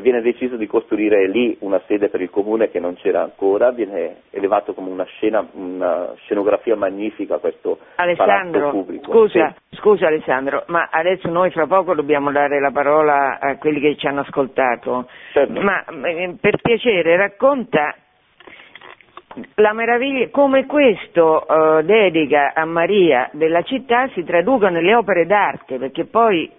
viene 0.00 0.20
deciso 0.20 0.56
di 0.56 0.66
costruire 0.66 1.28
lì 1.28 1.56
una 1.60 1.80
sede 1.86 2.08
per 2.08 2.20
il 2.20 2.30
comune 2.30 2.70
che 2.70 2.80
non 2.80 2.94
c'era 2.96 3.22
ancora, 3.22 3.70
viene 3.70 4.22
elevato 4.30 4.74
come 4.74 4.90
una, 4.90 5.04
scena, 5.04 5.46
una 5.52 6.12
scenografia 6.24 6.76
magnifica 6.76 7.38
questo 7.38 7.78
Alessandro, 7.96 8.70
pubblico. 8.70 9.12
Scusa, 9.12 9.54
sì. 9.68 9.76
scusa 9.76 10.06
Alessandro, 10.08 10.64
ma 10.68 10.88
adesso 10.90 11.28
noi 11.28 11.50
fra 11.50 11.66
poco 11.66 11.94
dobbiamo 11.94 12.32
dare 12.32 12.60
la 12.60 12.70
parola 12.70 13.38
a 13.38 13.56
quelli 13.58 13.80
che 13.80 13.96
ci 13.96 14.06
hanno 14.06 14.20
ascoltato, 14.20 15.08
certo. 15.32 15.60
ma 15.60 15.84
eh, 15.84 16.34
per 16.40 16.60
piacere 16.60 17.16
racconta 17.16 17.94
la 19.56 19.72
meraviglia, 19.72 20.28
come 20.30 20.66
questo 20.66 21.44
uh, 21.46 21.82
dedica 21.82 22.52
a 22.54 22.64
Maria 22.64 23.28
della 23.32 23.62
città 23.62 24.08
si 24.14 24.24
traduca 24.24 24.70
nelle 24.70 24.94
opere 24.94 25.26
d'arte, 25.26 25.76
perché 25.76 26.06
poi 26.06 26.50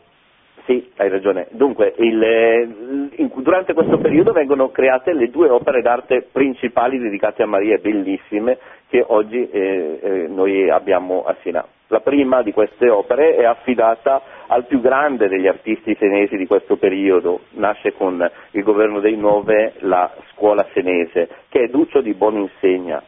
sì, 0.68 0.91
hai 0.97 1.07
ragione. 1.07 1.47
Dunque, 1.51 1.93
il, 1.95 2.22
eh, 2.22 2.68
in, 3.15 3.32
durante 3.38 3.74
questo 3.74 3.99
periodo 3.99 4.34
vengono 4.34 4.70
create 4.70 5.13
le 5.13 5.30
due 5.30 5.47
opere 5.47 5.82
d'arte 5.82 6.28
principali 6.30 6.99
dedicate 6.99 7.41
a 7.41 7.45
Maria, 7.45 7.78
bellissime, 7.78 8.57
che 8.89 9.01
oggi 9.07 9.49
eh, 9.49 9.99
eh, 10.01 10.28
noi 10.28 10.70
abbiamo 10.70 11.24
a 11.24 11.38
Siena. 11.41 11.65
La 11.88 12.01
prima 12.01 12.41
di 12.41 12.51
queste 12.51 12.89
opere 12.89 13.36
è 13.36 13.45
affidata 13.45 14.22
al 14.47 14.65
più 14.65 14.82
grande 14.82 15.30
degli 15.30 15.47
artisti 15.47 15.95
senesi 15.97 16.36
di 16.36 16.45
questo 16.45 16.76
periodo, 16.76 17.39
nasce 17.51 17.93
con 17.93 18.30
il 18.51 18.63
governo 18.63 18.99
dei 18.99 19.15
Nove 19.15 19.76
la 19.80 20.13
scuola 20.34 20.68
senese, 20.74 21.30
che 21.47 21.61
è 21.61 21.68
Duccio 21.68 22.01
di 22.01 22.13
Boninsegna. 22.13 23.01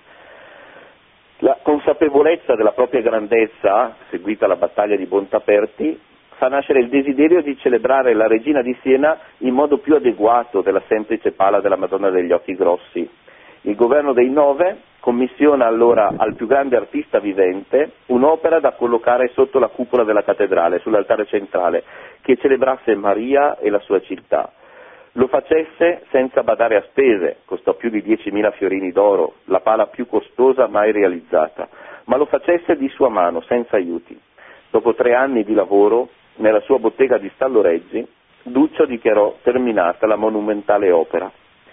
La 1.40 1.58
consapevolezza 1.62 2.56
della 2.56 2.72
propria 2.72 3.02
grandezza, 3.02 3.98
seguita 4.10 4.48
la 4.48 4.56
battaglia 4.56 4.96
di 4.96 5.06
Bontaperti, 5.06 6.08
fa 6.40 6.48
nascere 6.48 6.80
il 6.80 6.88
desiderio 6.88 7.42
di 7.42 7.58
celebrare 7.58 8.14
la 8.14 8.26
regina 8.26 8.62
di 8.62 8.74
Siena 8.82 9.20
in 9.40 9.54
modo 9.54 9.80
più 9.80 9.96
adeguato 9.96 10.62
della 10.62 10.82
semplice 10.88 11.34
pala 11.34 11.60
della 11.60 11.76
Madonna 11.76 12.10
degli 12.10 12.32
Occhi 12.32 12.56
Grossi. 12.56 13.08
Il 13.64 13.76
governo 13.76 14.14
dei 14.14 14.30
Nove 14.30 14.78
commissiona 15.02 15.66
allora 15.66 16.14
al 16.16 16.36
più 16.36 16.48
grande 16.48 16.78
artista 16.78 17.20
vivente 17.20 17.92
un'opera 18.06 18.62
da 18.62 18.72
collocare 18.72 19.32
sotto 19.34 19.60
la 19.60 19.68
cupola 19.68 20.06
della 20.06 20.24
cattedrale, 20.24 20.80
sull'altare 20.80 21.26
centrale, 21.26 21.84
che 22.22 22.38
celebrasse 22.38 22.96
Maria 22.96 23.58
e 23.58 23.70
la 23.70 23.80
sua 23.80 24.00
città. 24.00 24.50
Lo 25.14 25.28
facesse 25.28 26.04
senza 26.10 26.42
badare 26.42 26.78
a 26.78 26.86
spese, 26.88 27.40
costò 27.44 27.74
più 27.74 27.90
di 27.90 28.02
10.000 28.02 28.54
fiorini 28.54 28.94
d'oro, 28.94 29.34
la 29.46 29.60
pala 29.60 29.88
più 29.88 30.08
costosa 30.08 30.68
mai 30.68 30.94
realizzata, 30.94 31.68
ma 32.06 32.16
lo 32.16 32.28
facesse 32.28 32.78
di 32.78 32.88
sua 32.88 33.10
mano, 33.10 33.42
senza 33.42 33.76
aiuti. 33.76 34.18
Dopo 34.70 34.94
tre 34.94 35.16
anni 35.16 35.44
di 35.44 35.54
lavoro, 35.54 36.08
nella 36.40 36.60
sua 36.62 36.80
bottega 36.80 37.18
di 37.18 37.30
Stalloreggi, 37.36 38.06
Duccio 38.44 38.86
dichiarò 38.86 39.38
terminata 39.44 40.08
la 40.08 40.16
monumentale 40.16 40.92
opera. 40.92 41.32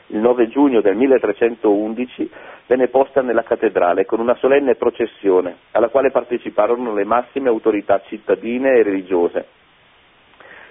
Il 0.09 0.19
9 0.19 0.49
giugno 0.49 0.81
del 0.81 0.97
1311 0.97 2.31
venne 2.67 2.89
posta 2.89 3.23
nella 3.23 3.43
cattedrale 3.43 4.05
con 4.05 4.21
una 4.21 4.35
solenne 4.37 4.75
processione 4.75 5.57
alla 5.73 5.89
quale 5.89 6.11
parteciparono 6.11 6.93
le 6.93 7.05
massime 7.05 7.49
autorità 7.49 8.01
cittadine 8.07 8.71
e 8.73 8.83
religiose, 8.83 9.47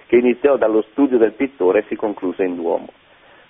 che 0.06 0.16
iniziò 0.16 0.56
dallo 0.56 0.82
studio 0.90 1.18
del 1.18 1.32
pittore 1.32 1.80
e 1.80 1.84
si 1.88 1.96
concluse 1.96 2.44
in 2.44 2.54
Duomo. 2.54 2.88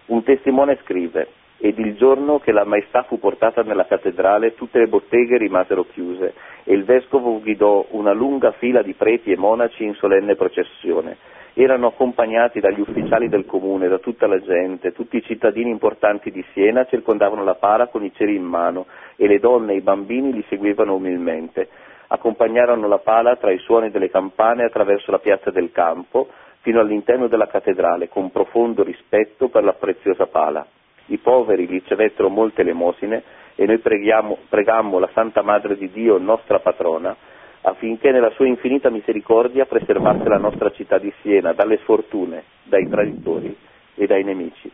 Un 0.07 0.22
testimone 0.22 0.78
scrive 0.82 1.28
ed 1.59 1.79
il 1.79 1.97
giorno 1.97 2.39
che 2.39 2.53
la 2.53 2.65
maestà 2.65 3.03
fu 3.05 3.19
portata 3.19 3.63
nella 3.63 3.87
cattedrale 3.87 4.55
tutte 4.55 4.79
le 4.79 4.89
botteghe 4.89 5.39
rimasero 5.39 5.87
chiuse 5.87 6.35
e 6.65 6.75
il 6.75 6.85
vescovo 6.85 7.41
guidò 7.41 7.87
una 7.91 8.13
lunga 8.13 8.53
fila 8.53 8.83
di 8.83 8.93
preti 8.93 9.33
e 9.33 9.37
monaci 9.37 9.85
in 9.85 9.95
solenne 9.95 10.35
processione. 10.35 11.17
Erano 11.55 11.87
accompagnati 11.87 12.61
dagli 12.61 12.81
ufficiali 12.81 13.29
del 13.29 13.47
comune, 13.47 13.89
da 13.89 13.99
tutta 13.99 14.27
la 14.27 14.39
gente, 14.41 14.93
tutti 14.93 15.17
i 15.17 15.23
cittadini 15.23 15.71
importanti 15.71 16.31
di 16.31 16.45
Siena 16.53 16.85
circondavano 16.85 17.43
la 17.45 17.55
para 17.55 17.87
con 17.87 18.05
i 18.05 18.13
ceri 18.15 18.35
in 18.35 18.45
mano 18.45 18.87
e 19.17 19.27
le 19.27 19.39
donne 19.39 19.73
e 19.73 19.77
i 19.77 19.81
bambini 19.81 20.33
li 20.33 20.45
seguivano 20.49 20.95
umilmente. 20.95 21.69
Accompagnarono 22.09 22.87
la 22.87 22.99
pala 22.99 23.37
tra 23.37 23.51
i 23.51 23.59
suoni 23.59 23.91
delle 23.91 24.11
campane 24.11 24.65
attraverso 24.65 25.11
la 25.11 25.19
piazza 25.19 25.51
del 25.51 25.73
campo 25.73 26.29
fino 26.61 26.81
all'interno 26.81 27.27
della 27.27 27.47
cattedrale 27.47 28.09
con 28.11 28.31
profondo 28.31 28.83
rispetto 28.83 29.49
per 29.49 29.65
la 29.65 29.73
preziosa 29.73 30.27
pala 30.27 30.67
i 31.07 31.19
poveri 31.19 31.67
ricevettero 31.67 32.29
molte 32.29 32.63
elemosine 32.63 33.23
e 33.55 33.65
noi 33.67 33.79
preghiamo, 33.79 34.39
pregammo 34.49 34.99
la 34.99 35.09
Santa 35.13 35.43
Madre 35.43 35.77
di 35.77 35.91
Dio, 35.91 36.19
nostra 36.19 36.59
patrona, 36.59 37.17
affinché 37.63 38.11
nella 38.11 38.31
sua 38.31 38.47
infinita 38.47 38.91
misericordia 38.91 39.65
preservasse 39.65 40.29
la 40.29 40.39
nostra 40.39 40.71
città 40.71 40.99
di 40.99 41.13
Siena 41.21 41.53
dalle 41.53 41.79
sfortune, 41.79 42.45
dai 42.65 42.89
traditori 42.89 43.57
e 43.95 44.07
dai 44.07 44.25
nemici. 44.25 44.71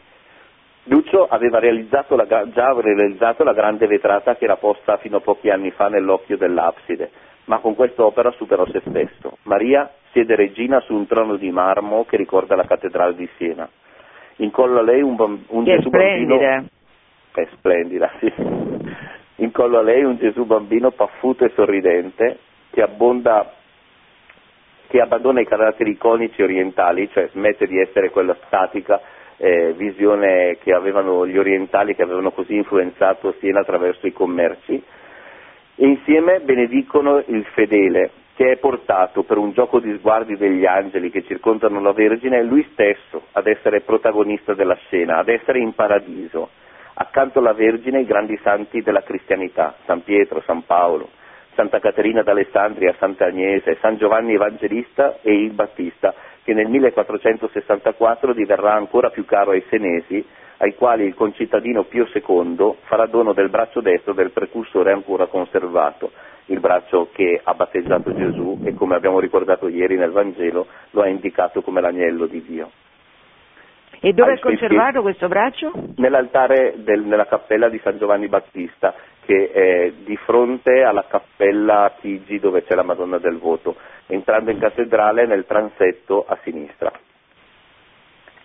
Lucio 0.86 1.26
aveva 1.26 1.60
realizzato 1.60 2.16
la, 2.16 2.26
già 2.26 2.72
realizzato 2.72 3.44
la 3.44 3.52
grande 3.52 3.86
vetrata 3.86 4.34
che 4.34 4.44
era 4.44 4.56
posta 4.56 4.96
fino 4.96 5.18
a 5.18 5.20
pochi 5.20 5.48
anni 5.48 5.70
fa 5.70 5.88
nell'occhio 5.88 6.36
dell'abside, 6.36 7.10
ma 7.44 7.58
con 7.58 7.76
quest'opera 7.76 8.32
superò 8.32 8.66
se 8.66 8.82
stesso. 8.88 9.38
Maria 9.44 9.88
siede 10.10 10.34
regina 10.34 10.80
su 10.80 10.92
un 10.92 11.06
trono 11.06 11.36
di 11.36 11.50
marmo 11.52 12.04
che 12.04 12.16
ricorda 12.16 12.56
la 12.56 12.64
cattedrale 12.64 13.14
di 13.14 13.28
Siena 13.36 13.68
in 14.36 14.50
collo 14.50 14.78
a 14.78 14.82
lei 14.82 15.02
un, 15.02 15.16
bamb- 15.16 15.44
un 15.48 15.64
Gesù 15.64 15.88
splendida. 15.88 16.36
bambino 16.36 16.68
è 17.34 17.48
splendida, 17.52 18.10
sì. 18.18 18.32
In 19.36 19.50
collo 19.50 19.78
a 19.78 19.82
lei 19.82 20.04
un 20.04 20.16
Gesù 20.16 20.44
bambino 20.44 20.90
paffuto 20.90 21.44
e 21.44 21.52
sorridente 21.54 22.38
che 22.70 22.82
abbonda 22.82 23.54
che 24.88 25.00
abbandona 25.00 25.40
i 25.40 25.46
caratteri 25.46 25.92
iconici 25.92 26.42
orientali, 26.42 27.08
cioè 27.10 27.26
smette 27.28 27.66
di 27.66 27.80
essere 27.80 28.10
quella 28.10 28.36
statica 28.44 29.00
eh, 29.38 29.72
visione 29.72 30.58
che 30.60 30.74
avevano 30.74 31.26
gli 31.26 31.38
orientali 31.38 31.94
che 31.94 32.02
avevano 32.02 32.30
così 32.30 32.54
influenzato 32.54 33.34
Siena 33.40 33.60
attraverso 33.60 34.06
i 34.06 34.12
commerci 34.12 34.74
e 35.74 35.86
insieme 35.86 36.40
benedicono 36.40 37.22
il 37.26 37.44
fedele 37.54 38.10
che 38.34 38.52
è 38.52 38.56
portato 38.56 39.24
per 39.24 39.36
un 39.36 39.52
gioco 39.52 39.78
di 39.78 39.94
sguardi 39.98 40.36
degli 40.36 40.64
angeli 40.64 41.10
che 41.10 41.22
circondano 41.24 41.80
la 41.80 41.92
Vergine, 41.92 42.42
lui 42.42 42.66
stesso 42.72 43.26
ad 43.32 43.46
essere 43.46 43.82
protagonista 43.82 44.54
della 44.54 44.76
scena, 44.86 45.18
ad 45.18 45.28
essere 45.28 45.58
in 45.58 45.74
paradiso, 45.74 46.48
accanto 46.94 47.40
alla 47.40 47.52
Vergine 47.52 48.00
i 48.00 48.06
grandi 48.06 48.38
santi 48.42 48.80
della 48.82 49.02
cristianità, 49.02 49.74
San 49.84 50.02
Pietro, 50.02 50.40
San 50.46 50.64
Paolo, 50.64 51.10
Santa 51.54 51.78
Caterina 51.80 52.22
d'Alessandria, 52.22 52.94
Sant'Agnese, 52.98 53.76
San 53.80 53.96
Giovanni 53.96 54.34
Evangelista 54.34 55.18
e 55.20 55.34
il 55.34 55.52
Battista, 55.52 56.14
che 56.42 56.54
nel 56.54 56.68
1464 56.68 58.32
diverrà 58.32 58.72
ancora 58.72 59.10
più 59.10 59.26
caro 59.26 59.50
ai 59.50 59.62
senesi, 59.68 60.24
ai 60.58 60.74
quali 60.74 61.04
il 61.04 61.14
concittadino 61.14 61.84
Pio 61.84 62.08
II 62.12 62.76
farà 62.84 63.06
dono 63.06 63.32
del 63.32 63.50
braccio 63.50 63.80
destro 63.80 64.14
del 64.14 64.30
precursore 64.30 64.92
ancora 64.92 65.26
conservato, 65.26 66.10
il 66.52 66.60
braccio 66.60 67.08
che 67.12 67.40
ha 67.42 67.54
battezzato 67.54 68.14
Gesù 68.14 68.60
e 68.64 68.74
come 68.74 68.94
abbiamo 68.94 69.20
ricordato 69.20 69.68
ieri 69.68 69.96
nel 69.96 70.10
Vangelo 70.10 70.66
lo 70.90 71.02
ha 71.02 71.08
indicato 71.08 71.62
come 71.62 71.80
l'agnello 71.80 72.26
di 72.26 72.42
Dio. 72.42 72.70
E 74.04 74.12
dove 74.12 74.34
è 74.34 74.38
conservato 74.40 75.00
questo 75.00 75.28
braccio? 75.28 75.70
Nell'altare 75.96 76.74
del, 76.78 77.02
nella 77.02 77.26
cappella 77.26 77.68
di 77.68 77.78
San 77.84 77.98
Giovanni 77.98 78.26
Battista, 78.26 78.94
che 79.24 79.50
è 79.52 79.92
di 80.04 80.16
fronte 80.16 80.82
alla 80.82 81.04
cappella 81.08 81.94
Chigi 82.00 82.40
dove 82.40 82.64
c'è 82.64 82.74
la 82.74 82.82
Madonna 82.82 83.18
del 83.18 83.38
Voto, 83.38 83.76
entrando 84.08 84.50
in 84.50 84.58
cattedrale 84.58 85.26
nel 85.26 85.46
transetto 85.46 86.24
a 86.26 86.36
sinistra. 86.42 86.90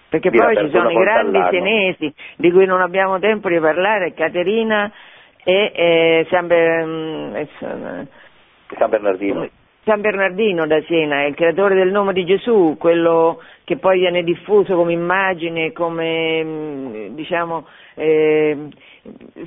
Perché 0.10 0.30
poi 0.30 0.56
ci 0.56 0.70
sono 0.70 0.90
i 0.90 0.96
grandi 0.96 1.40
senesi 1.50 2.14
di 2.38 2.52
cui 2.52 2.66
non 2.66 2.80
abbiamo 2.80 3.20
tempo 3.20 3.50
di 3.50 3.60
parlare, 3.60 4.14
Caterina 4.14 4.92
e 5.44 5.72
eh, 5.74 6.28
San, 6.30 6.48
Ber... 6.48 7.38
Eh, 7.38 7.48
San 8.78 8.90
Bernardino. 8.90 9.50
San 9.88 10.02
Bernardino 10.02 10.68
da 10.68 10.82
Siena, 10.82 11.22
è 11.22 11.28
il 11.28 11.36
creatore 11.36 11.74
del 11.74 11.92
nome 11.92 12.12
di 12.12 12.26
Gesù, 12.26 12.76
quello 12.78 13.40
che 13.64 13.78
poi 13.78 14.00
viene 14.00 14.22
diffuso 14.22 14.76
come 14.76 14.92
immagine, 14.92 15.72
come 15.72 16.44
mm, 16.44 17.16
diciamo, 17.16 17.66
eh, 17.96 18.68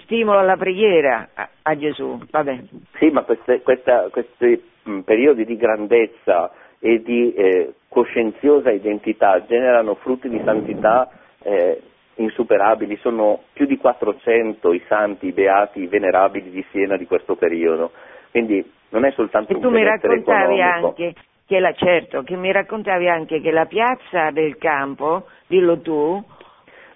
stimolo 0.04 0.38
alla 0.38 0.56
preghiera 0.56 1.28
a, 1.34 1.48
a 1.60 1.76
Gesù. 1.76 2.18
Vabbè. 2.30 2.58
Sì, 2.98 3.10
ma 3.10 3.22
queste, 3.24 3.60
questa, 3.60 4.08
questi 4.10 4.62
mm, 4.88 5.00
periodi 5.00 5.44
di 5.44 5.58
grandezza 5.58 6.50
e 6.78 7.02
di 7.02 7.34
eh, 7.34 7.74
coscienziosa 7.88 8.70
identità 8.70 9.44
generano 9.44 9.94
frutti 9.96 10.30
di 10.30 10.40
santità 10.42 11.10
eh, 11.42 11.82
insuperabili, 12.20 12.96
sono 12.96 13.42
più 13.52 13.66
di 13.66 13.76
400 13.76 14.72
i 14.72 14.82
santi, 14.86 15.26
i 15.26 15.32
beati, 15.32 15.82
i 15.82 15.86
venerabili 15.86 16.50
di 16.50 16.64
Siena 16.70 16.96
di 16.96 17.06
questo 17.06 17.36
periodo. 17.36 17.92
Quindi 18.30 18.64
non 18.90 19.04
è 19.04 19.10
soltanto 19.12 19.52
e 19.52 19.56
un 19.56 19.62
tu 19.62 19.70
mi 19.70 19.82
raccontavi 19.82 20.60
economico. 20.60 20.86
anche 20.88 21.14
che 21.46 21.58
la, 21.58 21.72
certo, 21.72 22.22
che 22.22 22.36
mi 22.36 22.52
raccontavi 22.52 23.08
anche 23.08 23.40
che 23.40 23.50
la 23.50 23.66
piazza 23.66 24.30
del 24.30 24.56
campo, 24.56 25.26
dillo 25.46 25.80
tu, 25.80 26.22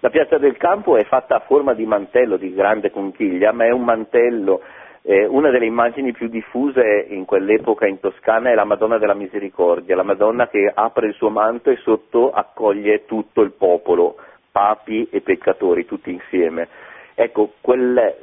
la 0.01 0.11
piazza 0.11 0.39
del 0.39 0.57
campo 0.57 0.97
è 0.97 1.05
fatta 1.05 1.37
a 1.37 1.41
forma 1.41 1.73
di 1.73 1.87
mantello 1.87 2.37
di 2.37 2.53
grande 2.55 2.91
conchiglia, 2.91 3.53
ma 3.53 3.65
è 3.65 3.71
un 3.71 3.83
mantello 3.83 4.61
eh, 5.07 5.27
una 5.27 5.51
delle 5.51 5.67
immagini 5.67 6.13
più 6.13 6.29
diffuse 6.29 7.07
in 7.11 7.27
quell'epoca 7.27 7.87
in 7.87 8.01
Toscana 8.01 8.51
è 8.51 8.55
la 8.55 8.65
Madonna 8.65 8.97
della 8.97 9.13
Misericordia, 9.13 9.95
la 9.95 10.03
Madonna 10.03 10.49
che 10.49 10.71
apre 10.75 11.09
il 11.09 11.15
suo 11.15 11.29
manto 11.29 11.71
e 11.71 11.77
sotto 11.77 12.31
accoglie 12.31 13.05
tutto 13.05 13.43
il 13.43 13.53
popolo, 13.53 14.17
papi 14.55 15.09
e 15.11 15.21
peccatori, 15.21 15.85
tutti 15.85 16.13
insieme. 16.13 16.69
Ecco, 17.17 17.55
quel, 17.61 18.15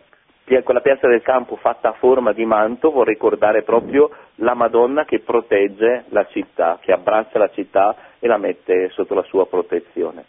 quella 0.63 0.79
piazza 0.79 1.09
del 1.09 1.21
campo 1.21 1.57
fatta 1.57 1.89
a 1.89 1.93
forma 1.99 2.31
di 2.31 2.45
manto 2.45 2.89
vuol 2.89 3.05
ricordare 3.05 3.63
proprio 3.63 4.09
la 4.35 4.53
Madonna 4.53 5.03
che 5.03 5.19
protegge 5.19 6.05
la 6.07 6.25
città, 6.27 6.79
che 6.79 6.93
abbraccia 6.93 7.37
la 7.37 7.49
città 7.49 7.95
e 8.19 8.27
la 8.27 8.37
mette 8.37 8.87
sotto 8.91 9.13
la 9.13 9.23
sua 9.23 9.45
protezione. 9.45 10.23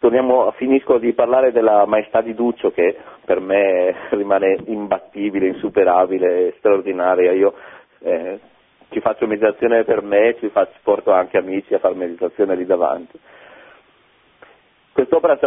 Torniamo, 0.00 0.50
finisco 0.56 0.98
di 0.98 1.12
parlare 1.12 1.52
della 1.52 1.86
maestà 1.86 2.20
di 2.20 2.34
Duccio 2.34 2.72
che 2.72 2.96
per 3.24 3.38
me 3.38 3.94
rimane 4.10 4.58
imbattibile, 4.66 5.46
insuperabile, 5.46 6.54
straordinaria. 6.58 7.30
Io 7.30 7.54
eh, 8.00 8.40
ci 8.90 9.00
faccio 9.00 9.26
meditazione 9.26 9.84
per 9.84 10.02
me, 10.02 10.34
ci 10.40 10.48
faccio, 10.48 10.78
porto 10.82 11.12
anche 11.12 11.38
amici 11.38 11.74
a 11.74 11.78
fare 11.78 11.94
meditazione 11.94 12.56
lì 12.56 12.66
davanti. 12.66 13.18
Quest'opera 14.96 15.38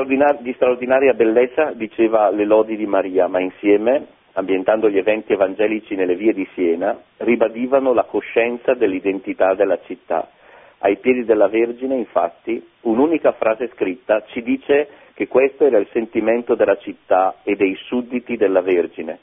di 0.41 0.53
straordinaria 0.53 1.15
bellezza 1.15 1.71
diceva 1.71 2.29
le 2.29 2.45
lodi 2.45 2.77
di 2.77 2.85
Maria, 2.85 3.27
ma 3.27 3.39
insieme, 3.39 4.05
ambientando 4.33 4.91
gli 4.91 4.99
eventi 4.99 5.33
evangelici 5.33 5.95
nelle 5.95 6.13
vie 6.13 6.33
di 6.33 6.47
Siena, 6.53 6.95
ribadivano 7.17 7.91
la 7.91 8.03
coscienza 8.03 8.75
dell'identità 8.75 9.55
della 9.55 9.79
città. 9.85 10.29
Ai 10.77 10.97
piedi 10.97 11.25
della 11.25 11.47
Vergine, 11.47 11.95
infatti, 11.95 12.63
un'unica 12.81 13.31
frase 13.31 13.71
scritta 13.73 14.23
ci 14.27 14.43
dice 14.43 14.87
che 15.15 15.27
questo 15.27 15.65
era 15.65 15.79
il 15.79 15.87
sentimento 15.91 16.53
della 16.53 16.77
città 16.77 17.37
e 17.41 17.55
dei 17.55 17.73
sudditi 17.87 18.37
della 18.37 18.61
Vergine. 18.61 19.17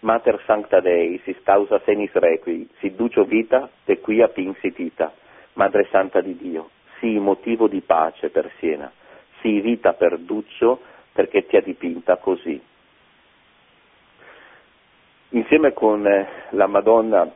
Mater 0.00 0.42
Sancta 0.44 0.80
Dei, 0.80 1.20
si 1.22 1.36
causa 1.44 1.80
senis 1.84 2.10
requi, 2.14 2.68
si 2.80 2.96
ducio 2.96 3.22
vita, 3.22 3.70
te 3.84 4.00
quia 4.00 4.26
pinsitita. 4.26 5.12
Madre 5.52 5.86
Santa 5.92 6.20
di 6.20 6.36
Dio, 6.36 6.70
sii 6.98 7.20
motivo 7.20 7.68
di 7.68 7.80
pace 7.80 8.30
per 8.30 8.50
Siena 8.58 8.90
sii 9.40 9.60
vita 9.60 9.92
per 9.94 10.18
Duccio 10.18 10.80
perché 11.12 11.46
ti 11.46 11.56
ha 11.56 11.60
dipinta 11.60 12.16
così. 12.16 12.60
Insieme 15.30 15.72
con 15.72 16.06
eh, 16.06 16.26
la 16.50 16.66
Madonna 16.66 17.30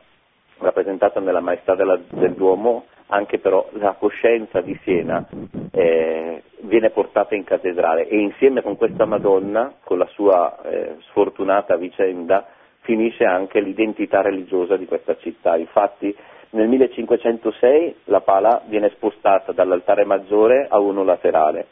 rappresentata 0.59 1.19
nella 1.19 1.41
Maestà 1.41 1.75
della, 1.75 1.99
del 2.09 2.33
Duomo, 2.33 2.85
anche 3.07 3.39
però 3.39 3.67
la 3.73 3.93
coscienza 3.99 4.61
di 4.61 4.79
Siena 4.83 5.27
eh, 5.71 6.43
viene 6.61 6.89
portata 6.91 7.35
in 7.35 7.43
cattedrale 7.43 8.07
e 8.07 8.17
insieme 8.17 8.61
con 8.61 8.77
questa 8.77 9.05
Madonna, 9.05 9.73
con 9.83 9.97
la 9.97 10.07
sua 10.07 10.61
eh, 10.63 10.95
sfortunata 11.09 11.75
vicenda, 11.75 12.47
finisce 12.81 13.25
anche 13.25 13.59
l'identità 13.59 14.21
religiosa 14.21 14.77
di 14.77 14.85
questa 14.85 15.17
città. 15.17 15.55
Infatti 15.57 16.15
nel 16.51 16.67
1506 16.69 17.95
la 18.05 18.21
pala 18.21 18.61
viene 18.67 18.89
spostata 18.91 19.51
dall'altare 19.51 20.05
maggiore 20.05 20.67
a 20.69 20.79
uno 20.79 21.03
laterale 21.03 21.67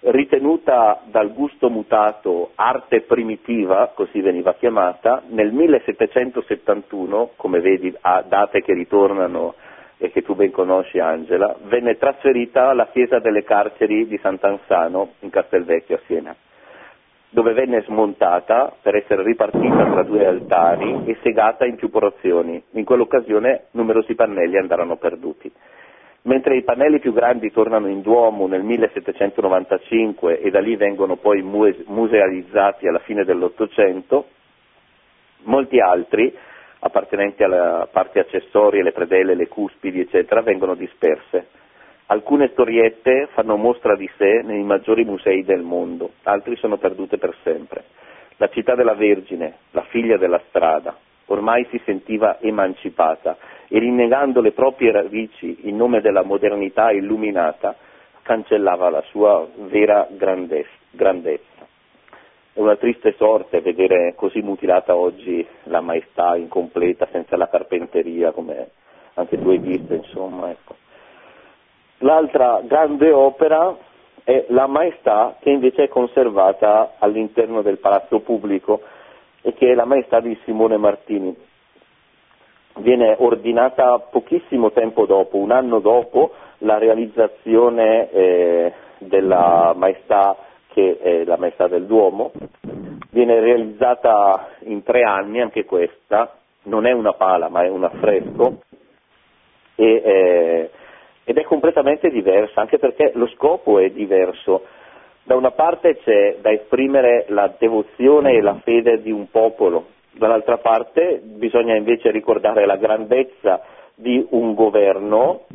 ritenuta 0.00 1.00
dal 1.04 1.32
gusto 1.32 1.70
mutato 1.70 2.52
arte 2.54 3.02
primitiva, 3.02 3.92
così 3.94 4.20
veniva 4.20 4.54
chiamata, 4.54 5.22
nel 5.28 5.52
1771, 5.52 7.32
come 7.36 7.60
vedi 7.60 7.94
a 8.00 8.22
date 8.22 8.62
che 8.62 8.74
ritornano 8.74 9.54
e 9.98 10.10
che 10.10 10.22
tu 10.22 10.34
ben 10.34 10.50
conosci 10.50 10.98
Angela, 10.98 11.56
venne 11.64 11.96
trasferita 11.96 12.68
alla 12.68 12.88
chiesa 12.88 13.18
delle 13.18 13.44
carceri 13.44 14.06
di 14.06 14.18
Sant'Ansano 14.18 15.12
in 15.20 15.30
Castelvecchio 15.30 15.96
a 15.96 16.00
Siena, 16.06 16.36
dove 17.30 17.54
venne 17.54 17.82
smontata 17.82 18.74
per 18.82 18.94
essere 18.96 19.22
ripartita 19.22 19.90
tra 19.90 20.02
due 20.02 20.26
altari 20.26 21.02
e 21.06 21.16
segata 21.22 21.64
in 21.64 21.76
più 21.76 21.88
porzioni. 21.88 22.62
In 22.72 22.84
quell'occasione 22.84 23.68
numerosi 23.72 24.14
pannelli 24.14 24.58
andarono 24.58 24.96
perduti. 24.96 25.50
Mentre 26.26 26.56
i 26.56 26.64
pannelli 26.64 26.98
più 26.98 27.12
grandi 27.12 27.52
tornano 27.52 27.86
in 27.86 28.00
Duomo 28.02 28.48
nel 28.48 28.64
1795 28.64 30.40
e 30.40 30.50
da 30.50 30.58
lì 30.58 30.74
vengono 30.74 31.14
poi 31.14 31.40
musealizzati 31.40 32.88
alla 32.88 32.98
fine 32.98 33.22
dell'Ottocento, 33.22 34.26
molti 35.44 35.78
altri, 35.78 36.36
appartenenti 36.80 37.44
alle 37.44 37.86
parti 37.92 38.18
accessorie, 38.18 38.82
le 38.82 38.90
predelle, 38.90 39.36
le 39.36 39.46
cuspidi, 39.46 40.00
eccetera, 40.00 40.42
vengono 40.42 40.74
disperse. 40.74 41.46
Alcune 42.06 42.48
storiette 42.48 43.28
fanno 43.32 43.54
mostra 43.56 43.94
di 43.94 44.10
sé 44.16 44.42
nei 44.42 44.64
maggiori 44.64 45.04
musei 45.04 45.44
del 45.44 45.62
mondo, 45.62 46.14
altri 46.24 46.56
sono 46.56 46.76
perdute 46.76 47.18
per 47.18 47.36
sempre. 47.44 47.84
La 48.38 48.48
città 48.48 48.74
della 48.74 48.94
Vergine, 48.94 49.58
la 49.70 49.84
figlia 49.90 50.16
della 50.16 50.42
strada, 50.48 50.96
ormai 51.26 51.68
si 51.70 51.80
sentiva 51.84 52.40
emancipata 52.40 53.36
e 53.68 53.78
rinnegando 53.78 54.40
le 54.40 54.52
proprie 54.52 54.92
radici 54.92 55.68
in 55.68 55.76
nome 55.76 56.00
della 56.00 56.22
modernità 56.22 56.90
illuminata, 56.92 57.76
cancellava 58.22 58.90
la 58.90 59.02
sua 59.10 59.46
vera 59.68 60.06
grandezza. 60.10 61.64
È 62.52 62.60
una 62.60 62.76
triste 62.76 63.14
sorte 63.16 63.60
vedere 63.60 64.14
così 64.16 64.40
mutilata 64.40 64.96
oggi 64.96 65.46
la 65.64 65.80
maestà 65.80 66.36
incompleta, 66.36 67.06
senza 67.12 67.36
la 67.36 67.48
carpenteria, 67.48 68.32
come 68.32 68.70
anche 69.14 69.38
tu 69.38 69.50
hai 69.50 69.58
visto, 69.58 69.94
insomma. 69.94 70.50
Ecco. 70.50 70.74
L'altra 71.98 72.60
grande 72.64 73.10
opera 73.12 73.76
è 74.24 74.46
la 74.48 74.66
maestà 74.66 75.36
che 75.40 75.50
invece 75.50 75.84
è 75.84 75.88
conservata 75.88 76.94
all'interno 76.98 77.62
del 77.62 77.78
palazzo 77.78 78.20
pubblico 78.20 78.80
e 79.42 79.52
che 79.52 79.70
è 79.70 79.74
la 79.74 79.84
maestà 79.84 80.20
di 80.20 80.36
Simone 80.44 80.76
Martini 80.76 81.36
viene 82.76 83.14
ordinata 83.18 83.98
pochissimo 83.98 84.72
tempo 84.72 85.06
dopo, 85.06 85.36
un 85.38 85.50
anno 85.50 85.80
dopo 85.80 86.32
la 86.58 86.78
realizzazione 86.78 88.10
eh, 88.10 88.72
della 88.98 89.72
maestà 89.76 90.36
che 90.72 90.98
è 91.00 91.24
la 91.24 91.36
maestà 91.38 91.68
del 91.68 91.86
Duomo, 91.86 92.32
viene 93.10 93.40
realizzata 93.40 94.48
in 94.64 94.82
tre 94.82 95.02
anni 95.02 95.40
anche 95.40 95.64
questa, 95.64 96.36
non 96.64 96.86
è 96.86 96.92
una 96.92 97.14
pala 97.14 97.48
ma 97.48 97.62
è 97.62 97.68
un 97.68 97.84
affresco. 97.84 98.60
E, 99.74 100.02
eh, 100.04 100.70
ed 101.24 101.38
è 101.38 101.42
completamente 101.42 102.08
diversa, 102.10 102.60
anche 102.60 102.78
perché 102.78 103.12
lo 103.14 103.26
scopo 103.28 103.78
è 103.78 103.90
diverso. 103.90 104.64
Da 105.22 105.34
una 105.34 105.50
parte 105.50 105.96
c'è 105.96 106.36
da 106.40 106.52
esprimere 106.52 107.24
la 107.28 107.52
devozione 107.58 108.34
e 108.34 108.40
la 108.40 108.60
fede 108.62 109.02
di 109.02 109.10
un 109.10 109.28
popolo, 109.30 109.86
dall'altra 110.18 110.58
parte 110.58 111.20
bisogna 111.22 111.76
invece 111.76 112.10
ricordare 112.10 112.66
la 112.66 112.76
grandezza 112.76 113.62
di 113.94 114.24
un 114.30 114.54
governo 114.54 115.46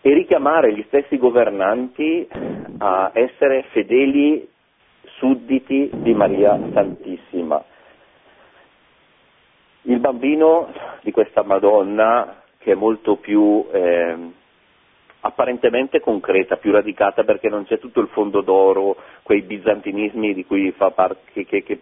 e 0.00 0.12
richiamare 0.12 0.74
gli 0.74 0.84
stessi 0.88 1.16
governanti 1.16 2.28
a 2.78 3.10
essere 3.14 3.64
fedeli 3.70 4.48
sudditi 5.18 5.88
di 5.92 6.12
Maria 6.14 6.58
Santissima. 6.72 7.64
Il 9.82 10.00
bambino 10.00 10.72
di 11.02 11.12
questa 11.12 11.42
Madonna, 11.42 12.42
che 12.58 12.72
è 12.72 12.74
molto 12.74 13.16
più 13.16 13.66
eh, 13.72 14.16
apparentemente 15.22 16.00
concreta, 16.00 16.56
più 16.56 16.72
radicata 16.72 17.24
perché 17.24 17.48
non 17.48 17.64
c'è 17.64 17.78
tutto 17.78 18.00
il 18.00 18.08
fondo 18.08 18.40
d'oro, 18.40 18.96
quei 19.22 19.42
bizantinismi 19.42 20.34
di 20.34 20.44
cui 20.44 20.70
fa 20.72 20.90
parte, 20.90 21.44
che, 21.44 21.62
che 21.62 21.80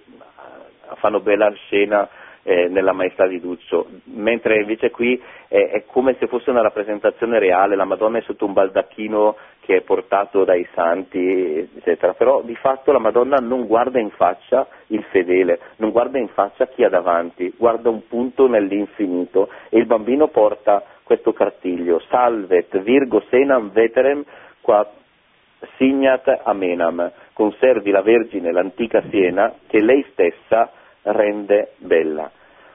fanno 0.96 1.20
bella 1.20 1.50
scena 1.52 2.08
eh, 2.42 2.68
nella 2.68 2.92
maestà 2.92 3.26
di 3.26 3.40
Duccio, 3.40 3.86
mentre 4.04 4.60
invece 4.60 4.90
qui 4.90 5.20
è, 5.48 5.56
è, 5.56 5.84
come 5.86 6.16
se 6.18 6.26
fosse 6.26 6.50
una 6.50 6.62
rappresentazione 6.62 7.38
reale, 7.38 7.76
la 7.76 7.84
Madonna 7.84 8.18
è 8.18 8.22
sotto 8.22 8.46
un 8.46 8.52
baldacchino 8.52 9.36
che 9.60 9.76
è 9.76 9.80
portato 9.82 10.44
dai 10.44 10.66
santi, 10.74 11.68
eccetera, 11.76 12.14
però 12.14 12.42
di 12.42 12.56
fatto 12.56 12.92
la 12.92 12.98
Madonna 12.98 13.36
non 13.36 13.66
guarda 13.66 14.00
in 14.00 14.10
faccia 14.10 14.66
il 14.88 15.04
fedele, 15.10 15.60
non 15.76 15.90
guarda 15.90 16.18
in 16.18 16.28
faccia 16.28 16.66
chi 16.66 16.82
ha 16.82 16.88
davanti, 16.88 17.52
guarda 17.56 17.90
un 17.90 18.06
punto 18.08 18.48
nell'infinito 18.48 19.48
e 19.68 19.78
il 19.78 19.86
bambino 19.86 20.28
porta 20.28 20.82
questo 21.10 21.32
cartiglio, 21.32 21.98
salvet 22.08 22.78
virgo 22.82 23.20
senam 23.30 23.72
veterem 23.72 24.22
qua 24.60 24.88
signat 25.76 26.42
amenam, 26.44 27.10
conservi 27.32 27.90
la 27.90 28.00
Vergine 28.00 28.52
l'antica 28.52 29.02
Siena 29.10 29.52
che 29.66 29.80
lei 29.82 30.06
stessa 30.12 30.70
rende 31.02 31.72
bella. 31.78 32.30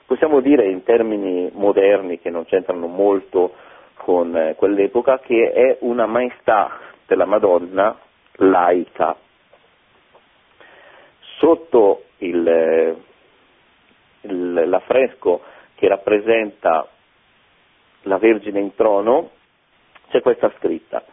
Possiamo 0.06 0.42
dire 0.42 0.66
in 0.68 0.84
termini 0.84 1.50
moderni 1.54 2.20
che 2.20 2.30
non 2.30 2.44
c'entrano 2.44 2.88
molto 2.88 3.54
con 3.96 4.36
eh, 4.36 4.56
quell'epoca 4.56 5.20
che 5.20 5.54
è 5.54 5.78
una 5.80 6.06
maestà 6.06 6.78
della 7.08 7.26
Madonna 7.26 7.98
laica. 8.34 9.16
Sotto 11.38 12.04
il, 12.18 12.46
eh, 12.46 12.96
il, 14.24 14.54
l'affresco 14.68 15.42
che 15.76 15.88
rappresenta 15.88 16.90
la 18.06 18.18
Vergine 18.18 18.60
in 18.60 18.74
trono 18.76 19.30
c'è 20.10 20.22
questa 20.22 20.52
scritta 20.58 21.04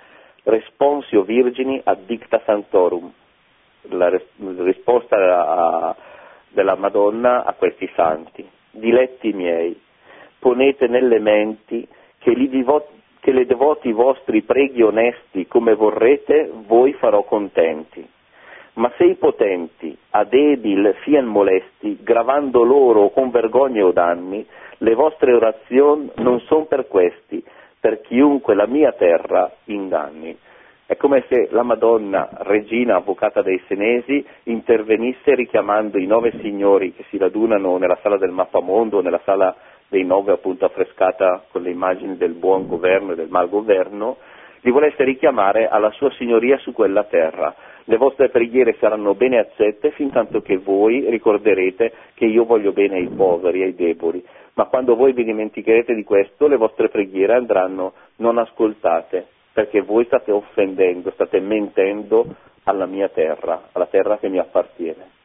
Responsio 0.45 1.23
Virgini 1.23 1.81
ad 1.85 2.01
dicta 2.05 2.41
Santorum, 2.45 3.11
la 3.91 4.09
risposta 4.59 5.17
a, 5.17 5.97
della 6.49 6.75
Madonna 6.75 7.45
a 7.45 7.53
questi 7.53 7.89
santi. 7.95 8.49
Diletti 8.71 9.33
miei, 9.33 9.81
ponete 10.39 10.89
nelle 10.89 11.21
menti 11.21 11.87
che, 12.19 12.35
divo- 12.35 12.89
che 13.21 13.31
le 13.31 13.47
devoti 13.47 13.93
vostri 13.93 14.43
preghi 14.43 14.83
onesti 14.83 15.47
come 15.47 15.75
vorrete, 15.75 16.51
voi 16.67 16.93
farò 16.95 17.23
contenti. 17.23 18.05
Ma 18.75 18.91
se 18.97 19.05
i 19.05 19.17
potenti 19.17 19.97
ad 20.11 20.33
ebil 20.33 20.95
fien 21.03 21.27
molesti, 21.27 21.99
gravando 22.03 22.63
loro 22.63 23.11
con 23.11 23.31
vergogna 23.31 23.85
o 23.85 23.93
danni, 23.93 24.47
le 24.79 24.95
vostre 24.95 25.35
orazioni 25.35 26.11
non 26.17 26.41
son 26.41 26.67
per 26.67 26.89
questi, 26.89 27.45
per 27.79 28.01
chiunque 28.01 28.55
la 28.55 28.67
mia 28.67 28.93
terra 28.93 29.51
inganni. 29.65 30.37
È 30.87 30.97
come 30.97 31.25
se 31.29 31.49
la 31.51 31.63
Madonna, 31.63 32.29
regina 32.41 32.97
avvocata 32.97 33.43
dei 33.43 33.61
Senesi, 33.67 34.25
intervenisse 34.45 35.35
richiamando 35.35 35.99
i 35.99 36.07
nove 36.07 36.33
signori 36.41 36.93
che 36.93 37.05
si 37.09 37.19
radunano 37.19 37.77
nella 37.79 37.99
sala 38.03 38.19
del 38.19 38.31
mappamondo, 38.31 39.01
nella 39.01 39.21
sala 39.25 39.55
dei 39.89 40.05
nove 40.05 40.33
appunto 40.33 40.65
affrescata 40.65 41.45
con 41.51 41.63
le 41.63 41.71
immagini 41.71 42.17
del 42.17 42.33
buon 42.33 42.67
governo 42.67 43.13
e 43.13 43.15
del 43.15 43.29
malgoverno, 43.29 44.17
li 44.61 44.71
volesse 44.71 45.05
richiamare 45.05 45.69
alla 45.69 45.91
sua 45.91 46.11
signoria 46.13 46.57
su 46.59 46.73
quella 46.73 47.05
terra. 47.05 47.55
Le 47.85 47.97
vostre 47.97 48.29
preghiere 48.29 48.77
saranno 48.79 49.15
bene 49.15 49.39
accette 49.39 49.91
fin 49.93 50.11
tanto 50.11 50.41
che 50.41 50.57
voi 50.59 51.09
ricorderete 51.11 51.93
che 52.15 52.27
io 52.27 52.45
voglio 52.45 52.73
bene 52.73 52.97
ai 52.97 53.09
poveri, 53.09 53.63
ai 53.63 53.75
deboli, 53.75 54.25
ma 54.55 54.67
quando 54.67 54.95
voi 54.95 55.13
vi 55.13 55.25
dimenticherete 55.25 55.95
di 55.95 56.05
questo 56.05 56.47
le 56.47 56.57
vostre 56.57 56.89
preghiere 56.89 57.35
andranno 57.35 57.93
non 58.17 58.39
ascoltate 58.39 59.27
perché 59.53 59.83
voi 59.83 60.05
state 60.05 60.31
offendendo, 60.31 61.11
state 61.11 61.41
mentendo 61.41 62.27
alla 62.65 62.87
mia 62.87 63.09
terra, 63.09 63.69
alla 63.73 63.87
terra 63.87 64.19
che 64.19 64.29
mi 64.29 64.39
appartiene. 64.39 65.21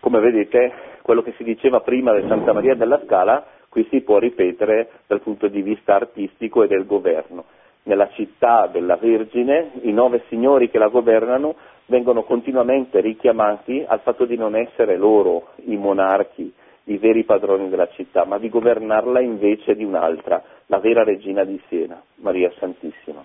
Come 0.00 0.18
vedete, 0.18 0.72
quello 1.02 1.22
che 1.22 1.32
si 1.36 1.44
diceva 1.44 1.80
prima 1.80 2.12
di 2.12 2.26
Santa 2.26 2.52
Maria 2.52 2.74
della 2.74 3.00
Scala, 3.04 3.46
qui 3.68 3.86
si 3.88 4.00
può 4.00 4.18
ripetere 4.18 4.90
dal 5.06 5.20
punto 5.20 5.48
di 5.48 5.62
vista 5.62 5.94
artistico 5.94 6.64
e 6.64 6.66
del 6.66 6.84
governo. 6.84 7.44
Nella 7.84 8.08
città 8.10 8.68
della 8.68 8.96
Vergine 8.96 9.72
i 9.82 9.92
nove 9.92 10.22
signori 10.28 10.70
che 10.70 10.78
la 10.78 10.88
governano 10.88 11.56
vengono 11.86 12.22
continuamente 12.22 13.00
richiamati 13.00 13.84
al 13.86 14.00
fatto 14.00 14.24
di 14.24 14.36
non 14.36 14.54
essere 14.54 14.96
loro 14.96 15.48
i 15.64 15.76
monarchi, 15.76 16.52
i 16.84 16.98
veri 16.98 17.24
padroni 17.24 17.68
della 17.68 17.88
città, 17.88 18.24
ma 18.24 18.38
di 18.38 18.48
governarla 18.48 19.20
invece 19.20 19.74
di 19.74 19.84
un'altra, 19.84 20.42
la 20.66 20.78
vera 20.78 21.04
regina 21.04 21.44
di 21.44 21.60
Siena, 21.68 22.00
Maria 22.16 22.52
Santissima. 22.58 23.24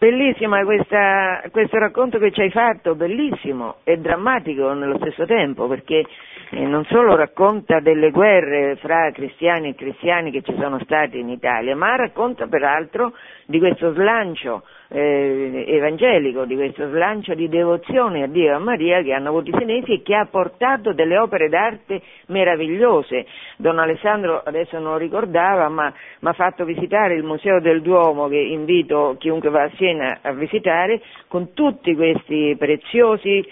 Bellissima 0.00 0.62
questa, 0.62 1.42
questo 1.50 1.76
racconto 1.76 2.20
che 2.20 2.30
ci 2.30 2.40
hai 2.40 2.50
fatto, 2.52 2.94
bellissimo 2.94 3.78
e 3.82 3.96
drammatico 3.96 4.72
nello 4.72 4.96
stesso 4.98 5.26
tempo, 5.26 5.66
perché 5.66 6.04
eh, 6.50 6.60
non 6.66 6.84
solo 6.84 7.16
racconta 7.16 7.80
delle 7.80 8.12
guerre 8.12 8.76
fra 8.76 9.10
cristiani 9.10 9.70
e 9.70 9.74
cristiani 9.74 10.30
che 10.30 10.42
ci 10.42 10.54
sono 10.56 10.78
state 10.84 11.18
in 11.18 11.28
Italia, 11.28 11.74
ma 11.74 11.96
racconta 11.96 12.46
peraltro 12.46 13.12
di 13.48 13.58
questo 13.60 13.94
slancio 13.94 14.62
eh, 14.88 15.64
evangelico, 15.68 16.44
di 16.44 16.54
questo 16.54 16.86
slancio 16.90 17.32
di 17.32 17.48
devozione 17.48 18.24
a 18.24 18.26
Dio 18.26 18.50
e 18.50 18.52
a 18.52 18.58
Maria 18.58 19.00
che 19.00 19.14
hanno 19.14 19.30
avuto 19.30 19.48
i 19.48 19.56
senesi 19.58 19.92
e 19.94 20.02
che 20.02 20.14
ha 20.14 20.26
portato 20.26 20.92
delle 20.92 21.16
opere 21.16 21.48
d'arte 21.48 22.02
meravigliose. 22.26 23.24
Don 23.56 23.78
Alessandro 23.78 24.42
adesso 24.44 24.78
non 24.78 24.92
lo 24.92 24.96
ricordava, 24.98 25.70
ma 25.70 25.90
mi 26.20 26.28
ha 26.28 26.34
fatto 26.34 26.66
visitare 26.66 27.14
il 27.14 27.22
Museo 27.22 27.58
del 27.58 27.80
Duomo 27.80 28.28
che 28.28 28.36
invito 28.36 29.16
chiunque 29.18 29.48
va 29.48 29.62
a 29.62 29.70
Siena 29.76 30.18
a 30.20 30.32
visitare 30.32 31.00
con 31.26 31.54
tutti 31.54 31.94
questi 31.94 32.54
preziosi 32.58 33.42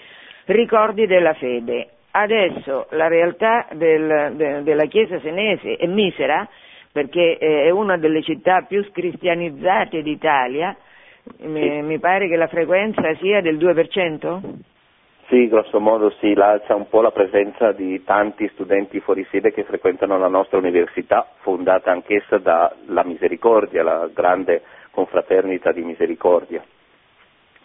ricordi 0.45 1.07
della 1.07 1.33
fede. 1.33 1.87
Adesso 2.11 2.85
la 2.91 3.07
realtà 3.07 3.65
del, 3.73 4.33
de, 4.35 4.61
della 4.61 4.85
Chiesa 4.85 5.19
senese 5.21 5.75
è 5.75 5.87
misera 5.87 6.47
perché 6.97 7.37
è 7.37 7.69
una 7.69 7.95
delle 7.95 8.23
città 8.23 8.63
più 8.67 8.83
scristianizzate 8.85 10.01
d'Italia, 10.01 10.75
mi, 11.41 11.83
mi 11.83 11.99
pare 11.99 12.27
che 12.27 12.35
la 12.35 12.47
frequenza 12.47 13.13
sia 13.19 13.39
del 13.39 13.57
2%? 13.59 14.39
Sì, 15.27 15.47
grosso 15.47 15.79
modo 15.79 16.09
sì, 16.19 16.33
là 16.33 16.59
c'è 16.65 16.73
un 16.73 16.89
po' 16.89 17.01
la 17.01 17.11
presenza 17.11 17.71
di 17.71 18.03
tanti 18.03 18.49
studenti 18.53 18.99
fuori 18.99 19.27
sede 19.29 19.53
che 19.53 19.63
frequentano 19.63 20.17
la 20.17 20.27
nostra 20.27 20.57
università, 20.57 21.27
fondata 21.41 21.91
anch'essa 21.91 22.39
dalla 22.39 23.03
Misericordia, 23.03 23.83
la 23.83 24.09
grande 24.11 24.63
confraternita 24.89 25.71
di 25.71 25.83
Misericordia. 25.83 26.63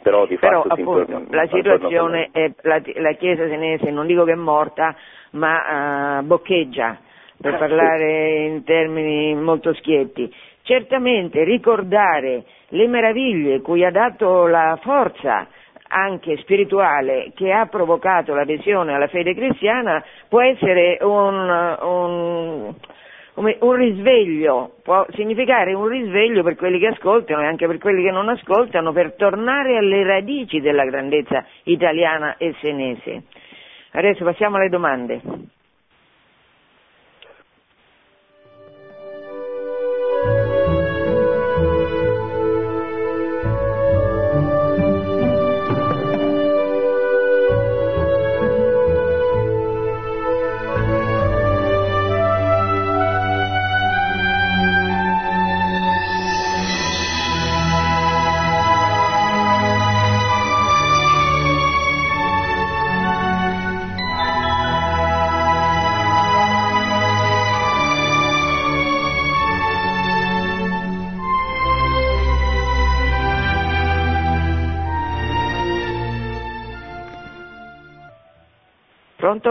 Però, 0.02 0.26
di 0.26 0.36
Però 0.36 0.64
fatto, 0.64 0.74
appunto, 0.74 1.24
la 1.30 1.46
situazione 1.46 2.28
è, 2.32 2.52
la, 2.64 2.82
la, 2.96 3.12
Chiesa 3.12 3.48
senese 3.48 3.90
non 3.90 4.06
dico 4.06 4.24
che 4.24 4.32
è 4.32 4.34
morta, 4.34 4.94
ma 5.30 6.18
uh, 6.18 6.22
boccheggia, 6.24 6.98
per 7.42 7.58
parlare 7.58 8.44
in 8.46 8.64
termini 8.64 9.34
molto 9.34 9.74
schietti. 9.74 10.32
Certamente 10.62 11.44
ricordare 11.44 12.44
le 12.68 12.86
meraviglie 12.86 13.60
cui 13.60 13.84
ha 13.84 13.90
dato 13.90 14.46
la 14.46 14.78
forza 14.80 15.46
anche 15.88 16.38
spirituale 16.38 17.32
che 17.34 17.52
ha 17.52 17.66
provocato 17.66 18.32
l'adesione 18.34 18.94
alla 18.94 19.08
fede 19.08 19.34
cristiana 19.34 20.02
può 20.28 20.40
essere 20.40 20.96
un, 21.02 21.76
un, 21.82 22.74
un, 23.34 23.72
risveglio, 23.74 24.76
può 24.82 25.04
significare 25.10 25.74
un 25.74 25.86
risveglio 25.88 26.42
per 26.42 26.54
quelli 26.54 26.78
che 26.78 26.86
ascoltano 26.86 27.42
e 27.42 27.46
anche 27.46 27.66
per 27.66 27.76
quelli 27.78 28.02
che 28.04 28.10
non 28.10 28.30
ascoltano 28.30 28.92
per 28.92 29.16
tornare 29.16 29.76
alle 29.76 30.02
radici 30.04 30.60
della 30.60 30.84
grandezza 30.84 31.44
italiana 31.64 32.36
e 32.38 32.54
senese. 32.60 33.24
Adesso 33.90 34.24
passiamo 34.24 34.56
alle 34.56 34.70
domande. 34.70 35.20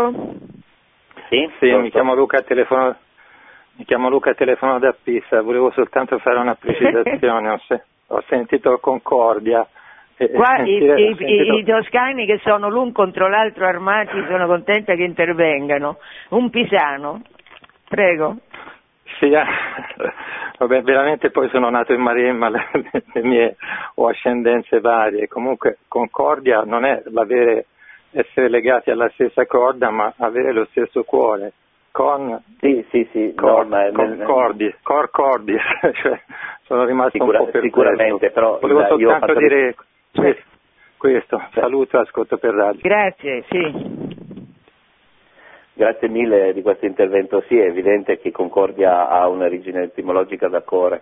Pronto? 0.09 0.35
Sì, 1.29 1.49
Sì, 1.59 1.67
pronto? 1.67 1.79
mi 1.79 1.91
chiamo 1.91 2.15
Luca, 2.15 2.41
telefono, 2.41 2.95
mi 3.75 3.85
chiamo 3.85 4.09
Luca, 4.09 4.33
telefono 4.33 4.79
da 4.79 4.93
Pisa, 5.01 5.41
volevo 5.41 5.71
soltanto 5.71 6.17
fare 6.19 6.39
una 6.39 6.55
precisazione, 6.59 7.49
ho, 7.49 7.59
se- 7.67 7.83
ho 8.07 8.23
sentito 8.27 8.77
Concordia. 8.79 9.65
e- 10.17 10.25
e 10.25 10.31
Qua 10.31 10.55
i, 10.55 10.65
sentire- 10.65 11.01
i- 11.01 11.15
sentito- 11.15 11.53
i- 11.53 11.59
i 11.59 11.63
toscani 11.63 12.25
che 12.25 12.39
sono 12.43 12.69
l'un 12.69 12.91
contro 12.91 13.27
l'altro 13.29 13.65
armati 13.65 14.23
sono 14.27 14.45
contenta 14.47 14.95
che 14.95 15.03
intervengano. 15.03 15.97
Un 16.29 16.49
pisano. 16.49 17.21
Prego. 17.87 18.37
Sì, 19.19 19.29
eh, 19.29 19.43
vabbè, 20.57 20.81
veramente 20.83 21.31
poi 21.31 21.49
sono 21.49 21.69
nato 21.69 21.93
in 21.93 22.01
Maremma, 22.01 22.49
le, 22.49 22.65
le 23.13 23.21
mie 23.23 23.55
ho 23.95 24.07
ascendenze 24.07 24.79
varie, 24.79 25.27
comunque 25.27 25.79
Concordia 25.87 26.61
non 26.65 26.85
è 26.85 27.01
l'avere, 27.07 27.65
essere 28.11 28.49
legati 28.49 28.89
alla 28.91 29.09
stessa 29.09 29.45
corda, 29.45 29.89
ma 29.89 30.13
avere 30.17 30.51
lo 30.53 30.65
stesso 30.71 31.03
cuore, 31.03 31.53
con 31.91 32.41
Sì, 32.59 32.85
sì, 32.89 33.07
sì, 33.11 33.33
no, 33.35 33.41
cor, 33.41 33.65
ma 33.65 33.85
è- 33.85 33.91
concordi, 33.91 34.73
corcordi, 34.83 35.55
cioè, 36.01 36.19
sono 36.63 36.85
rimasto 36.85 37.17
Sicura- 37.17 37.39
un 37.39 37.45
po' 37.45 37.51
per 37.51 37.61
sicuramente, 37.61 38.29
però, 38.31 38.57
Volevo 38.59 38.85
soltanto 38.87 39.25
fatto- 39.27 39.39
dire 39.39 39.75
questo, 40.13 40.43
questo. 40.97 41.41
saluto 41.53 41.97
e 41.97 42.01
ascolto 42.01 42.37
per 42.37 42.53
radio. 42.53 42.79
Grazie, 42.81 43.43
sì. 43.49 44.19
Grazie 45.73 46.09
mille 46.09 46.53
di 46.53 46.61
questo 46.61 46.85
intervento. 46.85 47.41
Sì, 47.47 47.57
è 47.57 47.65
evidente 47.65 48.19
che 48.19 48.29
Concordia 48.31 49.07
ha 49.07 49.27
un'origine 49.27 49.83
etimologica 49.83 50.47
da 50.47 50.61
core, 50.61 51.01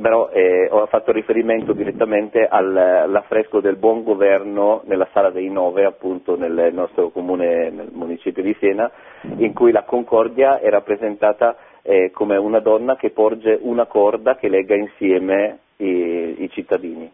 però 0.00 0.28
eh, 0.28 0.68
ho 0.70 0.84
fatto 0.86 1.10
riferimento 1.10 1.72
direttamente 1.72 2.46
al- 2.46 2.76
all'affresco 2.76 3.60
del 3.60 3.76
buon 3.76 4.02
governo 4.02 4.82
nella 4.84 5.08
sala 5.12 5.30
dei 5.30 5.48
nove, 5.48 5.84
appunto 5.84 6.36
nel 6.36 6.70
nostro 6.72 7.08
comune, 7.08 7.70
nel 7.70 7.88
municipio 7.92 8.42
di 8.42 8.54
Siena, 8.58 8.90
in 9.38 9.54
cui 9.54 9.72
la 9.72 9.84
Concordia 9.84 10.58
è 10.58 10.68
rappresentata 10.68 11.56
eh, 11.82 12.10
come 12.12 12.36
una 12.36 12.58
donna 12.60 12.96
che 12.96 13.10
porge 13.10 13.58
una 13.62 13.86
corda 13.86 14.36
che 14.36 14.48
lega 14.48 14.74
insieme 14.74 15.60
i, 15.76 16.42
i 16.42 16.50
cittadini. 16.50 17.10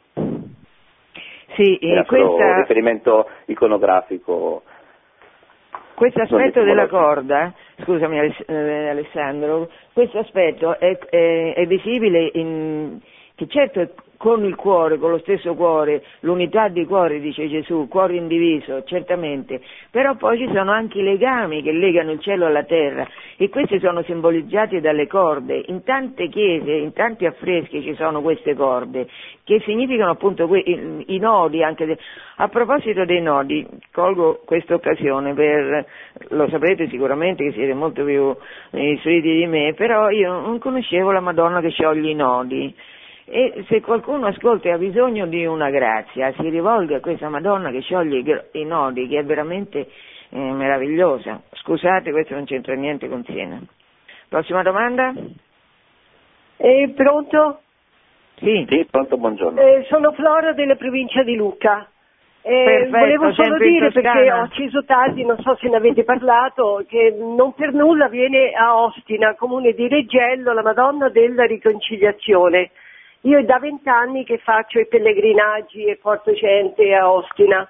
Sì, 1.54 1.78
Era 1.80 2.04
questa, 2.04 2.56
riferimento 2.56 3.28
iconografico. 3.44 4.62
questo 5.94 6.22
aspetto 6.22 6.62
della 6.64 6.88
corda, 6.88 7.52
scusami 7.82 8.18
eh, 8.46 8.88
Alessandro, 8.88 9.68
questo 9.92 10.18
aspetto 10.18 10.78
è, 10.78 10.96
è- 10.98 11.54
è 11.54 11.66
visibile 11.66 12.30
in, 12.34 12.98
che 13.34 13.46
certo 13.48 13.80
è 13.80 13.88
con 14.22 14.44
il 14.44 14.54
cuore, 14.54 14.98
con 14.98 15.10
lo 15.10 15.18
stesso 15.18 15.56
cuore, 15.56 16.04
l'unità 16.20 16.68
di 16.68 16.86
cuore, 16.86 17.18
dice 17.18 17.48
Gesù, 17.48 17.88
cuore 17.88 18.14
indiviso, 18.14 18.84
certamente, 18.84 19.60
però 19.90 20.14
poi 20.14 20.38
ci 20.38 20.48
sono 20.54 20.70
anche 20.70 21.00
i 21.00 21.02
legami 21.02 21.60
che 21.60 21.72
legano 21.72 22.12
il 22.12 22.20
cielo 22.20 22.46
alla 22.46 22.62
terra 22.62 23.04
e 23.36 23.48
questi 23.48 23.80
sono 23.80 24.00
simbolizzati 24.04 24.78
dalle 24.78 25.08
corde. 25.08 25.64
In 25.66 25.82
tante 25.82 26.28
chiese, 26.28 26.70
in 26.70 26.92
tanti 26.92 27.26
affreschi 27.26 27.82
ci 27.82 27.96
sono 27.96 28.22
queste 28.22 28.54
corde 28.54 29.08
che 29.42 29.58
significano 29.64 30.12
appunto 30.12 30.46
que- 30.46 30.62
i, 31.06 31.18
nodi 31.18 31.64
anche. 31.64 31.98
A 32.36 32.46
proposito 32.46 33.04
dei 33.04 33.20
nodi, 33.20 33.66
colgo 33.90 34.40
questa 34.44 34.74
occasione 34.74 35.34
per, 35.34 35.84
lo 36.28 36.48
saprete 36.48 36.88
sicuramente 36.90 37.42
che 37.42 37.52
siete 37.52 37.74
molto 37.74 38.04
più 38.04 38.32
istruiti 38.70 39.34
di 39.34 39.46
me, 39.48 39.74
però 39.74 40.10
io 40.10 40.30
non 40.30 40.60
conoscevo 40.60 41.10
la 41.10 41.18
Madonna 41.18 41.60
che 41.60 41.70
scioglie 41.70 42.08
i 42.08 42.14
nodi. 42.14 42.72
E 43.24 43.64
se 43.68 43.80
qualcuno 43.80 44.26
ascolta 44.26 44.68
e 44.68 44.72
ha 44.72 44.78
bisogno 44.78 45.26
di 45.26 45.46
una 45.46 45.70
grazia, 45.70 46.32
si 46.32 46.48
rivolga 46.48 46.96
a 46.96 47.00
questa 47.00 47.28
Madonna 47.28 47.70
che 47.70 47.80
scioglie 47.80 48.48
i, 48.52 48.64
nodi, 48.64 49.06
che 49.06 49.20
è 49.20 49.24
veramente 49.24 49.88
eh, 50.30 50.38
meravigliosa. 50.38 51.40
Scusate, 51.52 52.10
questo 52.10 52.34
non 52.34 52.44
c'entra 52.44 52.74
niente 52.74 53.08
con 53.08 53.22
Siena. 53.24 53.60
Prossima 54.28 54.62
domanda? 54.62 55.12
Eh, 56.56 56.92
pronto? 56.96 57.60
Sì. 58.36 58.66
Sì, 58.68 58.86
pronto, 58.90 59.16
buongiorno. 59.16 59.60
Eh, 59.60 59.84
sono 59.88 60.12
Flora 60.12 60.52
della 60.52 60.74
provincia 60.74 61.22
di 61.22 61.36
Lucca. 61.36 61.86
Eh, 62.44 62.64
Perfetto, 62.64 62.98
volevo 62.98 63.32
solo 63.34 63.56
dire, 63.56 63.92
perché 63.92 64.32
ho 64.32 64.40
acceso 64.40 64.82
tardi, 64.84 65.24
non 65.24 65.38
so 65.38 65.54
se 65.60 65.68
ne 65.68 65.76
avete 65.76 66.02
parlato, 66.02 66.84
che 66.88 67.14
non 67.16 67.54
per 67.54 67.72
nulla 67.72 68.08
viene 68.08 68.50
a 68.50 68.82
Ostina, 68.82 69.36
comune 69.36 69.74
di 69.74 69.86
Reggello, 69.86 70.52
la 70.52 70.62
Madonna 70.62 71.08
della 71.08 71.44
Riconciliazione. 71.44 72.70
Io 73.22 73.38
è 73.38 73.44
da 73.44 73.58
vent'anni 73.58 74.24
che 74.24 74.38
faccio 74.38 74.80
i 74.80 74.86
pellegrinaggi 74.88 75.84
e 75.84 75.96
porto 75.96 76.32
gente 76.32 76.92
a 76.94 77.10
Ostina. 77.10 77.66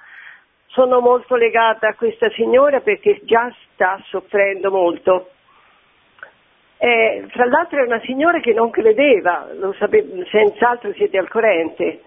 Sono 0.66 1.00
molto 1.00 1.36
legata 1.36 1.88
a 1.88 1.94
questa 1.94 2.30
signora 2.30 2.80
perché 2.80 3.20
già 3.24 3.52
sta 3.74 4.00
soffrendo 4.06 4.70
molto. 4.70 5.28
Eh, 6.78 7.26
fra 7.28 7.44
l'altro 7.44 7.80
è 7.82 7.86
una 7.86 8.00
signora 8.00 8.40
che 8.40 8.52
non 8.54 8.70
credeva, 8.70 9.48
lo 9.52 9.72
sape- 9.74 10.24
senz'altro 10.30 10.92
siete 10.94 11.18
al 11.18 11.28
corrente. 11.28 12.00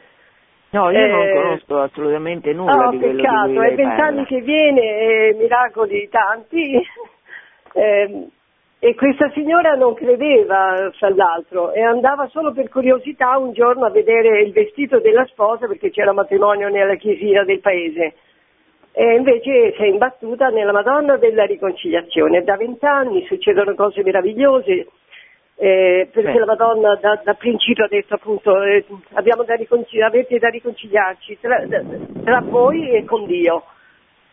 No, 0.71 0.89
io 0.89 1.07
non 1.07 1.21
Eh, 1.21 1.33
conosco 1.33 1.79
assolutamente 1.81 2.51
nulla 2.51 2.87
Oh, 2.87 2.89
di 2.89 2.97
quello 2.97 3.13
di 3.13 3.21
peccato, 3.21 3.45
cui 3.47 3.57
è 3.57 3.59
lei 3.67 3.75
vent'anni 3.75 4.23
parla. 4.23 4.25
che 4.25 4.41
viene, 4.41 4.81
eh, 4.81 5.33
miracoli 5.37 6.09
tanti. 6.09 6.87
E 8.79 8.93
questa 8.93 9.31
signora 9.31 9.73
non 9.73 9.93
credeva, 9.93 10.91
fra 10.97 11.09
l'altro, 11.09 11.71
e 11.71 11.81
andava 11.81 12.27
solo 12.27 12.51
per 12.51 12.69
curiosità 12.69 13.37
un 13.37 13.53
giorno 13.53 13.85
a 13.85 13.89
vedere 13.89 14.41
il 14.41 14.51
vestito 14.51 14.99
della 14.99 15.25
sposa 15.25 15.65
perché 15.65 15.89
c'era 15.89 16.11
matrimonio 16.11 16.69
nella 16.69 16.95
chiesina 16.95 17.43
del 17.43 17.61
paese. 17.61 18.13
E 18.91 19.15
invece 19.15 19.73
si 19.75 19.81
è 19.81 19.87
imbattuta 19.87 20.49
nella 20.49 20.71
Madonna 20.71 21.17
della 21.17 21.45
Riconciliazione. 21.45 22.43
Da 22.43 22.57
vent'anni 22.57 23.25
succedono 23.25 23.73
cose 23.75 24.03
meravigliose, 24.03 24.87
eh, 25.57 26.09
perché 26.11 26.33
Beh. 26.33 26.39
la 26.39 26.45
Madonna 26.45 26.95
da, 26.95 27.19
da 27.23 27.33
principio 27.33 27.85
ha 27.85 27.89
detto 27.89 28.15
appunto 28.15 28.61
eh, 28.61 28.85
abbiamo 29.13 29.43
da 29.43 29.55
riconcili- 29.55 30.03
avete 30.03 30.37
da 30.37 30.49
riconciliarci 30.49 31.37
tra, 31.39 31.65
tra 32.23 32.41
voi 32.41 32.91
e 32.91 33.03
con 33.05 33.25
Dio. 33.25 33.63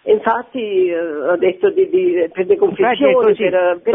Infatti 0.04 0.88
eh, 0.88 0.98
ho 0.98 1.36
detto 1.36 1.70
di, 1.70 1.88
di, 1.88 2.28
per 2.32 2.46
le 2.46 2.56
confessioni, 2.56 3.14
così, 3.14 3.48
per, 3.48 3.80
per 3.82 3.94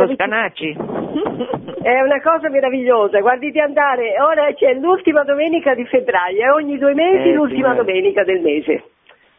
è 1.83 1.99
una 2.01 2.21
cosa 2.21 2.49
meravigliosa, 2.49 3.19
guardi 3.19 3.51
di 3.51 3.59
andare, 3.59 4.15
ora 4.21 4.53
c'è 4.53 4.73
l'ultima 4.75 5.23
domenica 5.23 5.75
di 5.75 5.85
febbraio, 5.85 6.41
è 6.41 6.51
ogni 6.53 6.77
due 6.77 6.93
mesi 6.93 7.29
Eh, 7.29 7.33
l'ultima 7.33 7.73
signora. 7.73 7.83
domenica 7.83 8.23
del 8.23 8.39
mese. 8.39 8.83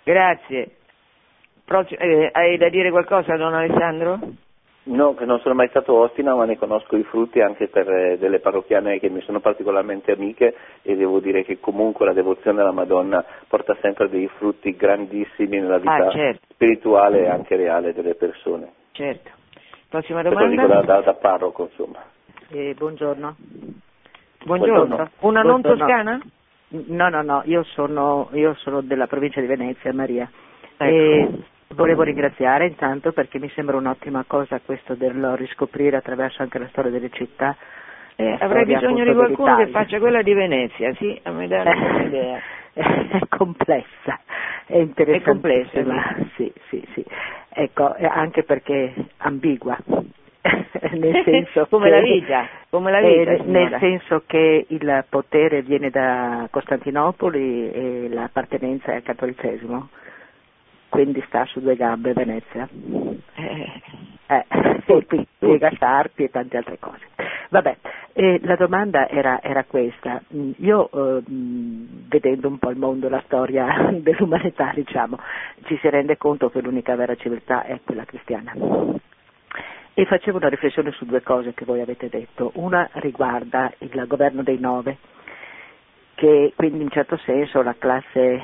Grazie. 0.05 0.71
Prossimo- 1.65 2.01
eh, 2.01 2.29
hai 2.33 2.59
da 2.59 2.69
dire 2.69 2.91
qualcosa, 2.91 3.37
don 3.37 3.55
Alessandro? 3.55 4.19
No, 4.85 5.15
che 5.15 5.27
non 5.27 5.39
sono 5.41 5.55
mai 5.55 5.69
stato 5.69 5.93
Ostina, 5.95 6.35
ma 6.35 6.47
ne 6.47 6.57
conosco 6.57 6.97
i 6.97 7.03
frutti 7.03 7.41
anche 7.43 7.69
per 7.69 7.91
eh, 7.91 8.17
delle 8.19 8.39
parrocchiane 8.39 8.99
che 8.99 9.11
mi 9.11 9.21
sono 9.21 9.39
particolarmente 9.41 10.13
amiche 10.13 10.55
e 10.81 10.97
devo 10.97 11.21
dire 11.21 11.45
che 11.45 11.61
comunque 11.61 12.07
la 12.07 12.15
devozione 12.15 12.63
alla 12.63 12.73
Madonna 12.73 13.23
porta 13.49 13.77
sempre 13.83 14.09
dei 14.09 14.27
frutti 14.39 14.75
grandissimi 14.75 15.59
nella 15.61 15.77
vita 15.79 16.07
Ah, 16.07 16.11
certo. 16.11 16.47
spirituale 16.55 17.25
e 17.25 17.29
anche 17.29 17.55
reale 17.57 17.93
delle 17.93 18.15
persone. 18.15 18.73
Certo. 18.93 19.31
Prossima 19.91 20.23
Questo 20.23 20.41
lo 20.41 20.49
dico 20.49 20.63
da, 20.63 20.69
domanda? 20.69 20.93
da- 20.95 21.01
da 21.03 21.15
parroco, 21.15 21.65
insomma. 21.71 22.03
Eh, 22.49 22.75
buongiorno. 22.75 23.37
Buongiorno. 24.45 24.75
Buongiorno. 24.87 25.11
Una 25.21 25.43
non 25.43 25.61
Buongiorno. 25.61 25.77
toscana? 25.85 26.21
No, 26.71 27.09
no, 27.09 27.23
no, 27.23 27.43
io 27.45 27.63
sono, 27.65 28.29
io 28.33 28.55
sono 28.55 28.81
della 28.81 29.07
provincia 29.07 29.41
di 29.41 29.47
Venezia, 29.47 29.93
Maria. 29.93 30.31
Ecco. 30.79 30.85
E 30.85 31.29
volevo 31.75 32.03
ringraziare 32.03 32.67
intanto 32.67 33.13
perché 33.13 33.39
mi 33.39 33.49
sembra 33.51 33.77
un'ottima 33.77 34.25
cosa 34.27 34.61
questo 34.65 34.95
del 34.95 35.35
riscoprire 35.37 35.97
attraverso 35.97 36.43
anche 36.43 36.59
la 36.59 36.69
storia 36.69 36.91
delle 36.91 37.11
città. 37.11 37.57
Eh, 38.17 38.37
avrei 38.41 38.65
bisogno 38.65 39.05
di 39.05 39.13
qualcuno 39.13 39.57
che 39.57 39.69
faccia 39.69 39.99
quella 40.01 40.23
di 40.23 40.35
Venezia, 40.35 40.93
sì, 40.95 41.19
a 41.23 41.31
me 41.31 41.47
dà 41.47 41.63
un'idea. 41.71 42.41
è 42.73 43.21
complessa, 43.29 44.19
è 44.67 44.77
interessantissima, 44.79 46.17
sì, 46.35 46.53
sì, 46.69 46.85
sì. 46.95 47.05
Ecco, 47.51 47.95
eh, 47.95 48.07
anche 48.07 48.43
perché 48.43 48.93
ambigua, 49.19 49.77
nel 50.93 51.23
senso 51.25 51.67
come 51.69 51.85
che- 51.85 51.91
la 51.91 52.01
vita, 52.01 52.49
come 52.71 52.91
la 52.91 52.99
eh, 52.99 53.19
vita, 53.19 53.31
nel 53.31 53.41
signora. 53.45 53.79
senso 53.79 54.23
che 54.27 54.67
il 54.69 55.05
potere 55.09 55.63
viene 55.63 55.91
da 55.91 56.49
Costantinopoli 56.51 57.71
e 57.71 58.09
l'appartenenza 58.11 58.93
è 58.93 58.97
al 58.97 59.03
cattolicesimo, 59.03 59.89
quindi 60.99 61.23
sta 61.29 61.45
su 61.45 61.61
due 61.61 61.77
gambe 61.77 62.13
Venezia. 62.13 62.69
Eh, 63.35 63.83
Eh, 64.31 64.45
e 64.85 65.07
qui 65.07 65.27
piega 65.39 65.71
Sarpi 65.79 66.25
e 66.25 66.31
tante 66.31 66.57
altre 66.59 66.79
cose. 66.79 67.07
Vabbè, 67.49 67.77
eh, 68.13 68.41
la 68.43 68.57
domanda 68.57 69.09
era, 69.09 69.41
era 69.41 69.65
questa. 69.65 70.21
Mm, 70.35 70.51
Io, 70.59 70.91
eh, 70.91 71.23
vedendo 71.25 72.49
un 72.49 72.59
po' 72.59 72.71
il 72.71 72.77
mondo, 72.77 73.09
la 73.09 73.23
storia 73.25 73.91
dell'umanità, 73.95 74.73
diciamo, 74.75 75.19
ci 75.65 75.79
si 75.81 75.89
rende 75.89 76.19
conto 76.19 76.51
che 76.51 76.61
l'unica 76.61 76.95
vera 76.95 77.15
civiltà 77.15 77.65
è 77.65 77.81
quella 77.85 78.05
cristiana. 78.05 78.53
E 79.95 80.05
facevo 80.05 80.37
una 80.37 80.49
riflessione 80.49 80.91
su 80.91 81.07
due 81.07 81.23
cose 81.23 81.55
che 81.55 81.65
voi 81.65 81.81
avete 81.81 82.09
detto. 82.11 82.51
Una 82.57 82.89
riguarda 82.95 83.73
il 83.79 84.05
governo 84.07 84.43
dei 84.43 84.59
nove 84.59 84.99
che 86.19 86.53
quindi 86.57 86.83
in 86.83 86.91
certo 86.91 87.17
senso 87.19 87.63
la 87.63 87.77
classe 87.79 88.41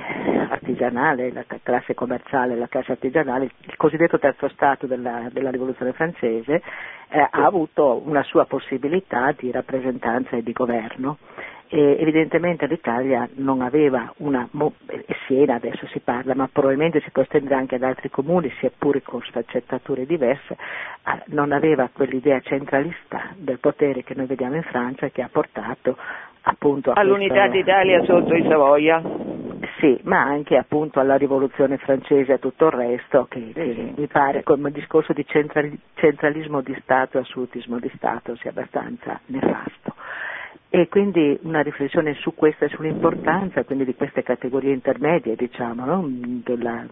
artigianale, 0.48 1.32
la 1.32 1.44
classe 1.60 1.92
commerciale, 1.92 2.54
la 2.54 2.68
classe 2.68 2.92
artigianale, 2.92 3.50
il 3.62 3.76
cosiddetto 3.76 4.20
terzo 4.20 4.48
stato 4.50 4.86
della, 4.86 5.28
della 5.32 5.50
rivoluzione 5.50 5.92
francese 5.92 6.62
eh, 7.08 7.18
ha 7.18 7.44
avuto 7.44 8.00
una 8.06 8.22
sua 8.22 8.46
possibilità 8.46 9.34
di 9.36 9.50
rappresentanza 9.50 10.36
e 10.36 10.44
di 10.44 10.52
governo. 10.52 11.18
E 11.66 11.96
evidentemente 11.98 12.68
l'Italia 12.68 13.28
non 13.36 13.60
aveva 13.60 14.12
una, 14.18 14.48
Siena 15.26 15.54
adesso 15.54 15.88
si 15.88 15.98
parla, 15.98 16.36
ma 16.36 16.48
probabilmente 16.52 17.00
si 17.00 17.10
può 17.10 17.22
estendere 17.22 17.56
anche 17.56 17.74
ad 17.74 17.82
altri 17.82 18.08
comuni, 18.08 18.52
seppure 18.60 19.02
con 19.02 19.20
sfaccettature 19.22 20.06
diverse, 20.06 20.56
non 21.26 21.50
aveva 21.50 21.90
quell'idea 21.92 22.38
centralista 22.38 23.30
del 23.34 23.58
potere 23.58 24.04
che 24.04 24.14
noi 24.14 24.26
vediamo 24.26 24.54
in 24.54 24.62
Francia 24.62 25.08
che 25.08 25.22
ha 25.22 25.28
portato 25.32 25.96
appunto 26.44 26.92
all'unità 26.92 27.48
questa... 27.48 27.56
d'Italia 27.56 28.04
sotto 28.04 28.34
i 28.34 28.46
Savoia. 28.48 29.02
Sì, 29.80 29.98
ma 30.04 30.22
anche 30.22 30.56
appunto 30.56 31.00
alla 31.00 31.16
rivoluzione 31.16 31.78
francese 31.78 32.32
e 32.32 32.34
a 32.34 32.38
tutto 32.38 32.66
il 32.66 32.72
resto 32.72 33.26
che, 33.28 33.50
che 33.52 33.92
mi 33.96 34.06
pare 34.06 34.42
come 34.42 34.70
discorso 34.70 35.12
di 35.12 35.26
centralismo 35.94 36.60
di 36.60 36.76
Stato 36.82 37.18
e 37.18 37.22
assolutismo 37.22 37.78
di 37.78 37.90
Stato 37.94 38.36
sia 38.36 38.50
abbastanza 38.50 39.20
nefasto. 39.26 39.94
E 40.76 40.88
quindi 40.88 41.38
una 41.42 41.60
riflessione 41.60 42.14
su 42.14 42.34
questa 42.34 42.64
e 42.64 42.68
sull'importanza 42.68 43.62
quindi 43.62 43.84
di 43.84 43.94
queste 43.94 44.24
categorie 44.24 44.72
intermedie, 44.72 45.36
diciamo, 45.36 45.84
no? 45.84 46.04
della 46.08 46.84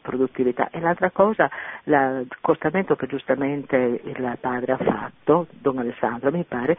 produttività. 0.00 0.70
E 0.70 0.80
l'altra 0.80 1.10
cosa, 1.10 1.50
la, 1.82 2.20
il 2.20 2.28
accostamento 2.30 2.96
che 2.96 3.06
giustamente 3.06 4.00
il 4.02 4.38
padre 4.40 4.72
ha 4.72 4.78
fatto, 4.78 5.48
Don 5.50 5.76
Alessandro 5.76 6.30
mi 6.30 6.44
pare, 6.44 6.78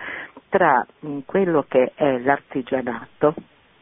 tra 0.49 0.83
quello 1.25 1.63
che 1.67 1.91
è 1.93 2.17
l'artigianato, 2.17 3.35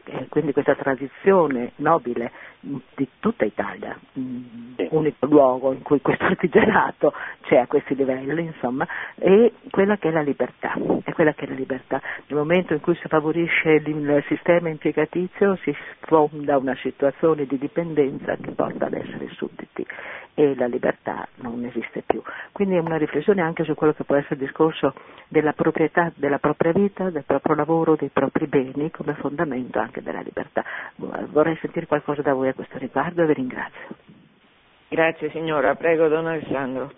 eh, 0.08 0.26
quindi 0.28 0.52
questa 0.52 0.74
tradizione 0.74 1.72
nobile 1.76 2.30
di 2.60 3.08
tutta 3.20 3.44
Italia, 3.44 3.96
sì. 4.12 4.88
unico 4.90 5.26
luogo 5.26 5.72
in 5.72 5.82
cui 5.82 6.00
questo 6.00 6.24
artigianato 6.26 7.12
c'è 7.42 7.56
a 7.56 7.66
questi 7.66 7.94
livelli, 7.94 8.42
insomma, 8.42 8.86
e 9.16 9.52
quella 9.70 9.96
che 9.96 10.08
è 10.08 10.12
la 10.12 10.22
libertà, 10.22 10.74
è 11.02 11.12
quella 11.12 11.32
che 11.34 11.44
è 11.44 11.48
la 11.48 11.54
libertà. 11.54 12.00
Nel 12.26 12.38
momento 12.38 12.72
in 12.72 12.80
cui 12.80 12.94
si 12.96 13.08
favorisce 13.08 13.70
il 13.70 14.24
sistema 14.28 14.68
impiegatizio 14.68 15.56
si 15.62 15.74
sfonda 16.02 16.56
una 16.56 16.76
situazione 16.76 17.44
di 17.46 17.58
dipendenza 17.58 18.36
che 18.36 18.50
porta 18.52 18.86
ad 18.86 18.94
essere 18.94 19.28
sudditi 19.30 19.84
e 20.38 20.54
la 20.54 20.66
libertà 20.66 21.26
non 21.36 21.64
esiste 21.64 22.02
più. 22.04 22.22
Quindi 22.52 22.76
è 22.76 22.78
una 22.78 22.98
riflessione 22.98 23.40
anche 23.40 23.64
su 23.64 23.74
quello 23.74 23.94
che 23.94 24.04
può 24.04 24.16
essere 24.16 24.34
il 24.34 24.42
discorso 24.42 24.92
della 25.28 25.54
proprietà 25.54 26.12
della 26.14 26.38
propria 26.38 26.72
vita, 26.72 27.08
del 27.08 27.24
proprio 27.24 27.54
lavoro, 27.54 27.96
dei 27.96 28.10
propri 28.12 28.46
beni 28.46 28.90
come 28.90 29.14
fondamento 29.14 29.78
anche 29.78 29.95
della 30.02 30.20
libertà. 30.20 30.64
Vorrei 30.96 31.56
sentire 31.60 31.86
qualcosa 31.86 32.22
da 32.22 32.34
voi 32.34 32.48
a 32.48 32.54
questo 32.54 32.78
riguardo 32.78 33.22
e 33.22 33.26
vi 33.26 33.34
ringrazio. 33.34 33.96
Grazie 34.88 35.30
signora, 35.30 35.74
prego 35.74 36.08
Don 36.08 36.26
Alessandro. 36.26 36.90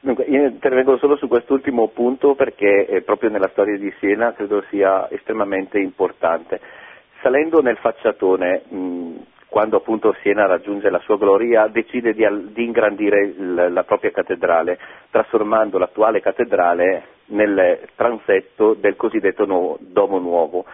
Dunque, 0.00 0.24
io 0.24 0.46
intervengo 0.46 0.98
solo 0.98 1.16
su 1.16 1.26
quest'ultimo 1.26 1.88
punto 1.88 2.36
perché 2.36 2.86
eh, 2.86 3.02
proprio 3.02 3.28
nella 3.28 3.48
storia 3.48 3.76
di 3.76 3.92
Siena 3.98 4.32
credo 4.34 4.62
sia 4.70 5.10
estremamente 5.10 5.80
importante. 5.80 6.60
Salendo 7.22 7.60
nel 7.60 7.76
facciatone, 7.78 8.62
mh, 8.68 9.14
quando 9.48 9.78
appunto 9.78 10.14
Siena 10.20 10.46
raggiunge 10.46 10.90
la 10.90 11.00
sua 11.00 11.16
gloria, 11.16 11.66
decide 11.66 12.12
di, 12.12 12.24
di 12.52 12.64
ingrandire 12.64 13.20
il, 13.24 13.68
la 13.72 13.82
propria 13.82 14.12
cattedrale, 14.12 14.78
trasformando 15.10 15.78
l'attuale 15.78 16.20
cattedrale 16.20 17.02
nel 17.26 17.88
transetto 17.96 18.74
del 18.74 18.94
cosiddetto 18.94 19.44
nuovo, 19.44 19.78
Domo 19.80 20.18
Nuovo. 20.18 20.66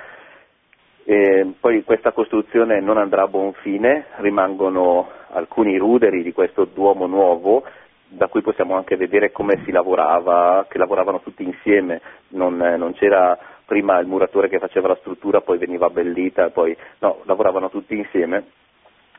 E 1.04 1.54
poi 1.58 1.82
questa 1.82 2.12
costruzione 2.12 2.80
non 2.80 2.96
andrà 2.96 3.22
a 3.22 3.28
buon 3.28 3.52
fine, 3.54 4.06
rimangono 4.18 5.08
alcuni 5.30 5.76
ruderi 5.76 6.22
di 6.22 6.32
questo 6.32 6.64
Duomo 6.64 7.06
nuovo, 7.06 7.64
da 8.08 8.28
cui 8.28 8.42
possiamo 8.42 8.76
anche 8.76 8.96
vedere 8.96 9.32
come 9.32 9.62
si 9.64 9.72
lavorava, 9.72 10.66
che 10.68 10.78
lavoravano 10.78 11.20
tutti 11.20 11.42
insieme, 11.42 12.00
non, 12.28 12.56
non 12.56 12.92
c'era 12.94 13.36
prima 13.64 13.98
il 13.98 14.06
muratore 14.06 14.48
che 14.48 14.58
faceva 14.58 14.88
la 14.88 14.96
struttura, 14.96 15.40
poi 15.40 15.58
veniva 15.58 15.86
abbellita, 15.86 16.50
poi 16.50 16.76
no, 16.98 17.20
lavoravano 17.24 17.70
tutti 17.70 17.96
insieme. 17.96 18.44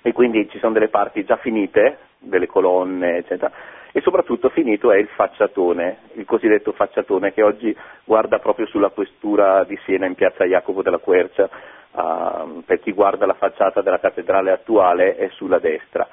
E 0.02 0.12
quindi 0.12 0.48
ci 0.50 0.60
sono 0.60 0.74
delle 0.74 0.90
parti 0.90 1.24
già 1.24 1.38
finite, 1.38 1.98
delle 2.24 2.48
colonne, 2.48 3.18
eccetera, 3.18 3.52
e 3.92 4.02
soprattutto 4.02 4.50
finito 4.50 4.92
è 4.92 4.98
il 4.98 5.08
facciatone, 5.08 5.98
il 6.14 6.26
cosiddetto 6.26 6.72
facciatone 6.72 7.32
che 7.32 7.44
oggi 7.44 7.76
guarda 8.04 8.40
proprio 8.40 8.66
sulla 8.66 8.90
questura 8.90 9.64
di 9.66 9.78
Siena 9.86 10.08
in 10.08 10.16
piazza 10.16 10.46
Jacopo 10.46 10.82
della 10.82 10.98
Quercia, 10.98 11.48
uh, 11.92 12.64
per 12.66 12.80
chi 12.80 12.92
guarda 12.92 13.28
la 13.28 13.36
facciata 13.36 13.82
della 13.82 14.00
cattedrale 14.00 14.52
attuale 14.52 15.16
è 15.16 15.30
sulla 15.30 15.60
destra. 15.60 16.08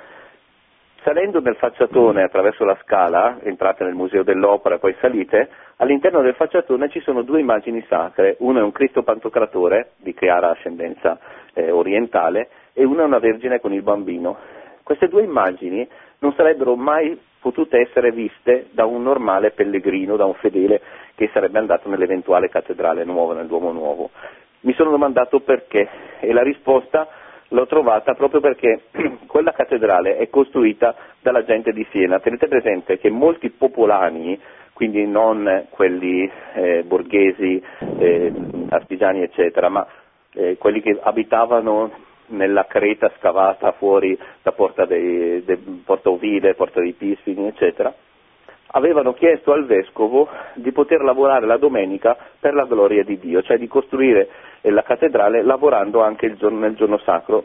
Salendo 1.02 1.40
nel 1.40 1.56
facciatone 1.56 2.22
attraverso 2.22 2.64
la 2.66 2.76
scala, 2.82 3.38
entrate 3.42 3.84
nel 3.84 3.94
Museo 3.94 4.22
dell'Opera 4.22 4.74
e 4.74 4.78
poi 4.78 4.94
salite, 5.00 5.48
all'interno 5.76 6.20
del 6.20 6.34
facciatone 6.34 6.90
ci 6.90 7.00
sono 7.00 7.22
due 7.22 7.40
immagini 7.40 7.82
sacre, 7.88 8.36
uno 8.40 8.58
è 8.58 8.62
un 8.62 8.72
Cristo 8.72 9.02
Pantocratore 9.02 9.92
di 9.96 10.12
chiara 10.12 10.50
ascendenza 10.50 11.18
eh, 11.54 11.70
orientale 11.70 12.50
e 12.74 12.84
una 12.84 13.02
è 13.02 13.06
una 13.06 13.18
Vergine 13.18 13.60
con 13.60 13.72
il 13.72 13.82
bambino. 13.82 14.36
Queste 14.82 15.08
due 15.08 15.22
immagini 15.22 15.86
non 16.18 16.32
sarebbero 16.34 16.76
mai 16.76 17.18
potute 17.40 17.78
essere 17.80 18.12
viste 18.12 18.66
da 18.72 18.84
un 18.84 19.02
normale 19.02 19.50
pellegrino, 19.50 20.16
da 20.16 20.26
un 20.26 20.34
fedele 20.34 20.80
che 21.14 21.30
sarebbe 21.32 21.58
andato 21.58 21.88
nell'eventuale 21.88 22.48
cattedrale 22.48 23.04
nuova, 23.04 23.34
nel 23.34 23.46
Duomo 23.46 23.72
Nuovo. 23.72 24.10
Mi 24.60 24.74
sono 24.74 24.90
domandato 24.90 25.40
perché 25.40 25.88
e 26.20 26.32
la 26.32 26.42
risposta 26.42 27.08
l'ho 27.48 27.66
trovata 27.66 28.14
proprio 28.14 28.40
perché 28.40 28.82
quella 29.26 29.52
cattedrale 29.52 30.16
è 30.16 30.28
costruita 30.28 30.94
dalla 31.20 31.44
gente 31.44 31.72
di 31.72 31.86
Siena. 31.90 32.20
Tenete 32.20 32.46
presente 32.46 32.98
che 32.98 33.10
molti 33.10 33.50
popolani, 33.50 34.38
quindi 34.72 35.06
non 35.06 35.66
quelli 35.70 36.30
eh, 36.54 36.84
borghesi, 36.84 37.62
eh, 37.98 38.32
artigiani 38.68 39.22
eccetera, 39.22 39.68
ma 39.68 39.86
eh, 40.34 40.56
quelli 40.58 40.80
che 40.80 40.98
abitavano 41.00 41.90
nella 42.30 42.66
creta 42.66 43.12
scavata 43.18 43.72
fuori 43.72 44.18
da 44.42 44.52
Porta, 44.52 44.84
dei, 44.84 45.44
de, 45.44 45.58
Porta 45.84 46.10
Ovile, 46.10 46.54
Porta 46.54 46.80
dei 46.80 46.92
Pisfini, 46.92 47.46
eccetera, 47.46 47.92
avevano 48.72 49.14
chiesto 49.14 49.52
al 49.52 49.66
vescovo 49.66 50.28
di 50.54 50.72
poter 50.72 51.02
lavorare 51.02 51.46
la 51.46 51.56
domenica 51.56 52.16
per 52.38 52.54
la 52.54 52.64
gloria 52.64 53.02
di 53.02 53.18
Dio, 53.18 53.42
cioè 53.42 53.58
di 53.58 53.66
costruire 53.66 54.28
la 54.62 54.82
cattedrale 54.82 55.42
lavorando 55.42 56.02
anche 56.02 56.34
giorno, 56.36 56.58
nel 56.58 56.76
giorno 56.76 56.98
sacro. 56.98 57.44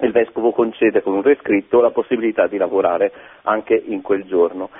Il 0.00 0.10
vescovo 0.10 0.52
concede 0.52 1.02
con 1.02 1.14
un 1.14 1.22
rescritto 1.22 1.80
la 1.80 1.90
possibilità 1.90 2.46
di 2.46 2.56
lavorare 2.56 3.12
anche 3.42 3.74
in 3.74 4.02
quel 4.02 4.24
giorno. 4.24 4.70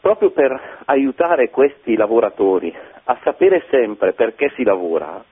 Proprio 0.00 0.30
per 0.30 0.82
aiutare 0.84 1.50
questi 1.50 1.96
lavoratori 1.96 2.72
a 3.04 3.18
sapere 3.22 3.64
sempre 3.70 4.12
perché 4.12 4.50
si 4.54 4.62
lavora, 4.62 5.24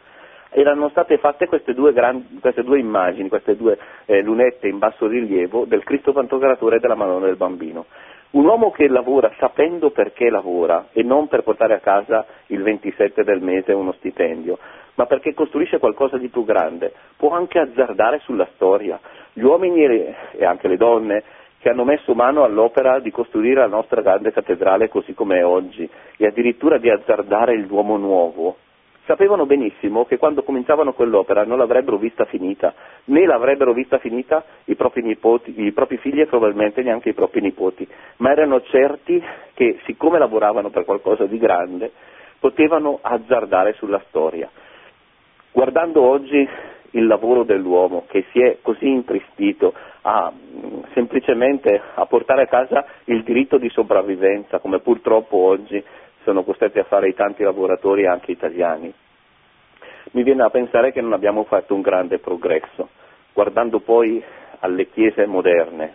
erano 0.54 0.88
state 0.88 1.18
fatte 1.18 1.46
queste 1.46 1.74
due, 1.74 1.92
gran, 1.92 2.38
queste 2.40 2.62
due 2.62 2.78
immagini, 2.78 3.28
queste 3.28 3.56
due 3.56 3.76
eh, 4.04 4.22
lunette 4.22 4.68
in 4.68 4.78
basso 4.78 5.08
rilievo 5.08 5.64
del 5.64 5.82
Cristo 5.82 6.12
Pantocratore 6.12 6.76
e 6.76 6.78
della 6.78 6.94
Madonna 6.94 7.26
del 7.26 7.36
Bambino. 7.36 7.86
Un 8.30 8.46
uomo 8.46 8.70
che 8.70 8.88
lavora 8.88 9.32
sapendo 9.38 9.90
perché 9.90 10.30
lavora 10.30 10.86
e 10.92 11.02
non 11.02 11.26
per 11.28 11.42
portare 11.42 11.74
a 11.74 11.80
casa 11.80 12.24
il 12.46 12.62
27 12.62 13.24
del 13.24 13.40
mese 13.40 13.72
uno 13.72 13.92
stipendio, 13.92 14.58
ma 14.94 15.06
perché 15.06 15.34
costruisce 15.34 15.78
qualcosa 15.78 16.18
di 16.18 16.28
più 16.28 16.44
grande, 16.44 16.92
può 17.16 17.30
anche 17.30 17.58
azzardare 17.58 18.20
sulla 18.20 18.48
storia. 18.54 18.98
Gli 19.32 19.42
uomini 19.42 19.84
e 19.84 20.44
anche 20.44 20.68
le 20.68 20.76
donne 20.76 21.22
che 21.58 21.68
hanno 21.70 21.84
messo 21.84 22.14
mano 22.14 22.44
all'opera 22.44 23.00
di 23.00 23.10
costruire 23.10 23.60
la 23.60 23.66
nostra 23.66 24.02
grande 24.02 24.32
cattedrale 24.32 24.88
così 24.88 25.14
come 25.14 25.38
è 25.38 25.44
oggi 25.44 25.88
e 26.16 26.26
addirittura 26.26 26.78
di 26.78 26.90
azzardare 26.90 27.54
il 27.54 27.66
Duomo 27.66 27.96
Nuovo, 27.96 28.56
sapevano 29.06 29.46
benissimo 29.46 30.04
che 30.04 30.18
quando 30.18 30.42
cominciavano 30.42 30.92
quell'opera 30.92 31.44
non 31.44 31.58
l'avrebbero 31.58 31.96
vista 31.98 32.24
finita, 32.24 32.74
né 33.04 33.26
l'avrebbero 33.26 33.72
vista 33.72 33.98
finita 33.98 34.44
i 34.64 34.74
propri, 34.74 35.02
nipoti, 35.02 35.54
i 35.62 35.72
propri 35.72 35.98
figli 35.98 36.20
e 36.20 36.26
probabilmente 36.26 36.82
neanche 36.82 37.10
i 37.10 37.14
propri 37.14 37.40
nipoti, 37.40 37.86
ma 38.18 38.30
erano 38.30 38.62
certi 38.62 39.22
che 39.54 39.78
siccome 39.84 40.18
lavoravano 40.18 40.70
per 40.70 40.84
qualcosa 40.84 41.26
di 41.26 41.38
grande, 41.38 41.92
potevano 42.38 42.98
azzardare 43.00 43.74
sulla 43.74 44.02
storia. 44.08 44.50
Guardando 45.52 46.02
oggi 46.02 46.48
il 46.90 47.06
lavoro 47.06 47.42
dell'uomo 47.44 48.04
che 48.08 48.24
si 48.32 48.40
è 48.40 48.58
così 48.62 48.88
intristito 48.88 49.72
a 50.02 50.32
semplicemente 50.92 51.80
a 51.94 52.06
portare 52.06 52.42
a 52.42 52.46
casa 52.46 52.84
il 53.04 53.22
diritto 53.22 53.58
di 53.58 53.68
sopravvivenza, 53.68 54.58
come 54.58 54.80
purtroppo 54.80 55.36
oggi 55.36 55.82
sono 56.24 56.42
costretti 56.42 56.78
a 56.78 56.84
fare 56.84 57.08
i 57.08 57.14
tanti 57.14 57.42
lavoratori 57.44 58.06
anche 58.06 58.32
italiani. 58.32 58.92
Mi 60.12 60.22
viene 60.22 60.42
a 60.42 60.50
pensare 60.50 60.92
che 60.92 61.00
non 61.00 61.12
abbiamo 61.12 61.44
fatto 61.44 61.74
un 61.74 61.80
grande 61.80 62.18
progresso, 62.18 62.88
guardando 63.32 63.80
poi 63.80 64.22
alle 64.60 64.88
chiese 64.90 65.26
moderne, 65.26 65.92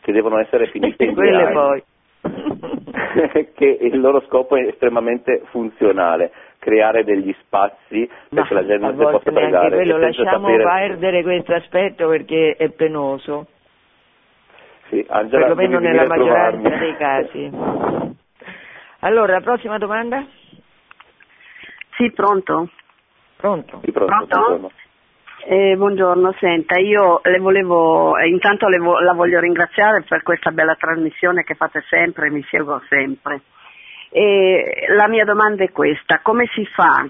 che 0.00 0.12
devono 0.12 0.38
essere 0.38 0.66
finite 0.72 1.04
in 1.04 1.14
due 1.14 1.50
poi. 1.52 1.82
che 3.54 3.78
il 3.80 4.00
loro 4.00 4.20
scopo 4.22 4.56
è 4.56 4.66
estremamente 4.66 5.42
funzionale, 5.50 6.32
creare 6.58 7.04
degli 7.04 7.34
spazi 7.40 8.08
perché 8.28 8.54
Ma 8.54 8.60
la 8.60 8.66
gente 8.66 8.92
possa 8.92 9.30
pregare. 9.30 9.76
quello, 9.76 9.98
lasciamo 9.98 10.48
sapere- 10.48 10.62
perdere 10.64 11.22
questo 11.22 11.54
aspetto 11.54 12.08
perché 12.08 12.56
è 12.56 12.68
penoso, 12.70 13.46
Sì, 14.88 15.04
Angela, 15.08 15.46
perlomeno 15.46 15.78
nella 15.78 16.06
maggioranza 16.06 16.68
trovarmi. 16.68 16.78
dei 16.78 16.96
casi. 16.96 17.94
Allora, 19.06 19.34
la 19.34 19.40
prossima 19.40 19.78
domanda? 19.78 20.26
Sì, 21.96 22.10
pronto? 22.10 22.70
Pronto? 23.36 23.80
Sì, 23.84 23.92
pronto, 23.92 24.12
Pronto? 24.12 24.36
buongiorno. 24.36 24.70
Eh, 25.46 25.76
buongiorno, 25.76 26.34
senta, 26.40 26.76
io 26.80 27.20
le 27.22 27.38
volevo, 27.38 28.18
eh, 28.18 28.26
intanto 28.26 28.66
le 28.66 28.78
vo- 28.78 28.98
la 28.98 29.12
voglio 29.12 29.38
ringraziare 29.38 30.02
per 30.08 30.24
questa 30.24 30.50
bella 30.50 30.74
trasmissione 30.74 31.44
che 31.44 31.54
fate 31.54 31.84
sempre, 31.88 32.30
mi 32.30 32.42
seguo 32.50 32.82
sempre. 32.88 33.42
E 34.10 34.86
la 34.88 35.06
mia 35.06 35.24
domanda 35.24 35.62
è 35.62 35.70
questa, 35.70 36.18
come 36.20 36.46
si 36.52 36.66
fa 36.66 37.08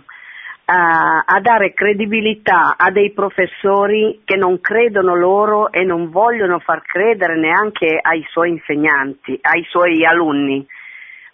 a, 0.67 1.25
a 1.25 1.41
dare 1.41 1.73
credibilità 1.73 2.75
a 2.77 2.91
dei 2.91 3.13
professori 3.13 4.21
che 4.23 4.37
non 4.37 4.61
credono 4.61 5.15
loro 5.15 5.73
e 5.73 5.83
non 5.83 6.11
vogliono 6.11 6.59
far 6.59 6.83
credere 6.83 7.39
neanche 7.39 7.99
ai 8.03 8.23
suoi 8.29 8.51
insegnanti, 8.51 9.39
ai 9.41 9.65
suoi 9.71 10.05
alunni? 10.05 10.67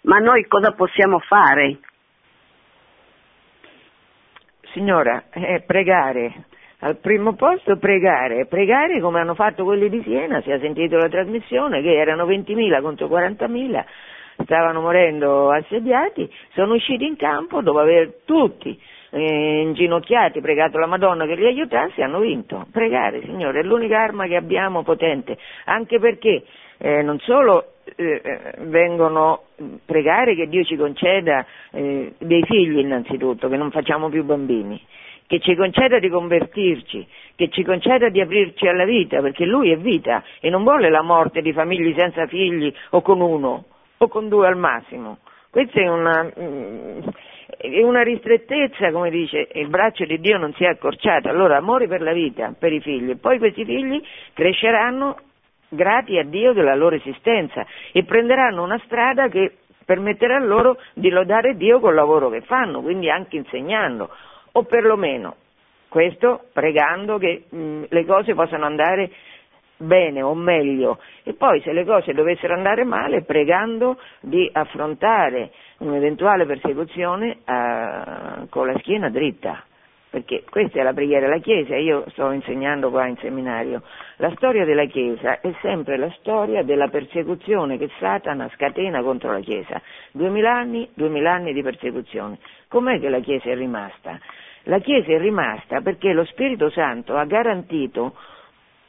Ma 0.03 0.17
noi 0.17 0.45
cosa 0.47 0.71
possiamo 0.71 1.19
fare? 1.19 1.79
Signora, 4.73 5.25
eh, 5.31 5.63
pregare. 5.65 6.45
Al 6.79 6.97
primo 6.97 7.35
posto 7.35 7.77
pregare, 7.77 8.45
pregare 8.45 8.99
come 8.99 9.21
hanno 9.21 9.35
fatto 9.35 9.63
quelli 9.63 9.87
di 9.87 10.01
Siena, 10.03 10.41
si 10.41 10.49
è 10.49 10.59
sentito 10.59 10.97
la 10.97 11.07
trasmissione, 11.07 11.81
che 11.81 11.95
erano 11.95 12.25
20.000 12.25 12.81
contro 12.81 13.07
40.000, 13.07 13.85
stavano 14.43 14.81
morendo 14.81 15.49
assediati, 15.49 16.29
sono 16.51 16.73
usciti 16.73 17.05
in 17.05 17.15
campo 17.15 17.61
dopo 17.61 17.79
aver 17.79 18.23
tutti 18.25 18.77
eh, 19.11 19.61
inginocchiati, 19.61 20.41
pregato 20.41 20.77
la 20.77 20.87
Madonna 20.87 21.25
che 21.25 21.35
li 21.35 21.45
aiutasse, 21.45 22.03
hanno 22.03 22.19
vinto. 22.19 22.65
Pregare, 22.69 23.21
Signore, 23.21 23.61
è 23.61 23.63
l'unica 23.63 24.01
arma 24.01 24.25
che 24.25 24.35
abbiamo 24.35 24.83
potente, 24.83 25.37
anche 25.65 25.99
perché 25.99 26.43
eh, 26.79 27.01
non 27.01 27.17
solo 27.19 27.72
eh, 27.95 28.21
eh, 28.23 28.53
vengono 28.59 29.43
pregare 29.85 30.35
che 30.35 30.47
Dio 30.47 30.63
ci 30.63 30.75
conceda 30.75 31.45
eh, 31.71 32.13
dei 32.17 32.43
figli 32.43 32.79
innanzitutto, 32.79 33.49
che 33.49 33.57
non 33.57 33.71
facciamo 33.71 34.09
più 34.09 34.23
bambini, 34.23 34.81
che 35.27 35.39
ci 35.39 35.55
conceda 35.55 35.99
di 35.99 36.09
convertirci, 36.09 37.07
che 37.35 37.49
ci 37.49 37.63
conceda 37.63 38.09
di 38.09 38.21
aprirci 38.21 38.67
alla 38.67 38.85
vita, 38.85 39.21
perché 39.21 39.45
Lui 39.45 39.71
è 39.71 39.77
vita 39.77 40.23
e 40.39 40.49
non 40.49 40.63
vuole 40.63 40.89
la 40.89 41.01
morte 41.01 41.41
di 41.41 41.53
famiglie 41.53 41.93
senza 41.97 42.25
figli 42.27 42.73
o 42.91 43.01
con 43.01 43.19
uno 43.21 43.65
o 43.97 44.07
con 44.07 44.29
due 44.29 44.47
al 44.47 44.57
massimo. 44.57 45.19
Questa 45.49 45.79
è 45.79 45.87
una, 45.87 46.23
mm, 46.23 46.99
è 47.57 47.83
una 47.83 48.01
ristrettezza, 48.01 48.91
come 48.91 49.09
dice, 49.09 49.47
il 49.53 49.67
braccio 49.67 50.05
di 50.05 50.19
Dio 50.19 50.37
non 50.37 50.53
si 50.53 50.63
è 50.63 50.67
accorciato. 50.67 51.29
Allora, 51.29 51.57
amore 51.57 51.87
per 51.87 52.01
la 52.01 52.13
vita, 52.13 52.53
per 52.57 52.73
i 52.73 52.81
figli. 52.81 53.15
Poi 53.17 53.37
questi 53.37 53.63
figli 53.65 54.01
cresceranno 54.33 55.17
grati 55.73 56.17
a 56.17 56.23
Dio 56.23 56.53
della 56.53 56.75
loro 56.75 56.95
esistenza 56.95 57.65
e 57.91 58.03
prenderanno 58.03 58.63
una 58.63 58.79
strada 58.85 59.27
che 59.27 59.57
permetterà 59.85 60.39
loro 60.39 60.77
di 60.93 61.09
lodare 61.09 61.55
Dio 61.55 61.79
col 61.79 61.95
lavoro 61.95 62.29
che 62.29 62.41
fanno, 62.41 62.81
quindi 62.81 63.09
anche 63.09 63.35
insegnando, 63.35 64.09
o 64.53 64.63
perlomeno 64.63 65.35
questo 65.89 66.45
pregando 66.53 67.17
che 67.17 67.43
mh, 67.49 67.83
le 67.89 68.05
cose 68.05 68.33
possano 68.33 68.65
andare 68.65 69.11
bene 69.77 70.21
o 70.21 70.33
meglio. 70.33 70.99
E 71.23 71.33
poi 71.33 71.61
se 71.61 71.71
le 71.71 71.85
cose 71.85 72.13
dovessero 72.13 72.53
andare 72.53 72.83
male 72.83 73.23
pregando 73.23 73.99
di 74.21 74.49
affrontare 74.51 75.51
un'eventuale 75.79 76.45
persecuzione 76.45 77.39
eh, 77.45 78.47
con 78.49 78.67
la 78.67 78.77
schiena 78.79 79.09
dritta 79.09 79.63
perché 80.13 80.43
questa 80.47 80.79
è 80.79 80.83
la 80.83 80.93
preghiera 80.93 81.25
della 81.25 81.39
Chiesa, 81.39 81.75
io 81.75 82.05
sto 82.09 82.29
insegnando 82.29 82.91
qua 82.91 83.07
in 83.07 83.17
seminario, 83.17 83.81
la 84.17 84.31
storia 84.35 84.63
della 84.63 84.85
Chiesa 84.85 85.39
è 85.39 85.51
sempre 85.59 85.97
la 85.97 86.13
storia 86.19 86.61
della 86.61 86.87
persecuzione 86.87 87.79
che 87.79 87.89
Satana 87.97 88.47
scatena 88.53 89.01
contro 89.01 89.31
la 89.31 89.39
Chiesa, 89.39 89.81
duemila 90.11 90.53
anni, 90.53 90.87
duemila 90.93 91.33
anni 91.33 91.51
di 91.51 91.63
persecuzione. 91.63 92.37
Com'è 92.67 92.99
che 92.99 93.09
la 93.09 93.21
Chiesa 93.21 93.49
è 93.49 93.55
rimasta? 93.55 94.19
La 94.65 94.77
Chiesa 94.77 95.13
è 95.13 95.17
rimasta 95.17 95.81
perché 95.81 96.13
lo 96.13 96.25
Spirito 96.25 96.69
Santo 96.69 97.17
ha 97.17 97.25
garantito 97.25 98.13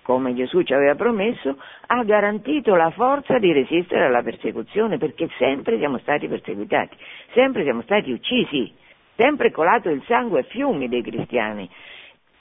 come 0.03 0.35
Gesù 0.35 0.61
ci 0.61 0.75
aveva 0.75 0.95
promesso, 0.95 1.57
ha 1.87 2.05
garantito 2.05 2.75
la 2.75 2.91
forza 2.91 3.39
di 3.39 3.51
resistere 3.51 4.05
alla 4.05 4.23
persecuzione, 4.23 4.99
perché 4.99 5.31
sempre 5.39 5.79
siamo 5.79 5.97
stati 5.97 6.29
perseguitati, 6.29 6.95
sempre 7.33 7.63
siamo 7.63 7.81
stati 7.81 8.13
uccisi, 8.13 8.71
sempre 9.17 9.51
colato 9.51 9.89
il 9.89 10.03
sangue 10.07 10.41
a 10.41 10.45
fiumi 10.45 10.89
dei 10.89 11.03
cristiani. 11.03 11.69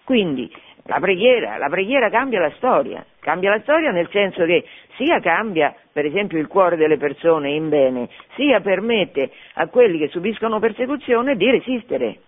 Quindi 0.03 0.51
la 0.85 0.99
preghiera, 0.99 1.57
la 1.57 1.69
preghiera 1.69 2.09
cambia 2.09 2.39
la 2.39 2.51
storia, 2.57 3.05
cambia 3.19 3.51
la 3.51 3.61
storia 3.61 3.91
nel 3.91 4.09
senso 4.09 4.43
che 4.43 4.65
sia 4.97 5.19
cambia 5.21 5.73
per 5.93 6.05
esempio 6.05 6.39
il 6.39 6.47
cuore 6.47 6.75
delle 6.75 6.97
persone 6.97 7.51
in 7.51 7.69
bene, 7.69 8.09
sia 8.35 8.59
permette 8.59 9.31
a 9.53 9.67
quelli 9.67 9.97
che 9.97 10.09
subiscono 10.09 10.59
persecuzione 10.59 11.35
di 11.35 11.49
resistere. 11.49 12.19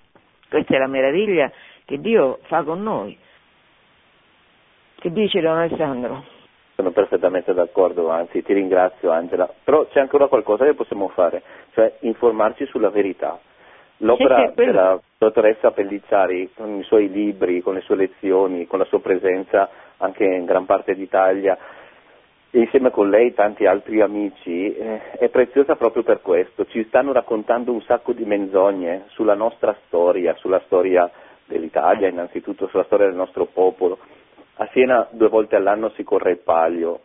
Questa 0.47 0.75
è 0.75 0.77
la 0.77 0.87
meraviglia 0.87 1.51
che 1.83 1.99
Dio 1.99 2.39
fa 2.43 2.63
con 2.63 2.81
noi. 2.81 3.17
Che 4.95 5.11
dice 5.11 5.41
Don 5.41 5.57
Alessandro? 5.57 6.23
Sono 6.75 6.91
perfettamente 6.91 7.53
d'accordo, 7.53 8.09
anzi 8.09 8.43
ti 8.43 8.53
ringrazio 8.53 9.11
Angela, 9.11 9.51
però 9.63 9.85
c'è 9.87 9.99
ancora 9.99 10.27
qualcosa 10.27 10.65
che 10.65 10.73
possiamo 10.73 11.09
fare, 11.09 11.41
cioè 11.73 11.97
informarci 12.01 12.65
sulla 12.67 12.89
verità. 12.89 13.39
L'opera 13.97 14.51
della 14.53 14.99
dottoressa 15.17 15.71
Pellizzari, 15.71 16.51
con 16.53 16.79
i 16.79 16.83
suoi 16.83 17.09
libri, 17.09 17.61
con 17.61 17.75
le 17.75 17.81
sue 17.81 17.95
lezioni, 17.95 18.67
con 18.67 18.79
la 18.79 18.85
sua 18.85 18.99
presenza 18.99 19.69
anche 19.97 20.25
in 20.25 20.43
gran 20.45 20.65
parte 20.65 20.95
d'Italia, 20.95 21.57
e 22.51 22.59
insieme 22.59 22.89
con 22.89 23.09
lei 23.09 23.33
tanti 23.33 23.65
altri 23.65 24.01
amici, 24.01 24.75
eh, 24.75 25.11
è 25.11 25.29
preziosa 25.29 25.75
proprio 25.75 26.03
per 26.03 26.21
questo. 26.21 26.65
Ci 26.65 26.85
stanno 26.85 27.13
raccontando 27.13 27.71
un 27.71 27.81
sacco 27.81 28.11
di 28.13 28.25
menzogne 28.25 29.05
sulla 29.07 29.33
nostra 29.33 29.75
storia, 29.85 30.35
sulla 30.35 30.61
storia 30.65 31.09
dell'Italia, 31.45 32.07
innanzitutto 32.07 32.67
sulla 32.67 32.83
storia 32.83 33.07
del 33.07 33.15
nostro 33.15 33.45
popolo. 33.45 33.97
A 34.55 34.67
Siena 34.71 35.07
due 35.11 35.27
volte 35.29 35.55
all'anno 35.55 35.89
si 35.95 36.03
corre 36.03 36.31
il 36.31 36.37
palio, 36.39 36.99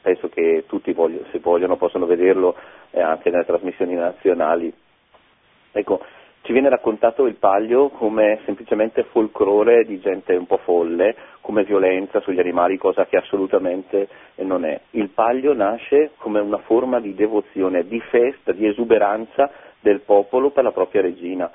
penso 0.00 0.28
che 0.28 0.64
tutti 0.66 0.92
voglio- 0.92 1.24
se 1.30 1.38
vogliono 1.38 1.76
possono 1.76 2.06
vederlo 2.06 2.54
eh, 2.90 3.00
anche 3.00 3.30
nelle 3.30 3.44
trasmissioni 3.44 3.94
nazionali. 3.94 4.72
Ecco, 5.72 6.00
ci 6.42 6.52
viene 6.52 6.68
raccontato 6.68 7.26
il 7.26 7.34
palio 7.34 7.88
come 7.90 8.40
semplicemente 8.44 9.04
folklore 9.04 9.84
di 9.84 10.00
gente 10.00 10.34
un 10.34 10.46
po' 10.46 10.58
folle, 10.58 11.14
come 11.40 11.64
violenza 11.64 12.20
sugli 12.20 12.38
animali, 12.38 12.78
cosa 12.78 13.06
che 13.06 13.16
assolutamente 13.16 14.08
non 14.36 14.64
è. 14.64 14.80
Il 14.92 15.10
palio 15.10 15.52
nasce 15.52 16.12
come 16.16 16.40
una 16.40 16.58
forma 16.58 17.00
di 17.00 17.14
devozione, 17.14 17.86
di 17.86 18.00
festa, 18.00 18.52
di 18.52 18.66
esuberanza 18.66 19.50
del 19.80 20.00
popolo 20.00 20.50
per 20.50 20.64
la 20.64 20.72
propria 20.72 21.02
regina. 21.02 21.50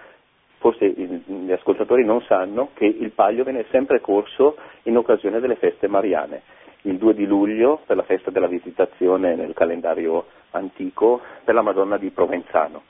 Forse 0.60 0.88
gli 0.88 1.52
ascoltatori 1.52 2.06
non 2.06 2.22
sanno 2.22 2.70
che 2.74 2.86
il 2.86 3.12
palio 3.12 3.44
viene 3.44 3.66
sempre 3.70 4.00
corso 4.00 4.58
in 4.84 4.96
occasione 4.96 5.40
delle 5.40 5.56
feste 5.56 5.88
mariane. 5.88 6.42
Il 6.82 6.98
2 6.98 7.14
di 7.14 7.26
luglio 7.26 7.82
per 7.86 7.96
la 7.96 8.04
festa 8.04 8.30
della 8.30 8.48
visitazione 8.48 9.36
nel 9.36 9.54
calendario 9.54 10.26
antico 10.52 11.22
per 11.44 11.56
la 11.56 11.62
Madonna 11.62 11.98
di 11.98 12.10
Provenzano 12.12 12.84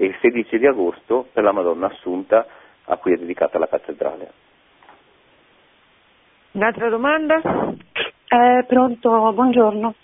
e 0.00 0.06
il 0.06 0.16
16 0.18 0.58
di 0.58 0.66
agosto 0.66 1.28
per 1.30 1.44
la 1.44 1.52
Madonna 1.52 1.88
Assunta 1.88 2.46
a 2.84 2.96
cui 2.96 3.12
è 3.12 3.18
dedicata 3.18 3.58
la 3.58 3.68
cattedrale. 3.68 4.32
Un'altra 6.52 6.88
domanda? 6.88 7.38
Eh, 8.26 8.64
pronto, 8.66 9.30
buongiorno. 9.34 9.94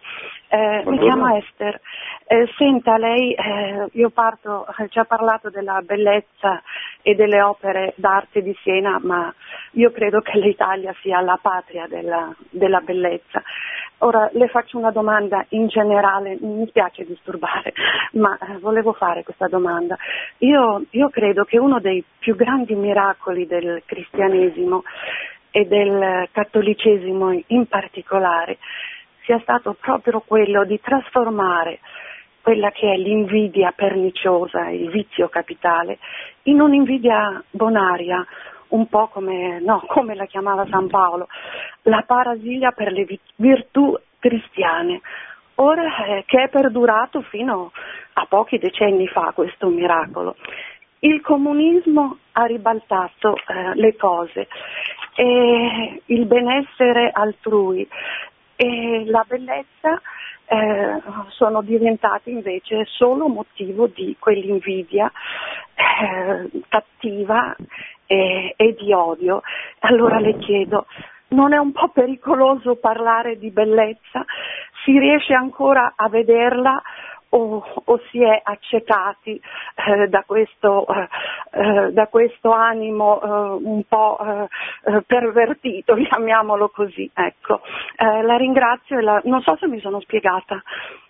Eh, 0.49 0.83
Mi 0.87 0.99
chiamo 0.99 1.35
Esther. 1.37 1.81
Eh, 2.29 2.49
senta, 2.57 2.97
lei, 2.97 3.33
eh, 3.33 3.89
io 3.93 4.11
parto, 4.11 4.67
eh, 4.79 4.89
ci 4.89 4.99
ha 4.99 5.05
parlato 5.05 5.51
della 5.51 5.81
bellezza 5.83 6.63
e 7.03 7.15
delle 7.15 7.41
opere 7.43 7.95
d'arte 7.97 8.43
di 8.43 8.57
Siena, 8.63 8.99
ma 9.03 9.33
io 9.73 9.91
credo 9.91 10.21
che 10.21 10.39
l'Italia 10.39 10.95
sia 11.01 11.21
la 11.21 11.39
patria 11.41 11.87
della, 11.89 12.35
della 12.51 12.81
bellezza. 12.81 13.43
Ora 13.99 14.29
le 14.33 14.49
faccio 14.49 14.79
una 14.79 14.91
domanda 14.91 15.45
in 15.51 15.67
generale, 15.69 16.37
mi 16.41 16.67
spiace 16.69 17.05
disturbare, 17.05 17.73
ma 18.15 18.37
eh, 18.39 18.59
volevo 18.59 18.93
fare 18.93 19.25
questa 19.25 19.49
domanda. 19.49 19.97
Io, 20.39 20.85
io 20.91 21.09
credo 21.09 21.45
che 21.45 21.59
uno 21.59 21.81
dei 21.81 22.05
più 22.19 22.37
grandi 22.37 22.75
miracoli 22.75 23.47
del 23.47 23.83
cristianesimo 23.85 24.83
e 25.51 25.65
del 25.67 26.29
cattolicesimo 26.31 27.43
in 27.49 27.67
particolare 27.67 28.59
sia 29.27 29.39
stato 29.41 29.77
proprio 29.79 30.23
quello 30.25 30.65
di 30.65 30.81
trasformare 30.81 31.81
quella 32.41 32.71
che 32.71 32.93
è 32.93 32.97
l'invidia 32.97 33.73
perniciosa, 33.73 34.69
il 34.69 34.89
vizio 34.89 35.29
capitale, 35.29 35.99
in 36.45 36.61
un'invidia 36.61 37.43
bonaria, 37.51 38.25
un 38.69 38.89
po' 38.89 39.09
come, 39.09 39.59
no, 39.59 39.83
come 39.89 40.15
la 40.15 40.27
chiamava 40.27 40.65
San 40.71 40.87
Paolo, 40.87 41.27
la 41.83 42.05
parasilia 42.07 42.71
per 42.71 42.93
le 42.93 43.05
vi- 43.05 43.21
virtù 43.35 43.99
cristiane. 44.21 45.01
Ora 45.57 46.05
eh, 46.05 46.25
che 46.25 46.45
è 46.45 46.49
perdurato 46.49 47.23
fino 47.23 47.73
a 48.13 48.27
pochi 48.27 48.59
decenni 48.59 49.09
fa 49.09 49.33
questo 49.35 49.67
miracolo. 49.67 50.37
il 51.01 51.21
comunismo 51.21 52.19
ha 52.33 52.45
ribaltato 52.45 53.37
eh, 53.37 53.75
le 53.75 53.97
cose, 53.97 54.49
e 55.17 56.03
il 56.05 56.27
benessere 56.27 57.11
altrui 57.11 57.89
e 58.57 59.05
la 59.07 59.25
bellezza 59.27 60.01
eh, 60.49 61.03
sono 61.29 61.63
diventati 61.63 62.31
invece 62.31 62.85
solo 62.87 63.29
motivo 63.29 63.87
di 63.89 64.17
quell'invidia 64.19 65.11
eh, 65.75 66.51
cattiva 66.69 67.55
e, 68.07 68.55
e 68.57 68.75
di 68.79 68.93
odio. 68.93 69.43
Allora 69.81 70.19
le 70.19 70.37
chiedo, 70.39 70.87
non 71.29 71.53
è 71.53 71.59
un 71.59 71.73
po' 71.73 71.89
pericoloso 71.89 72.77
parlare 72.77 73.39
di 73.39 73.51
bellezza? 73.51 74.25
Si 74.85 74.99
riesce 74.99 75.35
ancora 75.35 75.95
a 75.97 76.09
vederla 76.09 76.81
o, 77.37 77.63
o 77.85 78.01
si 78.11 78.23
è 78.23 78.41
accecati 78.43 79.41
eh, 79.75 80.09
da, 80.09 80.25
questo, 80.27 80.87
eh, 80.87 81.09
eh 81.51 81.93
da, 81.93 82.07
questo, 82.07 82.51
animo 82.51 83.21
eh, 83.23 83.65
un 83.65 83.83
po' 83.87 84.19
eh, 84.19 85.03
pervertito, 85.07 85.95
chiamiamolo 86.03 86.69
così. 86.69 87.11
Ecco. 87.15 87.61
la 87.99 88.37
ringrazio 88.37 88.99
e 88.99 89.03
la, 89.03 89.21
non 89.25 89.43
so 89.43 89.57
se 89.57 89.67
mi 89.67 89.81
sono 89.81 90.01
spiegata. 90.01 90.63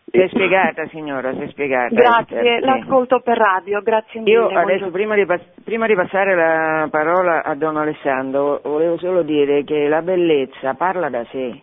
Si 0.08 0.18
è 0.18 0.28
spiegata 0.28 0.86
signora, 0.86 1.32
si 1.34 1.42
è 1.42 1.48
spiegata. 1.48 1.94
Grazie, 1.94 2.60
l'ascolto 2.60 3.20
per 3.20 3.36
radio, 3.36 3.80
grazie 3.82 4.20
mille. 4.20 4.32
Io 4.32 4.48
adesso 4.48 4.90
prima 4.90 5.14
di, 5.16 5.26
prima 5.64 5.86
di, 5.86 5.94
passare 5.94 6.34
la 6.34 6.88
parola 6.90 7.42
a 7.42 7.54
Don 7.56 7.76
Alessandro 7.76 8.60
volevo 8.62 8.98
solo 8.98 9.22
dire 9.22 9.64
che 9.64 9.88
la 9.88 10.02
bellezza 10.02 10.74
parla 10.74 11.08
da 11.08 11.24
sé. 11.30 11.60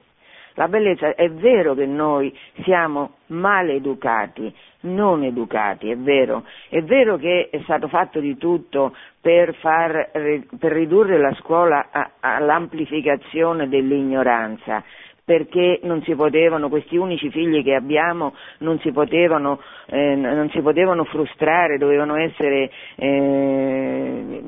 La 0.55 0.67
bellezza 0.67 1.15
è 1.15 1.29
vero 1.31 1.73
che 1.73 1.85
noi 1.85 2.35
siamo 2.63 3.15
maleducati, 3.27 4.53
non 4.81 5.23
educati, 5.23 5.89
è 5.89 5.97
vero. 5.97 6.45
È 6.69 6.81
vero 6.81 7.17
che 7.17 7.49
è 7.49 7.59
stato 7.63 7.87
fatto 7.87 8.19
di 8.19 8.37
tutto 8.37 8.95
per, 9.19 9.55
far, 9.55 10.11
per 10.11 10.71
ridurre 10.71 11.17
la 11.17 11.33
scuola 11.35 11.89
all'amplificazione 12.19 13.67
dell'ignoranza, 13.67 14.83
perché 15.25 15.79
non 15.83 16.01
si 16.03 16.13
potevano, 16.15 16.69
questi 16.69 16.97
unici 16.97 17.29
figli 17.29 17.63
che 17.63 17.73
abbiamo 17.73 18.35
non 18.59 18.77
si 18.79 18.91
potevano, 18.91 19.59
eh, 19.87 20.15
non 20.15 20.49
si 20.49 20.61
potevano 20.61 21.05
frustrare, 21.05 21.77
dovevano 21.77 22.15
essere 22.15 22.69
eh, 22.95 24.43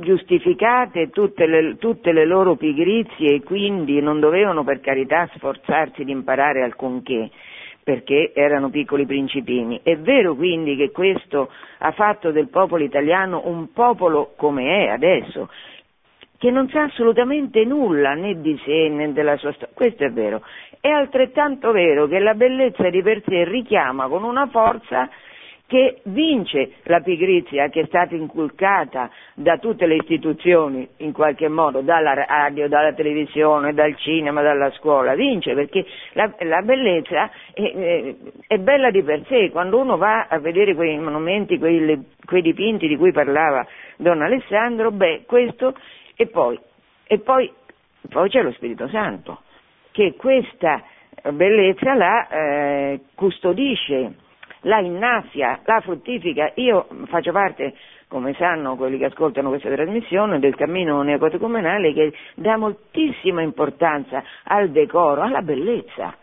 giustificate 0.00 1.10
tutte 1.10 1.46
le, 1.46 1.76
tutte 1.78 2.12
le, 2.12 2.24
loro 2.24 2.56
pigrizie 2.56 3.34
e 3.34 3.42
quindi 3.42 4.00
non 4.00 4.20
dovevano 4.20 4.64
per 4.64 4.80
carità 4.80 5.28
sforzarsi 5.34 6.04
di 6.04 6.10
imparare 6.10 6.62
alcunché 6.62 7.30
perché 7.82 8.32
erano 8.34 8.70
piccoli 8.70 9.06
principini. 9.06 9.80
È 9.82 9.96
vero 9.96 10.34
quindi 10.34 10.76
che 10.76 10.90
questo 10.90 11.50
ha 11.78 11.92
fatto 11.92 12.30
del 12.30 12.48
popolo 12.48 12.84
italiano 12.84 13.42
un 13.46 13.72
popolo 13.72 14.32
come 14.36 14.84
è 14.84 14.88
adesso, 14.88 15.48
che 16.38 16.50
non 16.50 16.68
sa 16.68 16.84
assolutamente 16.84 17.64
nulla 17.64 18.14
né 18.14 18.40
di 18.40 18.58
sé 18.64 18.88
né 18.88 19.12
della 19.12 19.36
sua 19.36 19.52
storia. 19.52 19.74
Questo 19.74 20.04
è 20.04 20.10
vero. 20.10 20.42
È 20.80 20.88
altrettanto 20.88 21.72
vero 21.72 22.06
che 22.06 22.18
la 22.18 22.34
bellezza 22.34 22.88
di 22.90 23.02
per 23.02 23.22
sé 23.26 23.44
richiama 23.44 24.08
con 24.08 24.24
una 24.24 24.46
forza 24.46 25.08
che 25.70 26.00
vince 26.06 26.72
la 26.82 26.98
pigrizia 26.98 27.68
che 27.68 27.82
è 27.82 27.86
stata 27.86 28.16
inculcata 28.16 29.08
da 29.34 29.56
tutte 29.58 29.86
le 29.86 29.94
istituzioni, 29.94 30.88
in 30.96 31.12
qualche 31.12 31.46
modo, 31.46 31.80
dalla 31.80 32.12
radio, 32.12 32.66
dalla 32.66 32.92
televisione, 32.92 33.72
dal 33.72 33.96
cinema, 33.96 34.42
dalla 34.42 34.72
scuola, 34.72 35.14
vince 35.14 35.54
perché 35.54 35.86
la, 36.14 36.28
la 36.40 36.62
bellezza 36.62 37.30
è, 37.52 37.62
è, 37.62 38.14
è, 38.48 38.58
bella 38.58 38.90
di 38.90 39.04
per 39.04 39.24
sé, 39.28 39.50
quando 39.52 39.78
uno 39.78 39.96
va 39.96 40.26
a 40.28 40.40
vedere 40.40 40.74
quei 40.74 40.98
monumenti, 40.98 41.56
quei, 41.56 42.04
quei 42.26 42.42
dipinti 42.42 42.88
di 42.88 42.96
cui 42.96 43.12
parlava 43.12 43.64
Don 43.96 44.22
Alessandro, 44.22 44.90
beh, 44.90 45.22
questo 45.24 45.76
e 46.16 46.26
poi, 46.26 46.58
e 47.04 47.20
poi, 47.20 47.48
poi 48.08 48.28
c'è 48.28 48.42
lo 48.42 48.50
Spirito 48.50 48.88
Santo, 48.88 49.42
che 49.92 50.16
questa 50.16 50.82
bellezza 51.32 51.94
la 51.94 52.26
eh, 52.26 53.00
custodisce, 53.14 54.14
la 54.62 54.80
innaffia, 54.80 55.60
la 55.64 55.80
fruttifica. 55.80 56.52
Io 56.56 56.86
faccio 57.06 57.32
parte, 57.32 57.74
come 58.08 58.34
sanno 58.34 58.76
quelli 58.76 58.98
che 58.98 59.06
ascoltano 59.06 59.48
questa 59.48 59.70
trasmissione, 59.70 60.38
del 60.38 60.54
cammino 60.54 61.02
neocatecumenale 61.02 61.92
che 61.92 62.12
dà 62.34 62.56
moltissima 62.56 63.42
importanza 63.42 64.22
al 64.44 64.70
decoro, 64.70 65.22
alla 65.22 65.42
bellezza. 65.42 66.14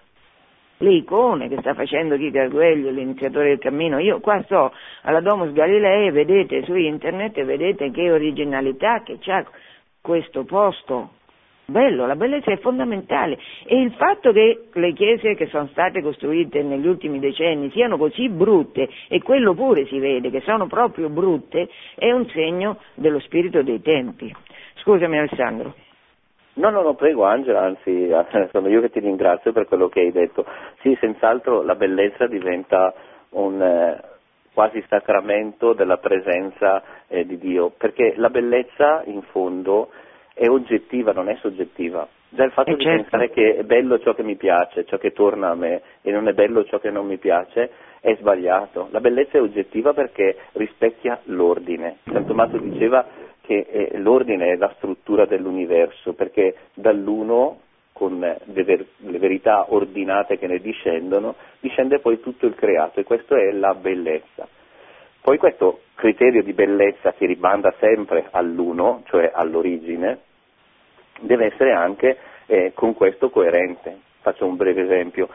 Le 0.80 0.92
icone 0.92 1.48
che 1.48 1.58
sta 1.60 1.74
facendo 1.74 2.18
Chico 2.18 2.38
Arguello, 2.38 2.92
l'iniziatore 2.92 3.48
del 3.48 3.60
cammino, 3.60 3.98
io 3.98 4.20
qua 4.20 4.44
sto 4.44 4.72
alla 5.02 5.22
Domus 5.22 5.52
Galilei, 5.52 6.12
vedete 6.12 6.64
su 6.66 6.76
internet, 6.76 7.44
vedete 7.44 7.90
che 7.90 8.12
originalità 8.12 9.02
che 9.02 9.18
c'ha 9.20 9.44
questo 10.02 10.44
posto 10.44 11.16
bello, 11.70 12.06
la 12.06 12.16
bellezza 12.16 12.52
è 12.52 12.58
fondamentale 12.60 13.38
e 13.66 13.82
il 13.82 13.92
fatto 13.94 14.32
che 14.32 14.68
le 14.72 14.94
chiese 14.94 15.36
che 15.36 15.48
sono 15.48 15.68
state 15.68 16.02
costruite 16.02 16.64
negli 16.64 16.88
ultimi 16.88 17.20
decenni 17.20 17.70
siano 17.72 17.98
così 17.98 18.30
brutte 18.30 18.88
e 19.10 19.22
quello 19.22 19.54
pure 19.54 19.86
si 19.88 20.00
vede 20.00 20.30
che 20.30 20.40
sono 20.42 20.68
proprio 20.68 21.10
brutte 21.10 21.68
è 21.96 22.10
un 22.12 22.26
segno 22.30 22.80
dello 22.94 23.20
spirito 23.20 23.62
dei 23.64 23.82
tempi. 23.82 24.34
Scusami 24.76 25.18
Alessandro. 25.18 25.74
No, 26.54 26.70
no, 26.70 26.82
no, 26.82 26.96
prego 26.96 27.26
Angela, 27.26 27.64
anzi 27.64 28.10
sono 28.52 28.70
io 28.70 28.80
che 28.80 28.90
ti 28.90 29.00
ringrazio 29.00 29.52
per 29.52 29.68
quello 29.68 29.90
che 29.90 30.00
hai 30.00 30.12
detto. 30.12 30.46
Sì, 30.82 30.98
senz'altro 31.02 31.64
la 31.64 31.76
bellezza 31.76 32.28
diventa 32.28 32.94
un, 33.32 33.62
eh, 33.62 34.02
quasi 34.54 34.84
sacramento 34.88 35.74
della 35.74 35.98
presenza 35.98 36.82
eh, 37.08 37.26
di 37.26 37.38
Dio, 37.38 37.74
perché 37.78 38.14
la 38.16 38.30
bellezza 38.30 39.04
in 39.06 39.22
fondo 39.24 39.90
è 40.38 40.48
oggettiva, 40.48 41.12
non 41.14 41.30
è 41.30 41.36
soggettiva. 41.42 42.08
Già 42.30 42.44
il 42.44 42.52
fatto 42.52 42.72
eh 42.72 42.76
di 42.76 42.84
certo. 42.84 43.02
pensare 43.02 43.30
che 43.32 43.56
è 43.58 43.64
bello 43.64 43.98
ciò 44.00 44.14
che 44.14 44.22
mi 44.22 44.36
piace, 44.36 44.86
ciò 44.86 44.98
che 44.98 45.12
torna 45.12 45.50
a 45.50 45.56
me 45.56 45.82
e 46.04 46.12
non 46.12 46.28
è 46.28 46.34
bello 46.34 46.64
ciò 46.66 46.78
che 46.78 46.92
non 46.92 47.08
mi 47.08 47.18
piace 47.18 47.72
è 48.00 48.16
sbagliato. 48.16 48.90
La 48.92 49.00
bellezza 49.00 49.38
è 49.38 49.42
oggettiva 49.42 49.94
perché 49.94 50.38
rispecchia 50.54 51.20
l'ordine. 51.26 51.98
San 52.04 52.28
Tommaso 52.28 52.58
diceva 52.58 53.06
che 53.42 53.66
eh, 53.68 53.98
l'ordine 53.98 54.52
è 54.52 54.56
la 54.58 54.72
struttura 54.76 55.26
dell'universo, 55.26 56.14
perché 56.14 56.56
dall'uno 56.76 57.62
con 57.94 58.20
le, 58.20 58.64
ver- 58.64 58.86
le, 58.98 59.18
verità 59.18 59.74
ordinate 59.74 60.38
che 60.38 60.46
ne 60.46 60.60
discendono, 60.60 61.34
discende 61.60 61.98
poi 61.98 62.20
tutto 62.20 62.46
il 62.46 62.54
creato 62.54 63.00
e 63.00 63.04
questa 63.04 63.36
è 63.38 63.52
la 63.52 63.74
bellezza. 63.74 64.48
Poi 65.20 65.38
questo 65.40 65.82
criterio 65.96 66.44
di 66.44 66.54
bellezza 66.54 67.14
che 67.14 67.26
rimanda 67.26 67.74
sempre 67.80 68.28
all'uno, 68.30 69.02
cioè 69.08 69.32
all'origine, 69.34 70.20
deve 71.22 71.46
essere 71.48 71.74
anche 71.74 72.18
eh, 72.48 72.72
con 72.74 72.94
questo 72.94 73.30
coerente. 73.30 73.98
Faccio 74.22 74.46
un 74.46 74.56
breve 74.56 74.84
esempio. 74.84 75.28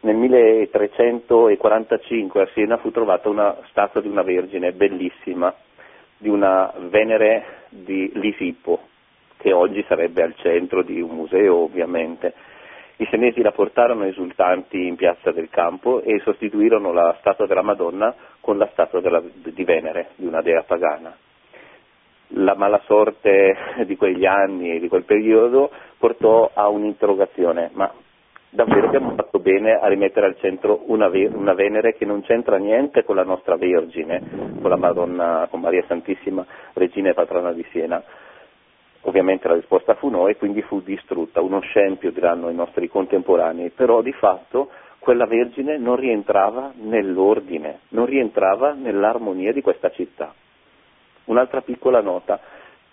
Nel 0.00 0.14
1345 0.14 2.42
a 2.42 2.48
Siena 2.52 2.76
fu 2.78 2.92
trovata 2.92 3.28
una 3.28 3.56
statua 3.68 4.00
di 4.00 4.06
una 4.08 4.22
vergine 4.22 4.70
bellissima, 4.72 5.52
di 6.16 6.28
una 6.28 6.72
Venere 6.88 7.66
di 7.70 8.08
Lisippo, 8.14 8.78
che 9.38 9.52
oggi 9.52 9.84
sarebbe 9.88 10.22
al 10.22 10.36
centro 10.36 10.82
di 10.82 11.00
un 11.00 11.10
museo 11.10 11.56
ovviamente. 11.56 12.32
I 12.96 13.06
senesi 13.10 13.42
la 13.42 13.52
portarono 13.52 14.04
esultanti 14.04 14.86
in 14.86 14.96
piazza 14.96 15.30
del 15.30 15.48
campo 15.50 16.00
e 16.02 16.18
sostituirono 16.20 16.92
la 16.92 17.16
statua 17.20 17.46
della 17.46 17.62
Madonna 17.62 18.12
con 18.40 18.58
la 18.58 18.68
statua 18.72 19.00
della, 19.00 19.22
di 19.22 19.64
Venere, 19.64 20.10
di 20.16 20.26
una 20.26 20.42
dea 20.42 20.62
pagana. 20.62 21.16
La 22.32 22.54
mala 22.54 22.80
sorte 22.84 23.56
di 23.86 23.96
quegli 23.96 24.26
anni 24.26 24.72
e 24.72 24.80
di 24.80 24.88
quel 24.88 25.04
periodo 25.04 25.70
portò 25.98 26.50
a 26.52 26.68
un'interrogazione, 26.68 27.70
ma 27.72 27.90
davvero 28.50 28.86
abbiamo 28.86 29.14
fatto 29.14 29.38
bene 29.38 29.72
a 29.72 29.86
rimettere 29.88 30.26
al 30.26 30.36
centro 30.38 30.82
una, 30.86 31.08
una, 31.08 31.54
Venere 31.54 31.94
che 31.94 32.04
non 32.04 32.22
c'entra 32.22 32.56
niente 32.56 33.04
con 33.04 33.16
la 33.16 33.24
nostra 33.24 33.56
Vergine, 33.56 34.22
con 34.60 34.70
la 34.70 34.76
Madonna, 34.76 35.46
con 35.50 35.60
Maria 35.60 35.84
Santissima, 35.86 36.44
Regina 36.74 37.10
e 37.10 37.14
Patrona 37.14 37.52
di 37.52 37.64
Siena. 37.70 38.02
Ovviamente 39.02 39.48
la 39.48 39.54
risposta 39.54 39.94
fu 39.94 40.08
no 40.08 40.28
e 40.28 40.36
quindi 40.36 40.60
fu 40.62 40.82
distrutta, 40.82 41.40
uno 41.40 41.60
scempio 41.60 42.10
diranno 42.10 42.50
i 42.50 42.54
nostri 42.54 42.88
contemporanei, 42.88 43.70
però 43.70 44.02
di 44.02 44.12
fatto 44.12 44.70
quella 44.98 45.26
Vergine 45.26 45.78
non 45.78 45.96
rientrava 45.96 46.72
nell'ordine, 46.74 47.80
non 47.90 48.06
rientrava 48.06 48.74
nell'armonia 48.74 49.52
di 49.52 49.62
questa 49.62 49.90
città. 49.90 50.34
Un'altra 51.28 51.60
piccola 51.60 52.00
nota, 52.00 52.40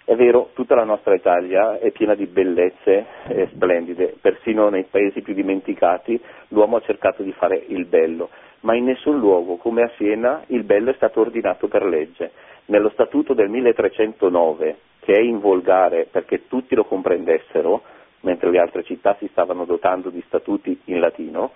è 0.03 0.13
vero, 0.15 0.49
tutta 0.53 0.75
la 0.75 0.83
nostra 0.83 1.15
Italia 1.15 1.79
è 1.79 1.91
piena 1.91 2.15
di 2.15 2.25
bellezze 2.25 3.05
eh, 3.27 3.47
splendide, 3.53 4.15
persino 4.19 4.67
nei 4.67 4.83
paesi 4.83 5.21
più 5.21 5.33
dimenticati 5.33 6.21
l'uomo 6.49 6.75
ha 6.75 6.81
cercato 6.81 7.23
di 7.23 7.31
fare 7.31 7.63
il 7.67 7.85
bello, 7.85 8.29
ma 8.61 8.75
in 8.75 8.83
nessun 8.83 9.19
luogo, 9.19 9.55
come 9.55 9.83
a 9.83 9.91
Siena, 9.95 10.43
il 10.47 10.63
bello 10.63 10.91
è 10.91 10.95
stato 10.95 11.21
ordinato 11.21 11.69
per 11.69 11.85
legge. 11.85 12.31
Nello 12.65 12.89
statuto 12.89 13.33
del 13.33 13.49
1309, 13.49 14.77
che 14.99 15.13
è 15.13 15.21
in 15.21 15.39
volgare 15.39 16.07
perché 16.11 16.47
tutti 16.47 16.75
lo 16.75 16.83
comprendessero, 16.83 17.83
mentre 18.21 18.49
le 18.51 18.59
altre 18.59 18.83
città 18.83 19.15
si 19.17 19.27
stavano 19.31 19.63
dotando 19.63 20.09
di 20.09 20.21
statuti 20.27 20.77
in 20.85 20.99
latino, 20.99 21.51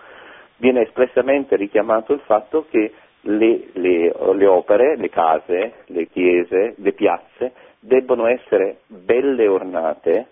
viene 0.56 0.84
espressamente 0.84 1.58
richiamato 1.58 2.14
il 2.14 2.22
fatto 2.22 2.66
che 2.70 2.94
le, 3.22 3.70
le, 3.74 4.14
le 4.34 4.46
opere, 4.46 4.96
le 4.96 5.10
case, 5.10 5.74
le 5.88 6.08
chiese, 6.08 6.76
le 6.78 6.94
piazze 6.94 7.54
debbono 7.80 8.28
essere 8.28 8.80
belle 8.88 9.48
ornate 9.48 10.28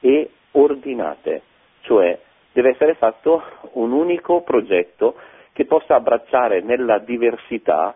e 0.00 0.30
ordinate, 0.52 1.42
cioè 1.82 2.18
deve 2.52 2.70
essere 2.70 2.94
fatto 2.94 3.42
un 3.72 3.92
unico 3.92 4.42
progetto 4.42 5.14
che 5.52 5.64
possa 5.66 5.94
abbracciare 5.96 6.60
nella 6.62 6.98
diversità 6.98 7.94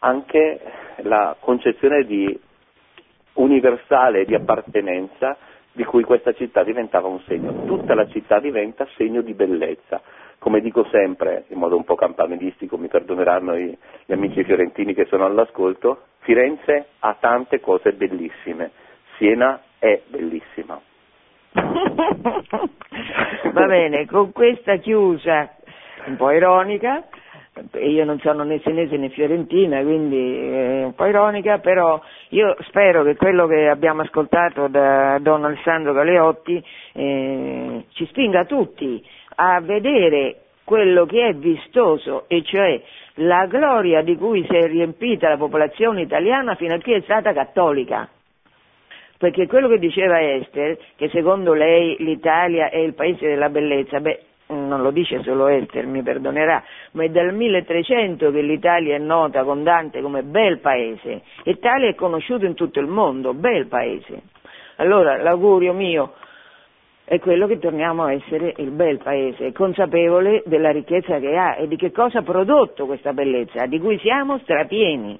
anche 0.00 0.60
la 1.02 1.36
concezione 1.38 2.04
di 2.04 2.38
universale 3.34 4.24
di 4.24 4.34
appartenenza 4.34 5.36
di 5.72 5.84
cui 5.84 6.02
questa 6.02 6.32
città 6.32 6.64
diventava 6.64 7.06
un 7.08 7.20
segno. 7.20 7.64
Tutta 7.64 7.94
la 7.94 8.06
città 8.08 8.40
diventa 8.40 8.86
segno 8.96 9.20
di 9.22 9.32
bellezza. 9.34 10.00
Come 10.38 10.60
dico 10.60 10.84
sempre, 10.90 11.44
in 11.48 11.58
modo 11.58 11.76
un 11.76 11.84
po' 11.84 11.96
campanilistico, 11.96 12.78
mi 12.78 12.88
perdoneranno 12.88 13.56
gli 13.56 13.76
amici 14.08 14.44
fiorentini 14.44 14.94
che 14.94 15.06
sono 15.06 15.24
all'ascolto, 15.24 16.02
Firenze 16.20 16.88
ha 17.00 17.16
tante 17.18 17.60
cose 17.60 17.92
bellissime, 17.92 18.70
Siena 19.16 19.60
è 19.78 20.02
bellissima. 20.06 20.80
Va 23.52 23.66
bene, 23.66 24.06
con 24.06 24.32
questa 24.32 24.76
chiusa 24.76 25.54
un 26.06 26.16
po' 26.16 26.30
ironica, 26.30 27.04
io 27.80 28.04
non 28.04 28.18
sono 28.20 28.44
né 28.44 28.60
senese 28.60 28.96
né 28.96 29.08
fiorentina, 29.08 29.82
quindi 29.82 30.36
è 30.36 30.84
un 30.84 30.94
po' 30.94 31.06
ironica, 31.06 31.58
però 31.58 32.00
io 32.28 32.56
spero 32.68 33.02
che 33.02 33.16
quello 33.16 33.46
che 33.46 33.68
abbiamo 33.68 34.02
ascoltato 34.02 34.68
da 34.68 35.18
Don 35.18 35.44
Alessandro 35.44 35.92
Galeotti 35.92 36.62
eh, 36.92 37.84
ci 37.90 38.06
spinga 38.06 38.44
tutti 38.44 39.04
a 39.40 39.60
vedere 39.60 40.36
quello 40.64 41.06
che 41.06 41.28
è 41.28 41.34
vistoso, 41.34 42.24
e 42.28 42.42
cioè 42.42 42.80
la 43.14 43.46
gloria 43.46 44.02
di 44.02 44.16
cui 44.16 44.44
si 44.48 44.54
è 44.54 44.66
riempita 44.66 45.28
la 45.28 45.36
popolazione 45.36 46.02
italiana 46.02 46.56
fino 46.56 46.74
a 46.74 46.78
che 46.78 46.96
è 46.96 47.00
stata 47.02 47.32
cattolica. 47.32 48.08
Perché 49.16 49.46
quello 49.46 49.68
che 49.68 49.78
diceva 49.78 50.20
Esther, 50.20 50.76
che 50.96 51.08
secondo 51.08 51.52
lei 51.52 51.96
l'Italia 52.00 52.68
è 52.68 52.78
il 52.78 52.94
paese 52.94 53.26
della 53.26 53.48
bellezza, 53.48 54.00
beh, 54.00 54.22
non 54.48 54.82
lo 54.82 54.90
dice 54.90 55.22
solo 55.22 55.48
Esther, 55.48 55.86
mi 55.86 56.02
perdonerà, 56.02 56.62
ma 56.92 57.04
è 57.04 57.08
dal 57.08 57.34
1300 57.34 58.30
che 58.30 58.40
l'Italia 58.42 58.96
è 58.96 58.98
nota 58.98 59.44
con 59.44 59.62
Dante 59.62 60.00
come 60.00 60.22
bel 60.22 60.58
paese 60.58 61.22
e 61.44 61.58
tale 61.58 61.88
è 61.88 61.94
conosciuto 61.94 62.44
in 62.44 62.54
tutto 62.54 62.80
il 62.80 62.86
mondo, 62.86 63.34
bel 63.34 63.66
paese. 63.66 64.22
Allora 64.76 65.16
l'augurio 65.16 65.72
mio 65.72 66.14
è 67.08 67.18
quello 67.20 67.46
che 67.46 67.58
torniamo 67.58 68.04
a 68.04 68.12
essere 68.12 68.52
il 68.58 68.70
bel 68.70 68.98
paese, 68.98 69.52
consapevole 69.52 70.42
della 70.44 70.70
ricchezza 70.70 71.18
che 71.18 71.38
ha 71.38 71.56
e 71.56 71.66
di 71.66 71.76
che 71.76 71.90
cosa 71.90 72.18
ha 72.18 72.22
prodotto 72.22 72.84
questa 72.84 73.14
bellezza, 73.14 73.64
di 73.64 73.80
cui 73.80 73.98
siamo 73.98 74.36
strapieni. 74.40 75.18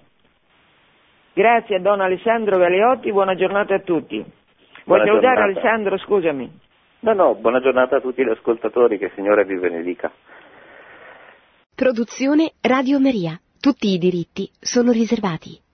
Grazie 1.32 1.76
a 1.76 1.80
Don 1.80 2.02
Alessandro 2.02 2.58
Galeotti, 2.58 3.10
buona 3.10 3.34
giornata 3.34 3.76
a 3.76 3.80
tutti. 3.80 4.22
Vuoi 4.84 5.06
salutare 5.06 5.40
Alessandro, 5.40 5.96
scusami. 5.96 6.50
No, 7.00 7.12
no, 7.14 7.34
buona 7.36 7.60
giornata 7.60 7.96
a 7.96 8.00
tutti 8.00 8.22
gli 8.22 8.28
ascoltatori, 8.28 8.98
che 8.98 9.06
il 9.06 9.12
Signore 9.14 9.46
vi 9.46 9.56
benedica. 9.56 10.12
Produzione 11.74 12.52
Radio 12.60 13.00
Maria. 13.00 13.40
Tutti 13.58 13.88
i 13.94 13.98
diritti 13.98 14.50
sono 14.60 14.92
riservati. 14.92 15.67